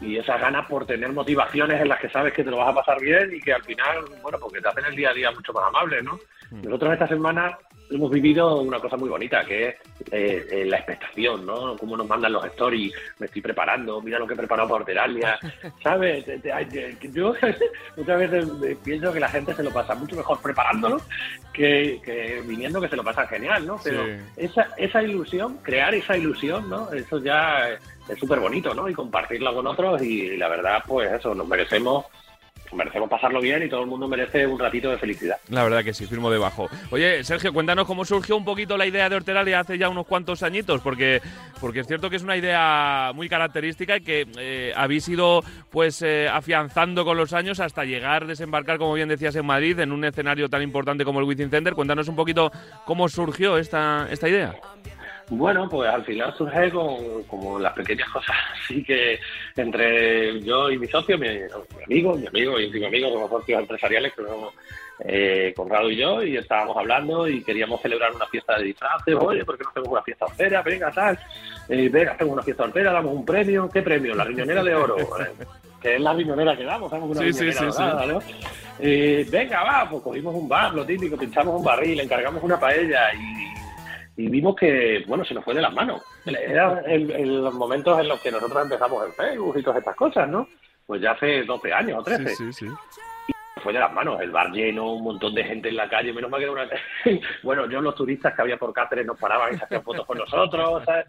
y 0.00 0.16
esas 0.18 0.40
ganas 0.40 0.66
por 0.66 0.86
tener 0.86 1.10
motivaciones 1.12 1.80
en 1.80 1.88
las 1.88 1.98
que 2.00 2.08
sabes 2.10 2.32
que 2.34 2.44
te 2.44 2.50
lo 2.50 2.58
vas 2.58 2.68
a 2.68 2.74
pasar 2.74 3.00
bien 3.00 3.32
y 3.34 3.40
que 3.40 3.52
al 3.52 3.62
final, 3.64 4.04
bueno, 4.22 4.38
porque 4.40 4.60
te 4.60 4.68
hacen 4.68 4.84
el 4.84 4.94
día 4.96 5.10
a 5.10 5.14
día 5.14 5.30
mucho 5.30 5.52
más 5.52 5.64
amable, 5.68 6.02
¿no? 6.02 6.18
Nosotros 6.50 6.92
esta 6.92 7.08
semana 7.08 7.58
hemos 7.90 8.10
vivido 8.10 8.60
una 8.60 8.78
cosa 8.80 8.96
muy 8.96 9.08
bonita, 9.08 9.44
que 9.44 9.68
es 9.68 9.74
eh, 10.12 10.46
eh, 10.50 10.64
la 10.66 10.76
expectación, 10.78 11.46
¿no? 11.46 11.76
Cómo 11.76 11.96
nos 11.96 12.06
mandan 12.08 12.32
los 12.32 12.44
stories, 12.46 12.92
me 13.18 13.26
estoy 13.26 13.42
preparando, 13.42 14.00
mira 14.00 14.18
lo 14.18 14.26
que 14.26 14.34
he 14.34 14.36
preparado 14.36 14.68
para 14.68 14.80
Horteralia, 14.80 15.38
¿sabes? 15.82 16.24
Te- 16.24 16.38
te- 16.40 16.52
ay, 16.52 16.66
te- 16.66 16.96
que 16.98 17.10
Yo 17.12 17.34
muchas 17.96 18.18
veces 18.18 18.48
eh, 18.64 18.76
pienso 18.84 19.12
que 19.12 19.20
la 19.20 19.28
gente 19.28 19.54
se 19.54 19.62
lo 19.62 19.70
pasa 19.72 19.94
mucho 19.94 20.14
mejor 20.16 20.40
preparándolo 20.42 21.00
que, 21.52 22.00
que 22.04 22.42
viniendo 22.46 22.80
que 22.80 22.88
se 22.88 22.96
lo 22.96 23.04
pasan 23.04 23.28
genial, 23.28 23.66
¿no? 23.66 23.80
Pero 23.82 24.04
Sí. 24.04 24.12
esa, 24.36 24.68
esa 24.76 25.02
ilusión, 25.02 25.58
crear 25.62 25.94
esa 25.94 26.16
ilusión, 26.16 26.68
¿no? 26.68 26.92
Eso 26.92 27.18
ya 27.22 27.78
es 28.08 28.18
súper 28.18 28.40
bonito, 28.40 28.74
¿no? 28.74 28.88
Y 28.88 28.94
compartirla 28.94 29.52
con 29.52 29.66
otros 29.66 30.02
y, 30.02 30.36
la 30.36 30.48
verdad, 30.48 30.82
pues 30.86 31.12
eso, 31.12 31.34
nos 31.34 31.46
merecemos 31.46 32.06
merecemos 32.72 33.08
pasarlo 33.08 33.40
bien 33.40 33.62
y 33.62 33.68
todo 33.68 33.82
el 33.82 33.86
mundo 33.86 34.08
merece 34.08 34.46
un 34.46 34.58
ratito 34.58 34.90
de 34.90 34.98
felicidad. 34.98 35.36
La 35.48 35.62
verdad 35.62 35.84
que 35.84 35.94
sí, 35.94 36.06
firmo 36.06 36.30
debajo. 36.30 36.68
Oye, 36.90 37.22
Sergio, 37.24 37.52
cuéntanos 37.52 37.86
cómo 37.86 38.04
surgió 38.04 38.36
un 38.36 38.44
poquito 38.44 38.76
la 38.76 38.86
idea 38.86 39.08
de 39.08 39.16
Horteralia 39.16 39.60
hace 39.60 39.78
ya 39.78 39.88
unos 39.88 40.06
cuantos 40.06 40.42
añitos, 40.42 40.80
porque, 40.80 41.20
porque 41.60 41.80
es 41.80 41.86
cierto 41.86 42.10
que 42.10 42.16
es 42.16 42.22
una 42.22 42.36
idea 42.36 43.12
muy 43.14 43.28
característica 43.28 43.96
y 43.96 44.00
que 44.00 44.26
eh, 44.38 44.72
habéis 44.76 45.08
ido 45.08 45.42
pues 45.70 46.02
eh, 46.02 46.28
afianzando 46.28 47.04
con 47.04 47.16
los 47.16 47.32
años 47.32 47.60
hasta 47.60 47.84
llegar, 47.84 48.26
desembarcar, 48.26 48.78
como 48.78 48.94
bien 48.94 49.08
decías, 49.08 49.36
en 49.36 49.46
Madrid, 49.46 49.78
en 49.80 49.92
un 49.92 50.04
escenario 50.04 50.48
tan 50.48 50.62
importante 50.62 51.04
como 51.04 51.20
el 51.20 51.26
Within 51.26 51.50
Center. 51.50 51.74
Cuéntanos 51.74 52.08
un 52.08 52.16
poquito 52.16 52.50
cómo 52.84 53.08
surgió 53.08 53.58
esta, 53.58 54.08
esta 54.10 54.28
idea. 54.28 54.54
Bueno, 55.28 55.68
pues 55.68 55.90
al 55.90 56.04
final 56.04 56.32
surge 56.36 56.70
con 56.70 57.24
como 57.24 57.58
las 57.58 57.72
pequeñas 57.72 58.08
cosas, 58.10 58.36
así 58.64 58.84
que 58.84 59.18
entre 59.56 60.40
yo 60.40 60.70
y 60.70 60.78
mi 60.78 60.86
socio, 60.86 61.18
mi, 61.18 61.28
mi 61.28 61.82
amigo, 61.84 62.14
mi 62.14 62.26
amigo 62.28 62.60
y 62.60 62.70
mi 62.70 62.84
amigo, 62.84 63.10
somos 63.10 63.30
socios 63.30 63.60
empresariales, 63.60 64.12
que 64.14 64.22
somos 64.22 64.54
eh, 65.00 65.52
Conrado 65.56 65.90
y 65.90 65.96
yo, 65.96 66.22
y 66.22 66.36
estábamos 66.36 66.76
hablando 66.76 67.26
y 67.28 67.42
queríamos 67.42 67.82
celebrar 67.82 68.14
una 68.14 68.26
fiesta 68.26 68.56
de 68.56 68.64
disfraces, 68.66 69.14
oye, 69.16 69.44
¿por 69.44 69.58
qué 69.58 69.64
no 69.64 69.70
hacemos 69.70 69.88
una 69.88 70.02
fiesta 70.02 70.24
hortera? 70.26 70.62
Venga, 70.62 70.90
tal, 70.92 71.18
eh, 71.68 71.88
venga, 71.90 72.12
hacemos 72.12 72.32
una 72.34 72.42
fiesta 72.42 72.62
hortera, 72.62 72.92
damos 72.92 73.12
un 73.12 73.24
premio, 73.26 73.68
¿qué 73.68 73.82
premio? 73.82 74.14
La 74.14 74.24
riñonera 74.24 74.62
de 74.62 74.74
oro, 74.76 74.96
eh, 75.20 75.44
que 75.82 75.96
es 75.96 76.00
la 76.00 76.12
riñonera 76.14 76.56
que 76.56 76.64
damos, 76.64 76.90
damos 76.90 77.10
una 77.10 77.20
Sí, 77.20 77.32
sí, 77.32 77.40
riñonera 77.40 77.60
sí, 77.72 77.76
sí. 77.76 77.82
dorada, 77.82 78.06
¿no? 78.06 78.20
Eh, 78.78 79.26
venga, 79.28 79.64
va, 79.64 79.90
pues 79.90 80.02
cogimos 80.04 80.34
un 80.34 80.48
bar, 80.48 80.72
lo 80.72 80.86
típico, 80.86 81.16
pinchamos 81.16 81.58
un 81.58 81.64
barril, 81.64 81.98
encargamos 81.98 82.42
una 82.44 82.60
paella 82.60 83.12
y 83.14 83.46
y 84.16 84.28
vimos 84.28 84.56
que, 84.56 85.04
bueno, 85.06 85.24
se 85.24 85.34
nos 85.34 85.44
fue 85.44 85.54
de 85.54 85.60
las 85.60 85.72
manos. 85.74 86.02
Era 86.24 86.82
en, 86.86 87.10
en 87.10 87.42
los 87.42 87.54
momentos 87.54 88.00
en 88.00 88.08
los 88.08 88.20
que 88.20 88.30
nosotros 88.30 88.62
empezamos 88.62 89.04
en 89.04 89.12
Facebook 89.12 89.58
y 89.58 89.62
todas 89.62 89.78
estas 89.78 89.94
cosas, 89.94 90.28
¿no? 90.28 90.48
Pues 90.86 91.02
ya 91.02 91.12
hace 91.12 91.42
12 91.44 91.72
años 91.72 91.98
o 91.98 92.02
13. 92.02 92.28
Sí, 92.28 92.52
sí, 92.52 92.52
sí. 92.52 92.66
Fue 93.62 93.72
de 93.72 93.80
las 93.80 93.92
manos, 93.92 94.20
el 94.20 94.30
bar 94.30 94.52
lleno, 94.52 94.92
un 94.92 95.02
montón 95.02 95.34
de 95.34 95.42
gente 95.42 95.68
en 95.68 95.76
la 95.76 95.88
calle, 95.88 96.12
menos 96.12 96.30
mal 96.30 96.38
que 96.38 96.44
era 96.44 96.52
una... 96.52 96.68
bueno, 97.42 97.68
yo 97.68 97.80
los 97.80 97.94
turistas 97.94 98.34
que 98.34 98.42
había 98.42 98.56
por 98.56 98.72
Cáceres 98.72 99.04
nos 99.04 99.18
paraban 99.18 99.54
y 99.54 99.58
se 99.58 99.64
hacían 99.64 99.82
fotos 99.82 100.06
con 100.06 100.18
nosotros, 100.18 100.84
¿sabes? 100.84 101.06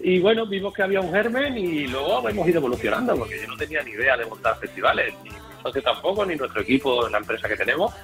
Y 0.00 0.20
bueno, 0.20 0.46
vimos 0.46 0.74
que 0.74 0.82
había 0.82 1.00
un 1.00 1.12
germen 1.12 1.56
y 1.56 1.86
luego 1.86 2.28
hemos 2.28 2.46
ido 2.46 2.58
evolucionando, 2.58 3.16
porque 3.16 3.40
yo 3.40 3.48
no 3.48 3.56
tenía 3.56 3.82
ni 3.82 3.92
idea 3.92 4.16
de 4.16 4.26
montar 4.26 4.58
festivales, 4.58 5.14
ni 5.24 5.30
mi 5.30 5.36
socio 5.62 5.82
tampoco, 5.82 6.26
ni 6.26 6.36
nuestro 6.36 6.60
equipo 6.60 7.08
la 7.08 7.18
empresa 7.18 7.48
que 7.48 7.56
tenemos. 7.56 7.94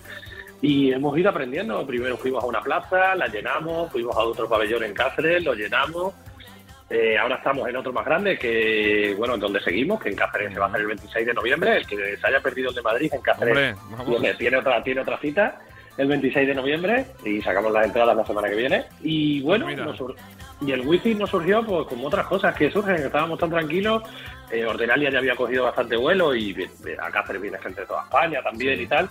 Y 0.67 0.93
hemos 0.93 1.17
ido 1.17 1.31
aprendiendo. 1.31 1.87
Primero 1.87 2.17
fuimos 2.17 2.43
a 2.43 2.47
una 2.49 2.61
plaza, 2.61 3.15
la 3.15 3.29
llenamos, 3.29 3.89
fuimos 3.93 4.17
a 4.17 4.21
otro 4.21 4.49
pabellón 4.49 4.83
en 4.83 4.95
Cáceres, 4.95 5.45
lo 5.45 5.55
llenamos. 5.55 6.13
Eh, 6.91 7.17
ahora 7.17 7.37
estamos 7.37 7.69
en 7.69 7.77
otro 7.77 7.93
más 7.93 8.05
grande, 8.05 8.37
que 8.37 9.15
bueno, 9.17 9.35
en 9.35 9.41
donde 9.41 9.61
seguimos, 9.61 10.01
que 10.03 10.09
en 10.09 10.17
Cáceres 10.17 10.53
se 10.53 10.59
va 10.59 10.67
a 10.67 10.69
hacer 10.69 10.81
el 10.81 10.87
26 10.89 11.25
de 11.25 11.35
noviembre. 11.35 11.77
El 11.77 11.87
que 11.87 12.17
se 12.17 12.27
haya 12.27 12.41
perdido 12.41 12.71
el 12.71 12.75
de 12.75 12.83
Madrid 12.83 13.13
en 13.15 13.21
Cáceres 13.23 13.77
Hombre, 13.97 14.35
tiene, 14.35 14.57
otra, 14.57 14.83
tiene 14.83 15.03
otra 15.03 15.19
cita 15.19 15.61
el 15.99 16.09
26 16.09 16.49
de 16.49 16.55
noviembre 16.57 17.07
y 17.25 17.41
sacamos 17.43 17.71
las 17.73 17.87
entradas 17.87 18.17
la 18.17 18.27
semana 18.27 18.49
que 18.49 18.57
viene. 18.57 18.85
Y 19.03 19.43
bueno, 19.43 19.67
Pues 19.67 19.77
mira. 19.77 19.87
nos 19.87 20.01
y 20.63 20.73
el 20.73 20.81
wifi 20.81 21.15
nos 21.15 21.31
surgió 21.31 21.63
pues 21.63 21.87
como 21.87 22.09
otras 22.09 22.27
cosas 22.27 22.57
que 22.57 22.71
surgen, 22.73 22.97
que 22.97 23.05
estábamos 23.07 23.39
tan 23.39 23.51
tranquilos. 23.51 24.03
Eh, 24.51 24.65
Ordinalia 24.65 25.11
ya 25.11 25.19
había 25.19 25.37
cogido 25.37 25.63
bastante 25.65 25.97
vuelo 25.97 26.35
y 26.35 26.57
a 27.01 27.11
Cáceres 27.13 27.41
viene 27.43 27.59
gente 27.59 27.83
de 27.83 27.87
toda 27.87 28.03
España 28.03 28.43
también 28.43 28.81
y 28.81 28.87
tal. 28.87 29.09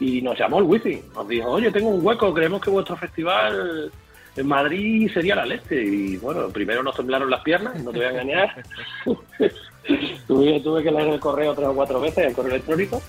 Y 0.00 0.22
nos 0.22 0.38
llamó 0.38 0.58
el 0.58 0.64
wifi, 0.64 1.00
nos 1.14 1.28
dijo, 1.28 1.50
oye, 1.50 1.70
tengo 1.70 1.90
un 1.90 2.04
hueco, 2.04 2.32
creemos 2.34 2.60
que 2.62 2.70
vuestro 2.70 2.96
festival 2.96 3.92
en 4.36 4.46
Madrid 4.46 5.10
sería 5.12 5.36
la 5.36 5.44
leche. 5.46 5.82
Y 5.82 6.16
bueno, 6.16 6.48
primero 6.48 6.82
nos 6.82 6.96
temblaron 6.96 7.30
las 7.30 7.42
piernas, 7.42 7.80
no 7.82 7.90
te 7.92 7.98
voy 7.98 8.06
a 8.06 8.10
engañar. 8.10 8.64
tuve, 10.26 10.60
tuve 10.60 10.82
que 10.82 10.90
leer 10.90 11.08
el 11.08 11.20
correo 11.20 11.54
tres 11.54 11.68
o 11.68 11.74
cuatro 11.74 12.00
veces, 12.00 12.26
el 12.26 12.34
correo 12.34 12.52
electrónico. 12.52 13.02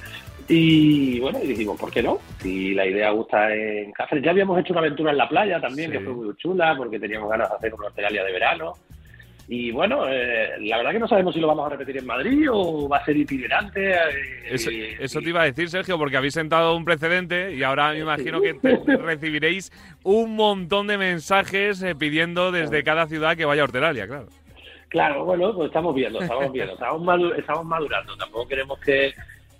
Y 0.47 1.19
bueno, 1.21 1.39
y 1.41 1.47
dijimos, 1.47 1.79
¿por 1.79 1.91
qué 1.91 2.03
no? 2.03 2.17
Si 2.41 2.73
la 2.73 2.85
idea 2.85 3.11
gusta 3.11 3.53
en 3.55 3.91
Cáceres. 3.93 4.23
Ya 4.23 4.31
habíamos 4.31 4.59
hecho 4.59 4.73
una 4.73 4.81
aventura 4.81 5.11
en 5.11 5.17
la 5.17 5.29
playa 5.29 5.61
también, 5.61 5.91
Sí. 5.91 5.97
que 5.97 6.03
fue 6.03 6.13
muy 6.13 6.35
chula, 6.35 6.75
porque 6.75 6.99
teníamos 6.99 7.29
ganas 7.29 7.49
de 7.49 7.55
hacer 7.55 7.73
una 7.73 7.87
hortelaria 7.87 8.23
de 8.23 8.31
verano. 8.33 8.73
Y 9.53 9.69
bueno, 9.69 10.07
eh, 10.07 10.51
la 10.61 10.77
verdad 10.77 10.91
que 10.93 10.99
no 10.99 11.09
sabemos 11.09 11.33
si 11.33 11.41
lo 11.41 11.47
vamos 11.47 11.65
a 11.65 11.71
repetir 11.71 11.97
en 11.97 12.05
Madrid 12.05 12.47
o 12.49 12.87
va 12.87 12.99
a 12.99 13.03
ser 13.05 13.17
itinerante. 13.17 13.91
eh, 13.91 13.97
Eso, 14.49 14.71
y- 14.71 14.95
eso 14.97 15.19
y- 15.19 15.23
te 15.23 15.29
iba 15.29 15.41
a 15.41 15.43
decir, 15.45 15.69
Sergio, 15.69 15.97
porque 15.97 16.15
habéis 16.15 16.35
sentado 16.35 16.73
un 16.73 16.85
precedente 16.85 17.53
y 17.53 17.61
ahora 17.61 17.91
me 17.91 17.99
imagino 17.99 18.39
que 18.39 18.53
recibiréis 18.97 19.69
un 20.03 20.37
montón 20.37 20.87
de 20.87 20.97
mensajes 20.97 21.83
eh, 21.83 21.95
pidiendo 21.95 22.53
desde 22.53 22.81
cada 22.85 23.07
ciudad 23.07 23.35
que 23.35 23.43
vaya 23.43 23.63
a 23.63 23.65
Horteralia, 23.65 24.07
claro. 24.07 24.27
Claro, 24.87 25.25
bueno, 25.25 25.53
pues 25.53 25.67
estamos 25.67 25.93
viendo, 25.95 26.21
estamos 26.21 26.49
viendo, 26.53 26.71
estamos, 26.73 27.01
madu- 27.01 27.37
estamos 27.37 27.65
madurando. 27.65 28.15
Tampoco 28.15 28.47
queremos 28.47 28.79
que, 28.79 29.11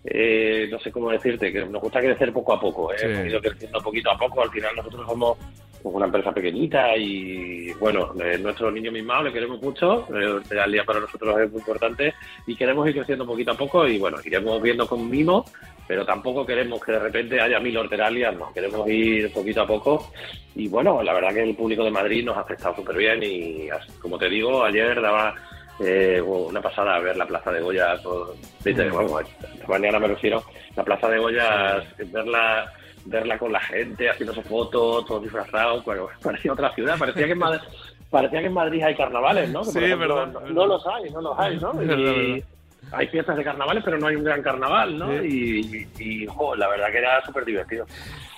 eh, 0.05 0.69
no 0.71 0.79
sé 0.79 0.89
cómo 0.93 1.11
decirte, 1.11 1.51
que 1.51 1.65
nos 1.65 1.81
gusta 1.81 1.99
crecer 1.99 2.31
poco 2.31 2.53
a 2.53 2.61
poco. 2.61 2.93
¿eh? 2.93 2.97
Sí. 2.97 3.07
Hemos 3.07 3.25
ido 3.27 3.41
creciendo 3.41 3.81
poquito 3.81 4.09
a 4.09 4.17
poco. 4.17 4.41
Al 4.41 4.51
final 4.51 4.73
nosotros 4.73 5.05
somos 5.05 5.37
pues, 5.81 5.95
una 5.95 6.05
empresa 6.05 6.31
pequeñita 6.31 6.95
y, 6.95 7.71
bueno, 7.73 8.13
eh, 8.21 8.37
nuestro 8.37 8.71
niño 8.71 8.91
mimado 8.91 9.23
le 9.23 9.33
queremos 9.33 9.61
mucho. 9.61 10.07
Eh, 10.15 10.59
al 10.59 10.71
día 10.71 10.83
para 10.83 10.99
nosotros 10.99 11.39
es 11.39 11.51
muy 11.51 11.59
importante 11.59 12.13
y 12.45 12.55
queremos 12.55 12.87
ir 12.87 12.95
creciendo 12.95 13.25
poquito 13.25 13.51
a 13.51 13.57
poco 13.57 13.87
y, 13.87 13.97
bueno, 13.97 14.17
iremos 14.23 14.61
viendo 14.61 14.87
con 14.87 15.09
mimo, 15.09 15.45
pero 15.87 16.05
tampoco 16.05 16.45
queremos 16.45 16.83
que 16.83 16.91
de 16.91 16.99
repente 16.99 17.41
haya 17.41 17.59
mil 17.59 17.77
horteralias, 17.77 18.35
no. 18.37 18.51
Queremos 18.53 18.87
ir 18.89 19.31
poquito 19.33 19.61
a 19.61 19.67
poco 19.67 20.11
y, 20.55 20.67
bueno, 20.67 21.01
la 21.01 21.13
verdad 21.13 21.33
que 21.33 21.43
el 21.43 21.55
público 21.55 21.83
de 21.83 21.91
Madrid 21.91 22.25
nos 22.25 22.37
ha 22.37 22.41
aceptado 22.41 22.75
súper 22.75 22.97
bien 22.97 23.19
y, 23.23 23.69
como 23.99 24.17
te 24.17 24.29
digo, 24.29 24.63
ayer 24.63 25.01
daba 25.01 25.35
eh, 25.79 26.21
una 26.21 26.61
pasada 26.61 26.99
ver 26.99 27.17
la 27.17 27.25
Plaza 27.25 27.51
de 27.51 27.61
Goya, 27.61 27.97
por, 28.03 28.35
viste, 28.63 28.89
vamos, 28.89 29.23
de 29.57 29.67
mañana 29.67 29.99
me 29.99 30.07
refiero, 30.07 30.43
la 30.75 30.83
Plaza 30.83 31.09
de 31.09 31.17
Goya, 31.17 31.83
verla 32.11 32.71
verla 33.05 33.37
con 33.37 33.51
la 33.51 33.59
gente, 33.59 34.09
haciéndose 34.09 34.41
fotos, 34.43 35.05
todos 35.05 35.23
disfrazados, 35.23 35.83
bueno, 35.85 36.07
parecía 36.21 36.53
otra 36.53 36.73
ciudad, 36.73 36.97
parecía 36.97 37.25
que 37.25 37.31
en 37.33 37.39
Madrid, 37.39 37.61
parecía 38.09 38.39
que 38.39 38.47
en 38.47 38.53
Madrid 38.53 38.83
hay 38.83 38.95
carnavales, 38.95 39.49
¿no? 39.49 39.61
Que, 39.61 39.71
Sí, 39.71 39.79
ejemplo, 39.79 40.15
verdad, 40.15 40.33
no, 40.33 40.39
verdad. 40.39 40.55
no 40.55 40.65
los 40.67 40.87
hay, 40.87 41.09
no 41.11 41.21
los 41.21 41.39
hay, 41.39 41.57
¿no? 41.59 41.83
Y 41.83 42.43
hay 42.91 43.07
fiestas 43.07 43.37
de 43.37 43.43
carnavales, 43.43 43.83
pero 43.85 43.97
no 43.99 44.07
hay 44.07 44.15
un 44.15 44.23
gran 44.23 44.41
carnaval, 44.41 44.97
¿no? 44.97 45.23
Y, 45.23 45.87
y, 45.97 46.03
y, 46.03 46.25
jo, 46.27 46.55
la 46.55 46.67
verdad 46.67 46.91
que 46.91 46.97
era 46.97 47.23
súper 47.23 47.45
divertido. 47.45 47.85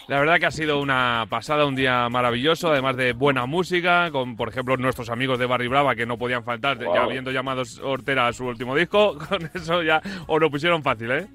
La 0.08 0.20
verdad 0.20 0.38
que 0.38 0.46
ha 0.46 0.52
sido 0.52 0.82
una 0.82 1.26
pasada, 1.30 1.66
un 1.66 1.76
día 1.76 2.10
maravilloso, 2.10 2.70
además 2.70 2.98
de 2.98 3.14
buena 3.14 3.46
música, 3.46 4.12
con 4.12 4.36
por 4.36 4.50
ejemplo 4.50 4.76
nuestros 4.76 5.10
amigos 5.10 5.40
de 5.40 5.46
Barry 5.46 5.70
Brava 5.70 5.96
que 5.96 6.06
no 6.06 6.18
podían 6.18 6.44
faltar, 6.44 6.78
ya 6.78 7.04
habiendo 7.04 7.32
llamado 7.32 7.64
Hortera 7.82 8.28
a 8.28 8.34
su 8.34 8.46
último 8.46 8.76
disco, 8.76 9.18
con 9.30 9.50
eso 9.54 9.82
ya 9.82 10.02
os 10.28 10.42
lo 10.42 10.52
pusieron 10.52 10.84
fácil, 10.84 11.12
¿eh? 11.12 11.28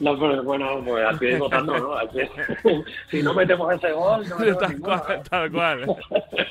No, 0.00 0.18
pero 0.18 0.42
bueno, 0.42 0.82
pues 0.84 1.04
así 1.06 1.26
es 1.28 1.38
votando, 1.38 1.78
¿no? 1.78 1.94
Así 1.94 2.20
es. 2.20 2.30
si 3.10 3.22
no 3.22 3.34
metemos 3.34 3.72
ese 3.74 3.92
gol, 3.92 4.28
no 4.28 4.38
metemos 4.38 4.58
tal, 4.60 4.70
ninguno, 4.72 5.02
cual, 5.02 5.22
tal 5.30 5.50
cual. 5.52 5.96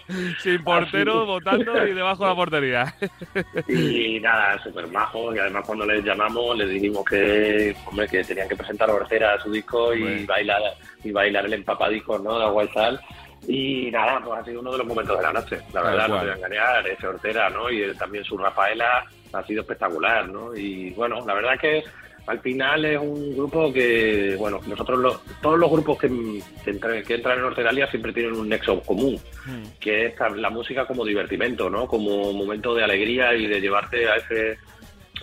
Sin 0.40 0.64
portero, 0.64 1.26
votando 1.26 1.88
y 1.88 1.94
debajo 1.94 2.24
de 2.24 2.30
la 2.30 2.36
portería. 2.36 2.96
Y 3.68 4.20
nada, 4.20 4.62
súper 4.64 4.88
majo. 4.88 5.34
Y 5.36 5.40
además, 5.40 5.64
cuando 5.66 5.86
les 5.86 6.04
llamamos, 6.04 6.58
les 6.58 6.70
dijimos 6.70 7.04
que, 7.06 7.76
hombre, 7.88 8.08
que 8.08 8.24
tenían 8.24 8.48
que 8.50 8.56
presentar 8.56 8.90
Ortera 8.90 9.40
su 9.42 9.52
disco 9.52 9.94
y 9.94 10.26
bailar 10.26 10.62
y 11.04 11.12
bailar 11.12 11.46
el 11.46 11.54
empapadisco, 11.54 12.20
¿no? 12.20 12.38
De 12.40 12.46
agua 12.46 12.64
y 12.66 12.68
sal. 12.70 13.00
Y 13.48 13.90
nada, 13.92 14.22
pues 14.24 14.40
ha 14.40 14.46
sido 14.46 14.60
uno 14.62 14.72
de 14.72 14.78
los 14.78 14.88
momentos 14.88 15.18
de 15.18 15.24
la 15.24 15.34
noche. 15.34 15.60
La 15.74 15.82
verdad, 15.82 16.08
no 16.08 16.20
te 16.20 16.22
voy 16.26 16.30
a 16.32 16.36
engañar. 16.36 16.88
Ese 16.88 17.08
Ortera, 17.08 17.50
¿no? 17.50 17.70
Y 17.72 17.82
el- 17.82 17.98
también 17.98 18.24
su 18.24 18.38
Rafaela 18.38 19.04
ha 19.34 19.44
sido 19.44 19.62
espectacular, 19.62 20.30
¿no? 20.30 20.56
Y 20.56 20.92
bueno, 20.92 21.26
la 21.26 21.34
verdad 21.34 21.58
que 21.60 21.84
al 22.28 22.40
final 22.40 22.86
es 22.86 23.00
un 23.00 23.36
grupo 23.36 23.74
que, 23.74 24.36
bueno, 24.38 24.60
nosotros 24.68 25.00
los, 25.00 25.22
todos 25.42 25.58
los 25.58 25.72
grupos 25.72 25.98
que, 25.98 26.42
que, 26.64 26.72
entran, 26.72 27.04
que 27.04 27.16
entran 27.16 27.40
en 27.40 27.46
Horteralia 27.46 27.90
siempre 27.90 28.14
tienen 28.14 28.34
un 28.34 28.50
nexo 28.50 28.82
común 28.82 29.20
que 29.80 30.06
es 30.06 30.14
la 30.36 30.50
música 30.50 30.86
como 30.86 31.04
divertimento, 31.04 31.70
¿no? 31.70 31.88
Como 31.88 32.32
momento 32.34 32.76
de 32.76 32.84
alegría 32.84 33.34
y 33.34 33.48
de 33.48 33.60
llevarte 33.60 34.08
a 34.08 34.16
ese 34.18 34.58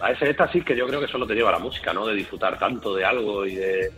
a 0.01 0.13
ese 0.13 0.31
éxtasis 0.31 0.65
que 0.65 0.77
yo 0.77 0.87
creo 0.87 1.01
que 1.01 1.09
solo 1.09 1.27
te 1.27 1.35
lleva 1.35 1.51
la 1.51 1.59
música, 1.59 1.93
¿no? 1.93 2.07
De 2.07 2.15
disfrutar 2.15 2.59
tanto 2.59 2.95
de 2.95 3.05
algo 3.05 3.45
y 3.47 3.57
de 3.57 3.91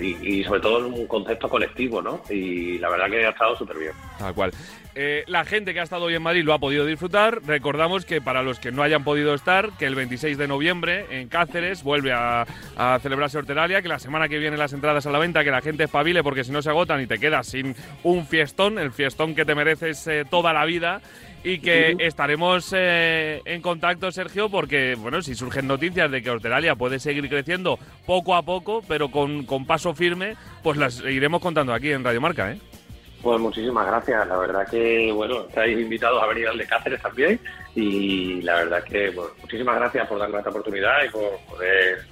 y, 0.00 0.44
sobre 0.44 0.60
todo 0.60 0.86
en 0.86 0.92
un 0.92 1.06
concepto 1.06 1.48
colectivo, 1.48 2.02
¿no? 2.02 2.22
Y 2.30 2.78
la 2.78 2.88
verdad 2.88 3.10
que 3.10 3.26
ha 3.26 3.30
estado 3.30 3.56
súper 3.56 3.78
bien. 3.78 3.92
Tal 4.18 4.34
cual. 4.34 4.50
Eh, 4.96 5.24
la 5.26 5.44
gente 5.44 5.74
que 5.74 5.80
ha 5.80 5.82
estado 5.82 6.04
hoy 6.04 6.14
en 6.14 6.22
Madrid 6.22 6.44
lo 6.44 6.52
ha 6.52 6.58
podido 6.58 6.86
disfrutar. 6.86 7.40
Recordamos 7.44 8.04
que 8.04 8.20
para 8.20 8.42
los 8.42 8.60
que 8.60 8.70
no 8.70 8.82
hayan 8.82 9.02
podido 9.02 9.34
estar, 9.34 9.70
que 9.76 9.86
el 9.86 9.96
26 9.96 10.38
de 10.38 10.46
noviembre 10.46 11.06
en 11.10 11.28
Cáceres 11.28 11.82
vuelve 11.82 12.12
a, 12.12 12.46
a 12.76 12.98
celebrarse 13.00 13.38
Horteralia, 13.38 13.82
que 13.82 13.88
la 13.88 13.98
semana 13.98 14.28
que 14.28 14.38
viene 14.38 14.56
las 14.56 14.72
entradas 14.72 15.06
a 15.06 15.10
la 15.10 15.18
venta, 15.18 15.42
que 15.42 15.50
la 15.50 15.62
gente 15.62 15.84
espabile 15.84 16.22
porque 16.22 16.44
si 16.44 16.52
no 16.52 16.62
se 16.62 16.70
agotan 16.70 17.00
y 17.00 17.06
te 17.06 17.18
quedas 17.18 17.48
sin 17.48 17.74
un 18.04 18.26
fiestón, 18.26 18.78
el 18.78 18.92
fiestón 18.92 19.34
que 19.34 19.44
te 19.44 19.54
mereces 19.54 20.06
eh, 20.06 20.24
toda 20.30 20.52
la 20.52 20.64
vida. 20.64 21.00
Y 21.44 21.58
que 21.58 21.94
estaremos 21.98 22.72
eh, 22.74 23.42
en 23.44 23.60
contacto, 23.60 24.10
Sergio, 24.10 24.48
porque, 24.48 24.96
bueno, 24.96 25.20
si 25.20 25.34
surgen 25.34 25.68
noticias 25.68 26.10
de 26.10 26.22
que 26.22 26.30
Horteralia 26.30 26.74
puede 26.74 26.98
seguir 26.98 27.28
creciendo 27.28 27.78
poco 28.06 28.34
a 28.34 28.42
poco, 28.42 28.82
pero 28.88 29.10
con, 29.10 29.44
con 29.44 29.66
paso 29.66 29.94
firme, 29.94 30.36
pues 30.62 30.78
las 30.78 31.00
iremos 31.00 31.42
contando 31.42 31.74
aquí 31.74 31.92
en 31.92 32.02
Radio 32.02 32.22
Marca, 32.22 32.50
¿eh? 32.50 32.58
Pues 33.24 33.40
muchísimas 33.40 33.86
gracias. 33.86 34.28
La 34.28 34.36
verdad 34.36 34.68
que, 34.70 35.10
bueno, 35.12 35.46
estáis 35.48 35.78
invitados 35.78 36.22
a 36.22 36.26
venir 36.26 36.46
al 36.46 36.58
de 36.58 36.66
Cáceres 36.66 37.00
también. 37.00 37.40
Y 37.74 38.42
la 38.42 38.56
verdad 38.56 38.84
que, 38.84 39.10
bueno, 39.10 39.30
muchísimas 39.40 39.76
gracias 39.76 40.06
por 40.06 40.18
darnos 40.18 40.38
esta 40.38 40.50
oportunidad 40.50 41.04
y 41.04 41.08
por 41.08 41.38
poder 41.48 42.06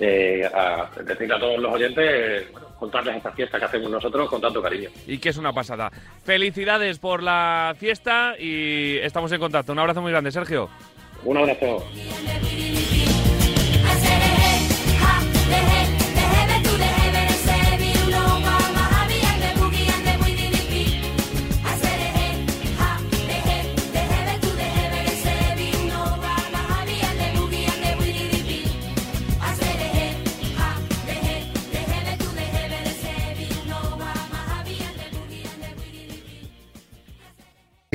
eh, 0.00 0.50
a 0.52 0.88
decirle 1.02 1.34
a 1.34 1.38
todos 1.38 1.58
los 1.58 1.74
oyentes, 1.74 2.50
bueno, 2.52 2.65
contarles 2.78 3.16
esta 3.16 3.32
fiesta 3.32 3.58
que 3.58 3.64
hacemos 3.64 3.90
nosotros 3.90 4.28
con 4.28 4.40
tanto 4.40 4.62
cariño. 4.62 4.90
Y 5.06 5.18
que 5.18 5.30
es 5.30 5.36
una 5.36 5.52
pasada. 5.52 5.90
Felicidades 6.24 6.98
por 6.98 7.22
la 7.22 7.74
fiesta 7.78 8.34
y 8.38 8.98
estamos 8.98 9.32
en 9.32 9.40
contacto. 9.40 9.72
Un 9.72 9.78
abrazo 9.78 10.02
muy 10.02 10.12
grande, 10.12 10.30
Sergio. 10.30 10.68
Un 11.24 11.38
abrazo. 11.38 11.84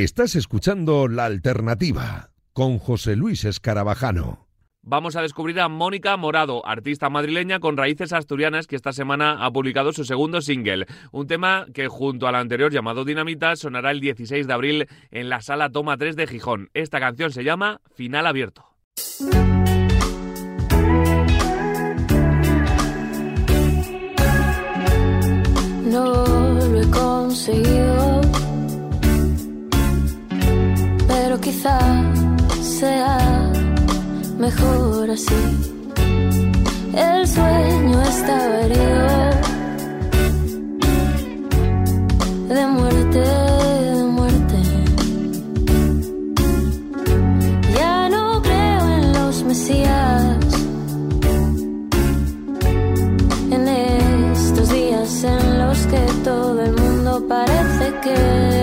Estás 0.04 0.36
escuchando 0.36 1.08
La 1.08 1.26
Alternativa 1.26 2.32
con 2.54 2.80
José 2.80 3.16
Luis 3.16 3.46
Escarabajano. 3.46 4.48
Vamos 4.82 5.16
a 5.16 5.22
descubrir 5.22 5.60
a 5.60 5.70
Mónica 5.70 6.18
Morado, 6.18 6.66
artista 6.66 7.12
madrileña 7.12 7.60
con 7.60 7.78
raíces 7.78 8.12
asturianas 8.12 8.66
que 8.66 8.76
esta 8.76 8.94
semana 8.94 9.46
ha 9.46 9.52
publicado 9.52 9.94
su 9.94 10.04
segundo 10.04 10.42
single, 10.42 10.88
un 11.12 11.28
tema 11.28 11.68
que 11.72 11.88
junto 11.88 12.28
al 12.28 12.34
anterior 12.34 12.72
llamado 12.72 13.06
Dinamita 13.06 13.56
sonará 13.56 13.92
el 13.92 14.00
16 14.00 14.48
de 14.48 14.54
abril 14.54 14.88
en 15.12 15.30
la 15.30 15.40
sala 15.42 15.70
Toma 15.70 15.98
3 15.98 16.16
de 16.16 16.26
Gijón. 16.26 16.72
Esta 16.74 17.00
canción 17.00 17.32
se 17.32 17.44
llama 17.44 17.80
Final 17.94 18.26
Abierto. 18.26 18.66
No 25.92 26.26
lo 26.72 26.82
he 26.82 26.90
conseguido, 26.90 27.81
pero 31.64 31.78
quizá 31.78 31.80
sea 32.62 33.18
mejor 34.38 35.10
así. 35.10 35.36
El 36.94 37.28
sueño 37.28 38.02
estaba 38.02 38.62
herido 38.62 39.08
de 42.50 42.68
muerte, 42.68 43.20
de 43.20 44.04
muerte. 44.04 44.58
Ya 47.78 48.10
no 48.10 48.42
creo 48.42 48.82
en 48.98 49.14
los 49.14 49.44
mesías. 49.44 50.38
En 53.52 53.68
estos 53.68 54.70
días 54.70 55.24
en 55.24 55.60
los 55.60 55.78
que 55.88 56.02
todo 56.24 56.62
el 56.64 56.74
mundo 56.74 57.26
parece 57.28 57.94
que 58.04 58.61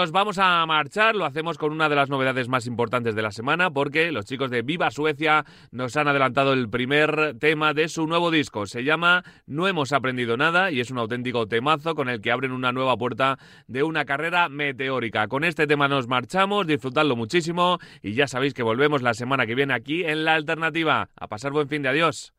nos 0.00 0.12
vamos 0.12 0.38
a 0.38 0.64
marchar, 0.64 1.14
lo 1.14 1.26
hacemos 1.26 1.58
con 1.58 1.72
una 1.72 1.90
de 1.90 1.94
las 1.94 2.08
novedades 2.08 2.48
más 2.48 2.66
importantes 2.66 3.14
de 3.14 3.20
la 3.20 3.32
semana 3.32 3.70
porque 3.70 4.10
los 4.10 4.24
chicos 4.24 4.50
de 4.50 4.62
Viva 4.62 4.90
Suecia 4.90 5.44
nos 5.72 5.94
han 5.94 6.08
adelantado 6.08 6.54
el 6.54 6.70
primer 6.70 7.36
tema 7.38 7.74
de 7.74 7.86
su 7.86 8.06
nuevo 8.06 8.30
disco. 8.30 8.64
Se 8.64 8.82
llama 8.82 9.24
No 9.46 9.68
hemos 9.68 9.92
aprendido 9.92 10.38
nada 10.38 10.70
y 10.70 10.80
es 10.80 10.90
un 10.90 10.96
auténtico 10.96 11.48
temazo 11.48 11.94
con 11.94 12.08
el 12.08 12.22
que 12.22 12.32
abren 12.32 12.52
una 12.52 12.72
nueva 12.72 12.96
puerta 12.96 13.38
de 13.66 13.82
una 13.82 14.06
carrera 14.06 14.48
meteórica. 14.48 15.28
Con 15.28 15.44
este 15.44 15.66
tema 15.66 15.86
nos 15.86 16.08
marchamos, 16.08 16.66
disfrutadlo 16.66 17.14
muchísimo 17.14 17.78
y 18.00 18.14
ya 18.14 18.26
sabéis 18.26 18.54
que 18.54 18.62
volvemos 18.62 19.02
la 19.02 19.12
semana 19.12 19.44
que 19.44 19.54
viene 19.54 19.74
aquí 19.74 20.02
en 20.02 20.24
La 20.24 20.32
Alternativa. 20.32 21.10
A 21.14 21.28
pasar 21.28 21.52
buen 21.52 21.68
fin 21.68 21.82
de 21.82 21.90
adiós. 21.90 22.32